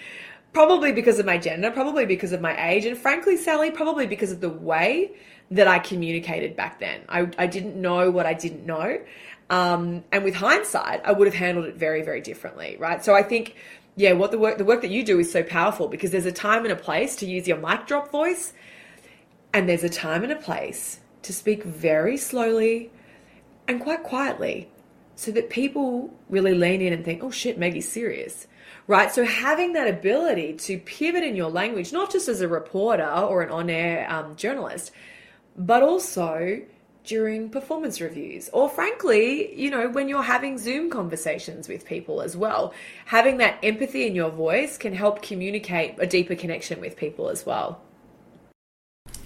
probably 0.55 0.93
because 0.93 1.19
of 1.19 1.27
my 1.27 1.37
gender, 1.37 1.71
probably 1.71 2.07
because 2.07 2.33
of 2.33 2.41
my 2.41 2.71
age, 2.71 2.87
and 2.87 2.97
frankly, 2.97 3.37
Sally, 3.37 3.71
probably 3.71 4.07
because 4.07 4.33
of 4.33 4.41
the 4.41 4.49
way 4.49 5.11
that 5.51 5.69
I 5.69 5.79
communicated 5.81 6.57
back 6.57 6.81
then. 6.81 7.03
I, 7.09 7.29
I 7.37 7.47
didn't 7.47 7.77
know 7.77 8.11
what 8.11 8.25
I 8.25 8.33
didn't 8.33 8.65
know. 8.65 8.99
Um, 9.51 10.05
and 10.11 10.25
with 10.25 10.35
hindsight, 10.35 11.03
I 11.05 11.13
would 11.13 11.27
have 11.27 11.35
handled 11.35 11.67
it 11.67 11.75
very, 11.75 12.03
very 12.03 12.23
differently, 12.23 12.77
right? 12.79 13.05
So 13.05 13.15
I 13.15 13.23
think, 13.23 13.57
yeah, 13.97 14.13
what 14.13 14.31
the 14.31 14.39
work, 14.39 14.57
the 14.57 14.65
work 14.65 14.81
that 14.81 14.91
you 14.91 15.05
do 15.05 15.19
is 15.19 15.31
so 15.31 15.43
powerful 15.43 15.89
because 15.89 16.13
there's 16.13 16.25
a 16.25 16.33
time 16.33 16.63
and 16.63 16.73
a 16.73 16.77
place 16.77 17.17
to 17.17 17.27
use 17.27 17.47
your 17.47 17.59
mic 17.59 17.87
drop 17.87 18.11
voice, 18.11 18.55
and 19.53 19.69
there's 19.69 19.85
a 19.85 19.91
time 19.91 20.23
and 20.23 20.33
a 20.33 20.37
place 20.37 21.01
to 21.23 21.33
speak 21.33 21.65
very 21.65 22.17
slowly 22.17 22.91
and 23.67 23.81
quite 23.81 24.03
quietly 24.03 24.71
so 25.17 25.31
that 25.31 25.51
people 25.51 26.13
really 26.29 26.55
lean 26.55 26.81
in 26.81 26.93
and 26.93 27.05
think, 27.05 27.23
oh 27.23 27.31
shit, 27.31 27.59
Maggie's 27.59 27.91
serious 27.91 28.47
right? 28.87 29.12
So 29.12 29.24
having 29.24 29.72
that 29.74 29.89
ability 29.89 30.55
to 30.55 30.78
pivot 30.78 31.24
in 31.24 31.37
your 31.37 31.51
language, 31.51 31.93
not 31.93 32.12
just 32.12 32.28
as 32.28 32.41
a 32.41 32.49
reporter 32.49 33.09
or 33.09 33.43
an 33.43 33.51
on-air 33.51 34.11
um, 34.11 34.37
journalist, 34.37 34.93
but 35.57 35.82
also 35.82 36.62
during 37.05 37.51
performance 37.51 38.01
reviews 38.01 38.49
or 38.55 38.66
frankly 38.66 39.55
you 39.55 39.70
know 39.70 39.89
when 39.91 40.09
you're 40.09 40.22
having 40.22 40.57
zoom 40.57 40.89
conversations 40.89 41.68
with 41.68 41.85
people 41.85 42.22
as 42.22 42.35
well 42.35 42.72
having 43.05 43.37
that 43.37 43.59
empathy 43.62 44.07
in 44.07 44.14
your 44.14 44.30
voice 44.30 44.78
can 44.78 44.95
help 44.95 45.20
communicate 45.20 45.95
a 45.99 46.07
deeper 46.07 46.35
connection 46.35 46.80
with 46.80 46.97
people 46.97 47.28
as 47.28 47.45
well 47.45 47.78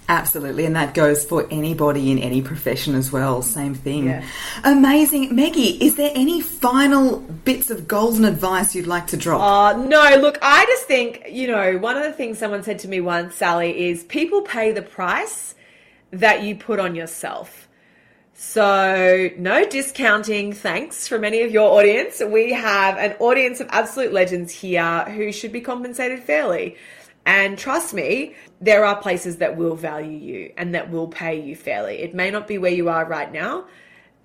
Absolutely, 0.09 0.65
and 0.65 0.75
that 0.75 0.95
goes 0.95 1.23
for 1.23 1.47
anybody 1.51 2.11
in 2.11 2.17
any 2.17 2.41
profession 2.41 2.95
as 2.95 3.11
well. 3.11 3.43
Same 3.43 3.75
thing. 3.75 4.07
Yeah. 4.07 4.25
Amazing. 4.63 5.35
Maggie, 5.35 5.77
is 5.85 5.97
there 5.97 6.11
any 6.15 6.41
final 6.41 7.19
bits 7.19 7.69
of 7.69 7.87
goals 7.87 8.17
and 8.17 8.25
advice 8.25 8.73
you'd 8.73 8.87
like 8.87 9.05
to 9.07 9.17
drop? 9.17 9.39
Uh, 9.39 9.77
no, 9.77 10.17
look, 10.19 10.39
I 10.41 10.65
just 10.65 10.85
think, 10.85 11.21
you 11.29 11.45
know, 11.45 11.77
one 11.77 11.95
of 11.95 12.01
the 12.01 12.11
things 12.11 12.39
someone 12.39 12.63
said 12.63 12.79
to 12.79 12.87
me 12.87 12.99
once, 12.99 13.35
Sally, 13.35 13.87
is 13.87 14.03
people 14.05 14.41
pay 14.41 14.71
the 14.71 14.81
price 14.81 15.53
that 16.09 16.41
you 16.41 16.55
put 16.55 16.79
on 16.79 16.95
yourself. 16.95 17.67
So, 18.33 19.29
no 19.37 19.63
discounting, 19.67 20.53
thanks 20.53 21.07
from 21.07 21.23
any 21.23 21.43
of 21.43 21.51
your 21.51 21.77
audience. 21.77 22.19
We 22.25 22.53
have 22.53 22.97
an 22.97 23.15
audience 23.19 23.59
of 23.59 23.67
absolute 23.69 24.11
legends 24.11 24.51
here 24.51 25.05
who 25.05 25.31
should 25.31 25.51
be 25.51 25.61
compensated 25.61 26.23
fairly. 26.23 26.77
And 27.25 27.57
trust 27.57 27.93
me, 27.93 28.35
there 28.59 28.85
are 28.85 28.95
places 28.95 29.37
that 29.37 29.55
will 29.55 29.75
value 29.75 30.17
you 30.17 30.53
and 30.57 30.73
that 30.73 30.89
will 30.89 31.07
pay 31.07 31.39
you 31.39 31.55
fairly. 31.55 31.99
It 31.99 32.15
may 32.15 32.31
not 32.31 32.47
be 32.47 32.57
where 32.57 32.71
you 32.71 32.89
are 32.89 33.05
right 33.05 33.31
now, 33.31 33.65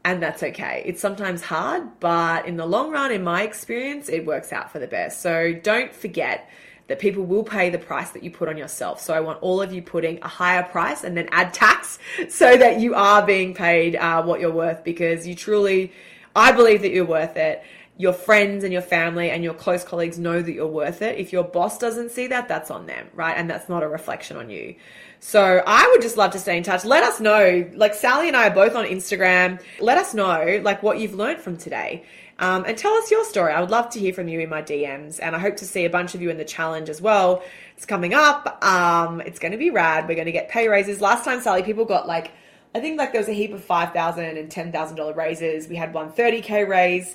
and 0.04 0.22
that's 0.22 0.42
okay. 0.42 0.82
It's 0.86 1.00
sometimes 1.00 1.42
hard, 1.42 2.00
but 2.00 2.46
in 2.46 2.56
the 2.56 2.66
long 2.66 2.90
run, 2.90 3.10
in 3.12 3.22
my 3.22 3.42
experience, 3.42 4.08
it 4.08 4.26
works 4.26 4.52
out 4.52 4.70
for 4.70 4.78
the 4.78 4.86
best. 4.86 5.20
So 5.20 5.52
don't 5.52 5.92
forget 5.92 6.48
that 6.86 6.98
people 6.98 7.24
will 7.24 7.42
pay 7.42 7.70
the 7.70 7.78
price 7.78 8.10
that 8.10 8.22
you 8.22 8.30
put 8.30 8.48
on 8.48 8.58
yourself. 8.58 9.00
So 9.00 9.14
I 9.14 9.20
want 9.20 9.42
all 9.42 9.62
of 9.62 9.72
you 9.72 9.80
putting 9.80 10.20
a 10.22 10.28
higher 10.28 10.62
price 10.62 11.02
and 11.02 11.16
then 11.16 11.28
add 11.32 11.54
tax 11.54 11.98
so 12.28 12.56
that 12.56 12.80
you 12.80 12.94
are 12.94 13.24
being 13.24 13.54
paid 13.54 13.96
uh, 13.96 14.22
what 14.22 14.40
you're 14.40 14.52
worth 14.52 14.84
because 14.84 15.26
you 15.26 15.34
truly, 15.34 15.92
I 16.36 16.52
believe 16.52 16.82
that 16.82 16.90
you're 16.90 17.06
worth 17.06 17.36
it 17.36 17.62
your 17.96 18.12
friends 18.12 18.64
and 18.64 18.72
your 18.72 18.82
family 18.82 19.30
and 19.30 19.44
your 19.44 19.54
close 19.54 19.84
colleagues 19.84 20.18
know 20.18 20.42
that 20.42 20.52
you're 20.52 20.66
worth 20.66 21.00
it. 21.00 21.16
If 21.18 21.32
your 21.32 21.44
boss 21.44 21.78
doesn't 21.78 22.10
see 22.10 22.26
that, 22.26 22.48
that's 22.48 22.70
on 22.70 22.86
them, 22.86 23.08
right? 23.14 23.36
And 23.36 23.48
that's 23.48 23.68
not 23.68 23.84
a 23.84 23.88
reflection 23.88 24.36
on 24.36 24.50
you. 24.50 24.74
So 25.20 25.62
I 25.64 25.88
would 25.92 26.02
just 26.02 26.16
love 26.16 26.32
to 26.32 26.38
stay 26.38 26.56
in 26.56 26.64
touch. 26.64 26.84
Let 26.84 27.04
us 27.04 27.20
know. 27.20 27.70
Like 27.74 27.94
Sally 27.94 28.28
and 28.28 28.36
I 28.36 28.48
are 28.48 28.54
both 28.54 28.74
on 28.74 28.84
Instagram. 28.84 29.62
Let 29.80 29.96
us 29.96 30.12
know 30.12 30.60
like 30.62 30.82
what 30.82 30.98
you've 30.98 31.14
learned 31.14 31.40
from 31.40 31.56
today. 31.56 32.04
Um, 32.40 32.64
and 32.66 32.76
tell 32.76 32.92
us 32.94 33.12
your 33.12 33.24
story. 33.24 33.52
I 33.52 33.60
would 33.60 33.70
love 33.70 33.90
to 33.90 34.00
hear 34.00 34.12
from 34.12 34.26
you 34.26 34.40
in 34.40 34.48
my 34.48 34.60
DMs, 34.60 35.20
and 35.22 35.36
I 35.36 35.38
hope 35.38 35.56
to 35.58 35.64
see 35.64 35.84
a 35.84 35.90
bunch 35.90 36.16
of 36.16 36.20
you 36.22 36.30
in 36.30 36.36
the 36.36 36.44
challenge 36.44 36.88
as 36.88 37.00
well. 37.00 37.44
It's 37.76 37.86
coming 37.86 38.12
up. 38.12 38.62
Um, 38.64 39.20
it's 39.20 39.38
going 39.38 39.52
to 39.52 39.58
be 39.58 39.70
rad. 39.70 40.08
We're 40.08 40.16
going 40.16 40.26
to 40.26 40.32
get 40.32 40.48
pay 40.48 40.66
raises. 40.66 41.00
Last 41.00 41.24
time, 41.24 41.40
Sally, 41.40 41.62
people 41.62 41.84
got 41.84 42.08
like, 42.08 42.32
I 42.74 42.80
think 42.80 42.98
like 42.98 43.12
there 43.12 43.20
was 43.20 43.28
a 43.28 43.32
heap 43.32 43.52
of 43.52 43.62
five 43.62 43.92
thousand 43.92 44.24
and 44.24 44.50
ten 44.50 44.72
thousand 44.72 44.96
dollar 44.96 45.14
raises. 45.14 45.68
We 45.68 45.76
had 45.76 45.94
one 45.94 46.10
thirty 46.10 46.40
k 46.40 46.64
raise 46.64 47.14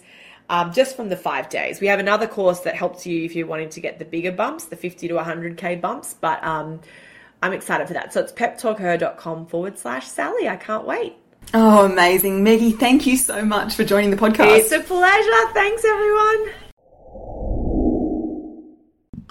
um, 0.49 0.73
just 0.73 0.95
from 0.95 1.09
the 1.09 1.17
five 1.17 1.49
days. 1.49 1.79
We 1.79 1.87
have 1.87 1.99
another 1.99 2.27
course 2.27 2.61
that 2.61 2.75
helps 2.75 3.05
you 3.05 3.23
if 3.23 3.35
you're 3.35 3.47
wanting 3.47 3.69
to 3.69 3.79
get 3.79 3.99
the 3.99 4.05
bigger 4.05 4.31
bumps, 4.31 4.65
the 4.65 4.75
50 4.75 5.07
to 5.07 5.13
100K 5.13 5.79
bumps, 5.79 6.15
but 6.19 6.43
um, 6.43 6.81
I'm 7.41 7.53
excited 7.53 7.87
for 7.87 7.93
that. 7.93 8.13
So 8.13 8.21
it's 8.21 8.31
peptalkher.com 8.31 9.47
forward 9.47 9.77
slash 9.77 10.07
Sally. 10.07 10.49
I 10.49 10.55
can't 10.55 10.85
wait. 10.85 11.15
Oh, 11.53 11.85
amazing. 11.85 12.43
Maggie, 12.43 12.71
thank 12.71 13.07
you 13.07 13.17
so 13.17 13.43
much 13.43 13.75
for 13.75 13.83
joining 13.83 14.11
the 14.11 14.17
podcast. 14.17 14.57
It's 14.57 14.71
a 14.71 14.81
pleasure. 14.81 15.53
Thanks, 15.53 15.85
everyone. 15.85 16.68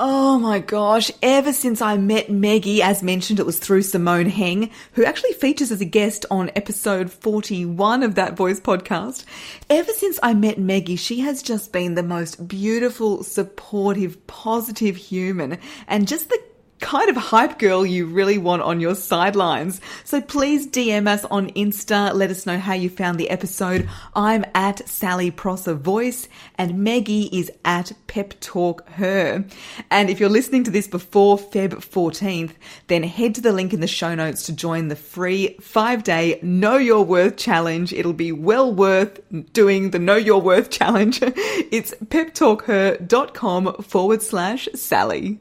Oh 0.00 0.38
my 0.38 0.60
gosh, 0.60 1.10
ever 1.22 1.52
since 1.52 1.82
I 1.82 1.96
met 1.96 2.30
Maggie, 2.30 2.80
as 2.80 3.02
mentioned, 3.02 3.40
it 3.40 3.46
was 3.46 3.58
through 3.58 3.82
Simone 3.82 4.26
Heng, 4.26 4.70
who 4.92 5.04
actually 5.04 5.32
features 5.32 5.72
as 5.72 5.80
a 5.80 5.84
guest 5.84 6.24
on 6.30 6.52
episode 6.54 7.10
41 7.10 8.04
of 8.04 8.14
That 8.14 8.36
Voice 8.36 8.60
podcast. 8.60 9.24
Ever 9.68 9.92
since 9.92 10.20
I 10.22 10.34
met 10.34 10.56
Maggie, 10.56 10.94
she 10.94 11.18
has 11.22 11.42
just 11.42 11.72
been 11.72 11.96
the 11.96 12.04
most 12.04 12.46
beautiful, 12.46 13.24
supportive, 13.24 14.24
positive 14.28 14.94
human 14.94 15.58
and 15.88 16.06
just 16.06 16.28
the 16.28 16.40
kind 16.80 17.08
of 17.08 17.16
hype 17.16 17.58
girl 17.58 17.84
you 17.84 18.06
really 18.06 18.38
want 18.38 18.62
on 18.62 18.80
your 18.80 18.94
sidelines. 18.94 19.80
So 20.04 20.20
please 20.20 20.66
DM 20.66 21.06
us 21.06 21.24
on 21.26 21.50
Insta. 21.50 22.14
Let 22.14 22.30
us 22.30 22.46
know 22.46 22.58
how 22.58 22.74
you 22.74 22.88
found 22.88 23.18
the 23.18 23.30
episode. 23.30 23.88
I'm 24.14 24.44
at 24.54 24.88
Sally 24.88 25.30
Prosser 25.30 25.74
Voice 25.74 26.28
and 26.56 26.82
Maggie 26.82 27.28
is 27.32 27.50
at 27.64 27.92
Pep 28.06 28.34
Talk 28.40 28.88
Her. 28.90 29.44
And 29.90 30.10
if 30.10 30.20
you're 30.20 30.28
listening 30.28 30.64
to 30.64 30.70
this 30.70 30.86
before 30.86 31.38
Feb 31.38 31.74
14th, 31.74 32.52
then 32.86 33.02
head 33.02 33.34
to 33.36 33.40
the 33.40 33.52
link 33.52 33.72
in 33.72 33.80
the 33.80 33.86
show 33.86 34.14
notes 34.14 34.44
to 34.44 34.52
join 34.52 34.88
the 34.88 34.96
free 34.96 35.56
five 35.60 36.04
day 36.04 36.38
Know 36.42 36.76
Your 36.76 37.04
Worth 37.04 37.36
challenge. 37.36 37.92
It'll 37.92 38.12
be 38.12 38.32
well 38.32 38.72
worth 38.72 39.20
doing 39.52 39.90
the 39.90 39.98
Know 39.98 40.16
Your 40.16 40.40
Worth 40.40 40.70
challenge. 40.70 41.20
it's 41.22 41.94
peptalkher.com 41.94 43.82
forward 43.82 44.22
slash 44.22 44.68
Sally. 44.74 45.40